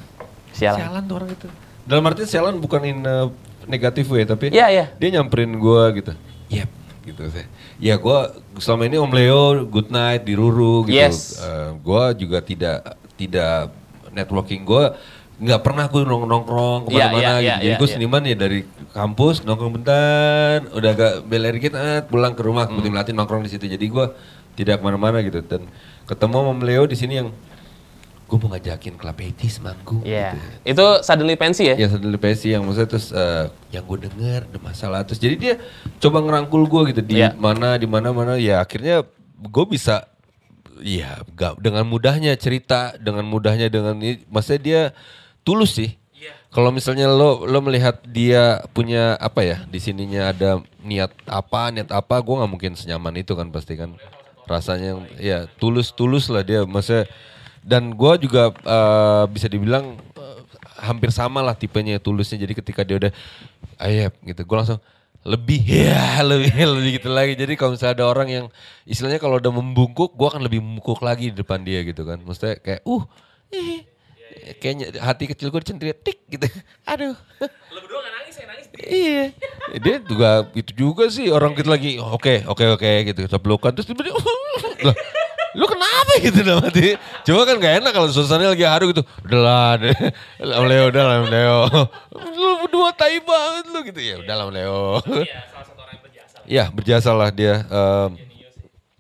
Sialan. 0.52 1.06
tuh 1.06 1.16
orang 1.22 1.30
itu. 1.30 1.48
Dalam 1.86 2.04
arti 2.10 2.26
sialan 2.26 2.58
bukan 2.58 2.82
in 2.84 3.00
a 3.06 3.30
negatif 3.70 4.10
way, 4.10 4.26
tapi 4.26 4.50
Iya, 4.50 4.68
iya. 4.74 4.86
dia 4.98 5.10
nyamperin 5.20 5.54
gua 5.56 5.94
gitu. 5.94 6.12
Yep, 6.50 6.70
gitu 7.06 7.22
saya. 7.30 7.48
Ya 7.78 7.96
gua 7.96 8.34
selama 8.58 8.90
ini 8.90 8.98
Om 8.98 9.12
Leo 9.14 9.44
good 9.70 9.94
night 9.94 10.26
di 10.26 10.34
Ruru 10.34 10.88
gitu. 10.90 10.98
Yes. 10.98 11.38
Eh, 11.38 11.70
gua 11.86 12.12
juga 12.16 12.42
tidak 12.42 12.98
tidak 13.14 13.70
networking 14.10 14.66
gua 14.66 14.98
nggak 15.38 15.62
pernah 15.62 15.86
gue 15.86 16.02
nong 16.02 16.26
nongkrong 16.26 16.82
Iya, 16.84 16.90
ke 16.90 16.98
mana-mana 16.98 17.22
iya, 17.22 17.30
gitu. 17.30 17.46
iya, 17.46 17.56
Jadi 17.56 17.68
iya, 17.68 17.78
gue 17.78 17.88
iya. 17.88 17.94
seniman 17.94 18.22
ya 18.24 18.36
dari 18.36 18.60
kampus 18.90 19.36
nongkrong 19.42 19.74
bentar, 19.78 20.58
udah 20.74 20.90
agak 20.92 21.14
beler 21.24 21.54
dikit, 21.54 21.74
eh, 21.74 22.02
pulang 22.02 22.34
ke 22.34 22.42
rumah, 22.42 22.66
Hmm. 22.66 22.74
kemudian 22.74 22.92
melatih 22.92 23.14
nongkrong 23.14 23.46
di 23.46 23.52
situ. 23.52 23.66
Jadi 23.66 23.86
gua 23.86 24.18
tidak 24.54 24.82
ke 24.82 24.84
mana-mana 24.84 25.22
gitu. 25.22 25.38
Dan 25.40 25.70
ketemu 26.04 26.36
Om 26.50 26.60
Leo 26.62 26.84
di 26.84 26.98
sini 26.98 27.22
yang 27.22 27.30
gue 28.28 28.38
mau 28.38 28.52
ngajakin 28.52 28.98
Club 28.98 29.14
80s 29.16 29.62
manggung 29.62 30.02
Iya. 30.04 30.36
gitu. 30.36 30.74
Itu 30.74 30.86
suddenly 31.00 31.38
pensi 31.38 31.64
ya? 31.64 31.76
Ya 31.78 31.88
suddenly 31.88 32.18
Pesi 32.18 32.52
yang 32.52 32.66
maksudnya 32.66 32.90
terus 32.90 33.08
eh, 33.10 33.46
yang 33.72 33.86
gue 33.86 34.04
denger 34.04 34.42
ada 34.44 34.60
masalah 34.60 35.06
terus 35.06 35.16
jadi 35.16 35.36
dia 35.38 35.54
coba 35.98 36.20
ngerangkul 36.20 36.66
gue 36.66 36.82
gitu 36.92 37.02
di 37.06 37.22
Iya. 37.22 37.38
mana 37.40 37.80
di 37.80 37.88
mana 37.88 38.12
mana 38.12 38.36
ya 38.36 38.60
akhirnya 38.60 39.08
gue 39.38 39.66
bisa 39.70 40.12
ya 40.78 41.24
gak, 41.34 41.58
dengan 41.58 41.88
mudahnya 41.88 42.36
cerita 42.36 43.00
dengan 43.00 43.24
mudahnya 43.24 43.66
dengan 43.66 43.96
ini 43.96 44.20
maksudnya 44.28 44.60
dia 44.60 44.82
tulus 45.48 45.80
sih. 45.80 45.96
Kalau 46.52 46.76
misalnya 46.76 47.08
lo 47.08 47.48
lo 47.48 47.60
melihat 47.64 48.04
dia 48.04 48.60
punya 48.76 49.16
apa 49.20 49.44
ya 49.44 49.58
di 49.68 49.80
sininya 49.80 50.32
ada 50.32 50.60
niat 50.84 51.12
apa 51.28 51.72
niat 51.72 51.92
apa 51.92 52.20
gue 52.20 52.36
nggak 52.40 52.52
mungkin 52.52 52.74
senyaman 52.76 53.16
itu 53.16 53.32
kan 53.32 53.48
pasti 53.48 53.80
kan. 53.80 53.96
Rasanya 54.48 55.08
ya 55.20 55.48
tulus 55.60 55.96
tulus 55.96 56.28
lah 56.28 56.44
dia. 56.44 56.68
Maksudnya 56.68 57.08
dan 57.64 57.96
gue 57.96 58.14
juga 58.28 58.52
eh, 58.52 59.24
bisa 59.32 59.48
dibilang 59.48 60.00
eh, 60.20 60.40
hampir 60.84 61.16
sama 61.16 61.40
lah 61.44 61.56
tipenya 61.56 62.00
tulusnya. 62.00 62.40
Jadi 62.40 62.54
ketika 62.58 62.82
dia 62.84 63.08
udah 63.08 63.14
ayep 63.80 64.16
gitu 64.26 64.44
gue 64.44 64.58
langsung 64.58 64.82
lebih 65.28 65.62
ya 65.84 66.24
lebih 66.24 66.52
lebih 66.58 66.92
gitu 67.04 67.12
lagi. 67.12 67.36
Jadi 67.36 67.54
kalau 67.60 67.76
misalnya 67.76 68.04
ada 68.04 68.06
orang 68.08 68.28
yang 68.32 68.46
istilahnya 68.88 69.20
kalau 69.20 69.38
udah 69.38 69.52
membungkuk 69.52 70.16
gue 70.16 70.28
akan 70.28 70.42
lebih 70.48 70.64
membungkuk 70.64 71.04
lagi 71.04 71.32
di 71.32 71.44
depan 71.44 71.62
dia 71.62 71.84
gitu 71.84 72.08
kan. 72.08 72.18
Maksudnya 72.24 72.58
kayak 72.64 72.82
uh 72.88 73.04
eh, 73.52 73.84
kayaknya 74.60 74.86
hati 75.00 75.28
kecil 75.30 75.52
gue 75.52 75.62
dicendrit 75.64 76.00
tik 76.02 76.24
gitu. 76.28 76.48
Aduh. 76.92 77.16
Lo 77.74 77.80
berdua 77.84 78.00
gak 78.04 78.14
nangis, 78.14 78.34
saya 78.36 78.48
nangis. 78.50 78.66
Iya. 78.78 79.24
Dia 79.82 79.96
juga 80.04 80.30
itu 80.54 80.72
juga 80.76 81.04
sih 81.12 81.28
orang 81.34 81.58
kita 81.58 81.70
lagi 81.72 82.00
oke 82.00 82.48
oke 82.48 82.66
oke 82.78 82.92
gitu 83.12 83.20
kita 83.26 83.38
pelukan 83.42 83.74
terus 83.74 83.90
tiba-tiba 83.90 84.18
lah 84.88 84.96
lu 85.58 85.66
kenapa 85.66 86.12
gitu 86.26 86.40
dalam 86.46 86.62
hati? 86.62 86.94
Cuma 87.26 87.42
kan 87.44 87.58
gak 87.58 87.82
enak 87.82 87.92
kalau 87.92 88.08
suasananya 88.14 88.54
lagi 88.54 88.66
haru 88.68 88.94
gitu 88.94 89.04
udahlah 89.26 89.82
deh 89.82 89.98
Leo 90.44 90.84
udah 90.94 91.04
Lam 91.04 91.26
Leo. 91.34 91.60
Lu 92.14 92.50
berdua 92.66 92.94
tai 92.94 93.18
banget 93.18 93.66
lu 93.74 93.80
gitu. 93.90 94.00
Ya 94.00 94.16
udah 94.22 94.36
Lam 94.38 94.50
Leo. 94.54 95.02
Iya 96.46 96.70
berjasa. 96.70 97.10
Lah 97.12 97.34
dia 97.34 97.66
Em, 97.68 98.28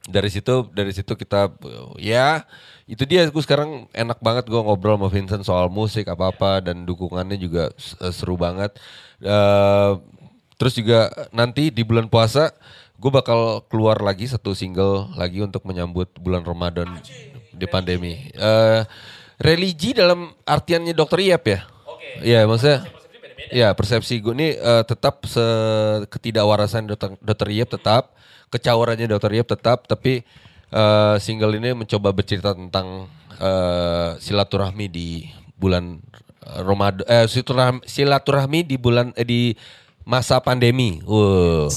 dari 0.07 0.29
situ 0.31 0.65
dari 0.71 0.91
situ 0.95 1.13
kita 1.13 1.51
ya 1.99 2.47
itu 2.87 3.03
dia 3.03 3.27
gue 3.27 3.43
sekarang 3.43 3.91
enak 3.91 4.23
banget 4.23 4.47
gue 4.47 4.55
ngobrol 4.55 4.95
sama 4.95 5.11
Vincent 5.11 5.43
soal 5.43 5.67
musik 5.67 6.07
apa 6.07 6.31
apa 6.31 6.63
dan 6.63 6.87
dukungannya 6.87 7.35
juga 7.35 7.69
eh, 7.99 8.13
seru 8.15 8.39
banget. 8.39 8.79
Eh, 9.19 9.91
terus 10.55 10.73
juga 10.73 11.11
nanti 11.35 11.69
di 11.69 11.83
bulan 11.83 12.07
puasa 12.07 12.55
gue 12.97 13.11
bakal 13.13 13.61
keluar 13.69 14.01
lagi 14.01 14.25
satu 14.25 14.57
single 14.57 15.13
lagi 15.19 15.43
untuk 15.43 15.67
menyambut 15.67 16.09
bulan 16.17 16.47
Ramadan 16.47 16.87
di 17.51 17.67
pandemi. 17.67 18.31
Eh, 18.31 18.81
religi 19.37 19.91
dalam 19.91 20.31
artiannya 20.47 20.95
dokter 20.95 21.19
Iep 21.27 21.43
ya? 21.45 21.59
Iya 22.23 22.49
maksudnya 22.49 22.87
Ya 23.47 23.71
persepsi 23.71 24.19
gue 24.19 24.35
ini 24.35 24.49
eh, 24.59 24.83
tetap 24.83 25.23
ketidakwarasan 26.11 26.87
dokter, 26.87 27.15
dokter 27.23 27.47
Iep 27.51 27.79
tetap, 27.79 28.11
kecaurannya 28.51 29.07
dokter 29.07 29.31
Iep 29.39 29.47
tetap, 29.47 29.87
tapi 29.87 30.23
eh, 30.77 31.15
single 31.17 31.57
ini 31.57 31.73
mencoba 31.73 32.13
bercerita 32.13 32.53
tentang 32.53 33.09
eh, 33.41 34.09
silaturahmi 34.21 34.85
di 34.85 35.25
bulan 35.57 35.97
Ramadan, 36.47 37.03
eh, 37.09 37.25
silaturahmi, 37.25 37.81
silaturahmi 37.83 38.59
di 38.63 38.75
bulan 38.77 39.11
eh, 39.17 39.25
di 39.25 39.41
masa 40.07 40.39
pandemi. 40.39 41.03
Wow. 41.03 41.67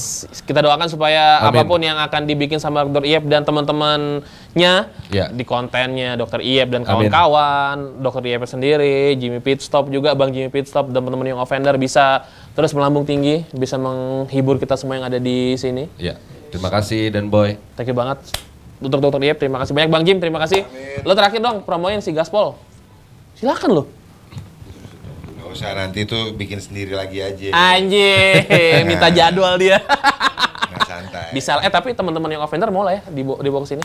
Kita 0.47 0.63
doakan 0.63 0.87
supaya 0.87 1.43
Amin. 1.43 1.51
apa 1.51 1.61
pun 1.67 1.83
yang 1.83 1.99
akan 1.99 2.23
dibikin 2.23 2.63
sama 2.63 2.87
Dr. 2.87 3.03
Iep 3.03 3.27
dan 3.27 3.43
teman-temannya 3.43 4.73
Ya. 5.11 5.27
di 5.27 5.43
kontennya 5.43 6.15
Dr. 6.15 6.39
Iep 6.39 6.71
dan 6.71 6.87
kawan-kawan, 6.87 7.99
Dr. 7.99 8.23
Iep 8.23 8.47
sendiri, 8.47 9.19
Jimmy 9.19 9.43
Pitstop 9.43 9.91
juga, 9.91 10.15
Bang 10.15 10.31
Jimmy 10.31 10.47
Pitstop 10.47 10.95
dan 10.95 11.03
teman-teman 11.03 11.35
yang 11.35 11.43
offender 11.43 11.75
bisa 11.75 12.23
terus 12.55 12.71
melambung 12.71 13.03
tinggi, 13.03 13.43
bisa 13.51 13.75
menghibur 13.75 14.55
kita 14.55 14.79
semua 14.79 14.95
yang 14.95 15.11
ada 15.11 15.19
di 15.19 15.59
sini. 15.59 15.91
Ya, 15.99 16.15
terima 16.55 16.71
kasih 16.71 17.11
dan 17.11 17.27
boy. 17.27 17.59
Thank 17.75 17.91
you 17.91 17.97
banget 17.99 18.23
untuk 18.81 18.97
Dr. 18.97 19.21
Iep, 19.21 19.37
terima 19.37 19.61
kasih 19.61 19.77
banyak 19.77 19.89
Bang 19.93 20.03
Jim, 20.03 20.17
terima 20.17 20.41
kasih. 20.41 20.65
Lo 21.05 21.13
terakhir 21.13 21.37
dong 21.37 21.61
promoin 21.61 22.01
si 22.01 22.09
Gaspol. 22.11 22.57
Silakan 23.37 23.69
lo. 23.77 23.83
Gak 25.37 25.47
usah 25.53 25.77
nanti 25.77 26.09
tuh 26.09 26.33
bikin 26.33 26.57
sendiri 26.57 26.97
lagi 26.97 27.21
aja. 27.21 27.53
Anjir, 27.53 28.49
minta 28.89 29.13
jadwal 29.13 29.61
dia. 29.61 29.77
Nggak 29.81 30.81
santai. 30.89 31.29
Bisa 31.29 31.61
eh 31.61 31.69
tapi 31.69 31.93
teman-teman 31.93 32.33
yang 32.33 32.41
offender 32.41 32.73
mau 32.73 32.81
lah 32.81 32.97
ya 32.97 33.01
dibawa 33.07 33.37
dibawa 33.45 33.61
ke 33.63 33.77
sini. 33.77 33.83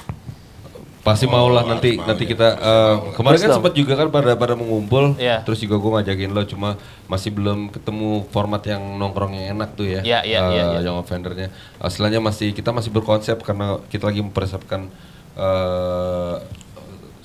Pasti 1.07 1.25
mau 1.25 1.47
lah 1.47 1.63
Oh, 1.63 1.71
nanti 1.71 1.95
nanti 1.97 2.27
ya. 2.27 2.31
kita 2.35 2.49
eh, 2.53 2.95
kemarin 3.15 3.39
kan 3.39 3.51
sempat 3.55 3.73
juga 3.73 3.95
kan 3.95 4.11
pada 4.11 4.35
pada 4.35 4.53
mengumpul 4.53 5.15
Iya. 5.15 5.41
terus 5.41 5.59
juga 5.59 5.79
gue 5.79 5.91
ngajakin 5.93 6.31
lo 6.31 6.43
cuma 6.43 6.75
masih 7.07 7.31
belum 7.31 7.71
ketemu 7.71 8.27
format 8.29 8.59
yang 8.61 8.83
nongkrong 8.99 9.31
yang 9.33 9.55
enak 9.55 9.73
tuh 9.73 9.87
ya 9.87 10.03
Iya, 10.03 10.27
iya, 10.27 10.39
eh, 10.41 10.51
iya, 10.51 10.65
iya. 10.75 10.81
yang 10.83 10.99
offendernya 10.99 11.55
Aslinya 11.79 12.19
masih 12.19 12.51
kita 12.51 12.75
masih 12.75 12.91
berkonsep 12.91 13.39
karena 13.39 13.79
kita 13.87 14.05
lagi 14.05 14.19
mempersiapkan 14.19 14.91
eh 15.37 16.35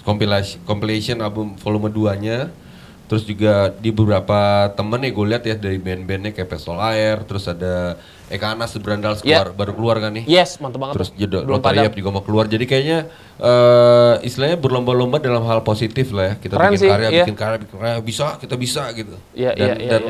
compilation 0.01 0.61
compilation 0.61 1.17
album 1.19 1.57
volume 1.57 1.89
2 1.89 2.17
nya 2.19 2.37
terus 3.11 3.27
juga 3.27 3.75
di 3.75 3.91
beberapa 3.91 4.71
temen 4.71 5.03
nih 5.03 5.11
gue 5.11 5.25
lihat 5.35 5.43
ya 5.43 5.59
dari 5.59 5.75
band-bandnya 5.75 6.31
kayak 6.31 6.47
Pestol 6.47 6.79
Air 6.79 7.27
terus 7.27 7.43
ada 7.43 7.99
Eka 8.31 8.55
Anas 8.55 8.71
Berandal 8.79 9.19
Iya. 9.19 9.43
keluar, 9.43 9.47
baru 9.51 9.71
keluar 9.75 9.95
kan 9.99 10.15
nih 10.15 10.23
Yes, 10.23 10.63
mantap 10.63 10.79
banget. 10.79 10.95
Terus 10.95 11.11
padam. 11.59 11.83
Yap 11.83 11.93
juga 11.99 12.09
mau 12.15 12.23
keluar. 12.23 12.47
Jadi 12.47 12.63
kayaknya 12.63 13.11
eh 13.35 14.15
istilahnya 14.23 14.55
berlomba-lomba 14.55 15.19
dalam 15.19 15.43
hal 15.43 15.59
positif 15.59 16.15
lah 16.15 16.31
ya. 16.31 16.33
Kita 16.39 16.55
Keren 16.55 16.71
bikin 16.71 16.79
sih, 16.79 16.87
karya, 16.87 17.09
iya. 17.11 17.23
bikin 17.27 17.35
karya, 17.35 17.57
bikin 17.59 17.77
karya, 17.83 17.99
bisa, 17.99 18.27
kita 18.39 18.55
bisa 18.55 18.83
gitu. 18.95 19.19
Iya, 19.35 19.51
dan 19.59 19.67
iya, 19.67 19.73
iya, 19.75 19.89
dan 19.91 20.03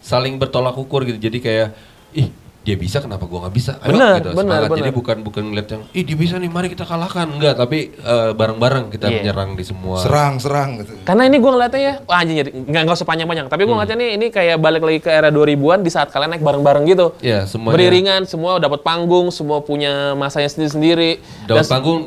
saling 0.00 0.40
bertolak 0.40 0.72
ukur 0.80 1.04
gitu. 1.04 1.20
Jadi 1.20 1.44
kayak 1.44 1.76
ih 2.16 2.32
dia 2.66 2.74
bisa 2.74 2.98
kenapa 2.98 3.22
gua 3.24 3.46
nggak 3.46 3.54
bisa? 3.54 3.78
Ayo 3.78 3.94
Bener, 3.94 4.18
gitu. 4.18 4.30
bener, 4.34 4.58
semangat. 4.58 4.70
Jadi 4.72 4.82
bener. 4.82 4.98
bukan 4.98 5.16
bukan 5.22 5.42
ngeliat 5.46 5.68
yang 5.70 5.82
ih 5.88 6.02
dia 6.02 6.16
bisa 6.16 6.34
nih 6.34 6.50
mari 6.50 6.66
kita 6.66 6.82
kalahkan. 6.82 7.30
Enggak, 7.30 7.54
tapi 7.54 7.94
eh, 7.94 8.30
bareng-bareng 8.32 8.90
kita 8.90 9.06
Iya. 9.06 9.22
menyerang 9.22 9.54
di 9.54 9.62
semua. 9.62 10.02
Serang, 10.02 10.36
serang 10.36 10.82
gitu. 10.82 10.98
Karena 11.00 11.22
ini 11.24 11.38
gue 11.38 11.46
ngeliatnya 11.46 11.78
ya, 11.80 11.94
wah 12.02 12.18
anjing 12.18 12.36
jadi 12.36 12.50
nggak 12.50 12.82
nggak 12.82 12.96
usah 12.96 13.06
panjang-panjang. 13.06 13.46
Tapi 13.46 13.60
gue 13.60 13.68
Hmm. 13.68 13.78
ngeliatnya 13.78 13.96
nih 13.96 14.10
ini 14.12 14.26
kayak 14.28 14.56
balik 14.58 14.82
lagi 14.82 14.98
ke 14.98 15.08
era 15.08 15.30
2000-an 15.30 15.80
di 15.80 15.88
saat 15.88 16.10
kalian 16.10 16.26
naik 16.28 16.42
bareng-bareng 16.42 16.84
gitu. 16.84 17.14
Iya, 17.20 17.46
semuanya. 17.46 17.78
Beriringan, 17.78 18.22
semua 18.24 18.58
dapat 18.58 18.82
panggung, 18.82 19.30
semua 19.30 19.62
punya 19.62 20.12
masanya 20.12 20.50
sendiri-sendiri. 20.50 21.22
Dapat 21.46 21.62
Dan- 21.62 21.70
panggung 21.70 22.00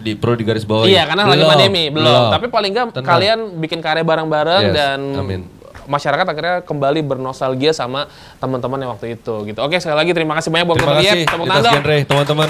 di 0.00 0.12
perlu 0.12 0.34
di 0.34 0.44
garis 0.44 0.64
bawah. 0.64 0.84
Iya, 0.84 1.04
karena 1.04 1.24
lagi 1.26 1.40
pandemi, 1.42 1.88
belum. 1.88 2.28
Tapi 2.30 2.46
paling 2.48 2.70
nggak 2.70 2.86
Tenang. 2.94 3.04
kalian 3.06 3.38
bikin 3.58 3.80
karya 3.80 4.00
bareng-bareng 4.00 4.62
Yes, 4.64 4.74
dan 4.74 4.98
amin. 5.14 5.40
Masyarakat 5.86 6.26
akhirnya 6.26 6.56
kembali 6.62 7.00
bernostalgia 7.04 7.72
sama 7.72 8.08
teman-teman 8.38 8.78
yang 8.80 8.90
waktu 8.94 9.16
itu 9.16 9.34
gitu. 9.48 9.58
Oke, 9.64 9.80
sekali 9.80 9.96
lagi 9.96 10.10
terima 10.12 10.34
kasih 10.36 10.48
banyak 10.52 10.66
buat 10.66 10.78
Terima 10.78 10.96
kasih 11.00 11.20
Tepuk 11.24 11.46
tangan 11.48 11.82
teman-teman. 12.06 12.48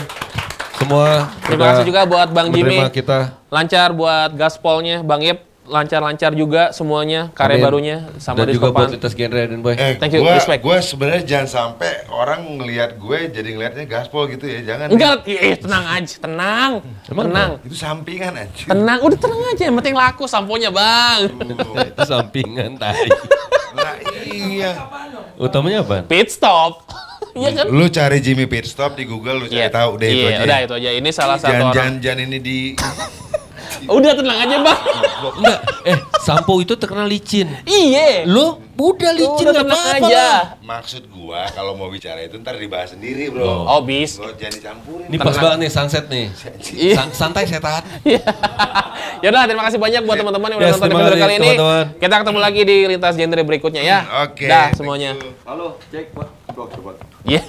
Semua 0.74 1.30
Terima 1.46 1.64
kasih 1.70 1.84
juga 1.86 2.00
buat 2.04 2.28
Bang 2.34 2.48
Jimmy. 2.50 2.82
kita 2.90 3.38
Lancar 3.48 3.94
buat 3.94 4.34
gaspolnya 4.34 5.00
Bang 5.06 5.22
Yep. 5.22 5.53
Lancar-lancar 5.64 6.36
juga 6.36 6.70
semuanya 6.70 7.32
karya 7.32 7.56
Amin. 7.56 7.64
barunya 7.64 7.96
sama 8.20 8.44
Dan 8.44 8.52
juga 8.52 8.68
buat 8.68 8.92
lintas 8.92 9.16
genre 9.16 9.42
dan 9.48 9.60
boy. 9.60 9.72
Eh, 9.72 9.96
Thank 9.96 10.12
you, 10.12 10.20
gua, 10.20 10.36
respect. 10.36 10.60
gua 10.60 10.76
sebenarnya 10.78 11.24
jangan 11.24 11.48
sampai 11.48 12.04
orang 12.06 12.60
ngelihat 12.60 12.94
gue 12.94 13.18
jadi 13.32 13.48
ngelihatnya 13.48 13.84
gaspol 13.84 14.28
gitu 14.28 14.44
ya, 14.44 14.60
jangan. 14.60 14.92
Enggak, 14.92 15.24
eh, 15.24 15.56
tenang 15.56 15.84
aja, 15.88 16.14
tenang. 16.20 16.70
Emang 17.08 17.26
tenang. 17.32 17.50
Itu 17.64 17.76
sampingan 17.76 18.32
aja. 18.36 18.64
Tenang, 18.68 18.98
udah 19.00 19.18
tenang 19.18 19.40
aja, 19.48 19.62
yang 19.64 19.76
penting 19.76 19.96
laku 19.96 20.24
samponya, 20.24 20.68
Bang. 20.68 21.32
Itu 21.90 22.02
sampingan 22.04 22.76
tadi. 22.76 23.08
Nah, 23.74 23.94
iya. 24.22 24.72
Utamanya 25.34 25.80
apa? 25.80 26.04
Pit 26.04 26.28
stop. 26.28 26.84
Iya 27.34 27.50
kan? 27.50 27.66
Lu 27.66 27.90
cari 27.90 28.22
Jimmy 28.22 28.46
Pit 28.46 28.62
Stop 28.62 28.94
di 28.94 29.10
Google 29.10 29.42
lu 29.42 29.46
cari 29.50 29.66
Iya. 29.66 29.74
tahu 29.74 29.98
deh 29.98 30.06
itu 30.06 30.22
Iya, 30.22 30.38
aja. 30.38 30.44
udah 30.46 30.58
itu 30.62 30.74
aja. 30.78 30.90
Ini 30.94 31.10
salah 31.10 31.34
satu 31.34 31.50
jangan, 31.50 31.66
orang. 31.66 31.74
jangan, 31.74 31.94
jangan 31.98 32.20
ini 32.22 32.38
di 32.38 32.58
Udah 33.86 34.12
tenang 34.16 34.38
aja, 34.38 34.56
Bang. 34.60 34.80
Enggak, 35.38 35.58
eh 35.84 35.98
sampo 36.20 36.58
itu 36.58 36.74
terkenal 36.74 37.04
licin. 37.04 37.48
Iya. 37.64 38.24
Lu 38.24 38.60
udah 38.74 39.12
licin 39.14 39.44
nggak 39.46 39.62
tenang 39.62 39.78
apa-apa 39.78 40.06
aja. 40.08 40.26
maksud 40.64 41.06
gua 41.08 41.46
kalau 41.52 41.78
mau 41.78 41.86
bicara 41.86 42.20
itu 42.20 42.40
ntar 42.40 42.56
dibahas 42.56 42.96
sendiri, 42.96 43.30
Bro. 43.30 43.44
Oh, 43.44 43.80
bis. 43.84 44.18
Lo 44.18 44.32
jangan 44.34 44.54
dicampurin. 44.56 45.06
Ini 45.08 45.16
pas 45.20 45.36
banget 45.36 45.58
nih 45.62 45.70
sunset 45.70 46.04
nih. 46.08 46.26
Iya. 46.74 46.94
San- 46.98 47.14
santai 47.14 47.44
setan. 47.46 47.82
ya 49.22 49.28
udah, 49.30 49.42
terima 49.46 49.62
kasih 49.68 49.78
banyak 49.78 50.02
buat 50.02 50.16
teman-teman 50.18 50.48
yang 50.52 50.58
udah 50.60 50.70
Yes, 50.70 50.80
nonton 50.80 50.90
episode 50.96 51.20
kali 51.20 51.34
ini. 51.36 51.50
teman-teman. 51.54 51.84
Kita 52.00 52.14
ketemu 52.24 52.38
lagi 52.40 52.60
di 52.64 52.76
lintas 52.88 53.14
genre 53.14 53.42
berikutnya 53.44 53.82
ya. 53.84 53.98
Oke. 54.26 54.46
Dah 54.48 54.72
thank 54.72 54.78
semuanya. 54.80 55.10
Halo, 55.46 55.78
cek, 55.92 56.10
coba. 56.50 56.92
Iya. 57.24 57.42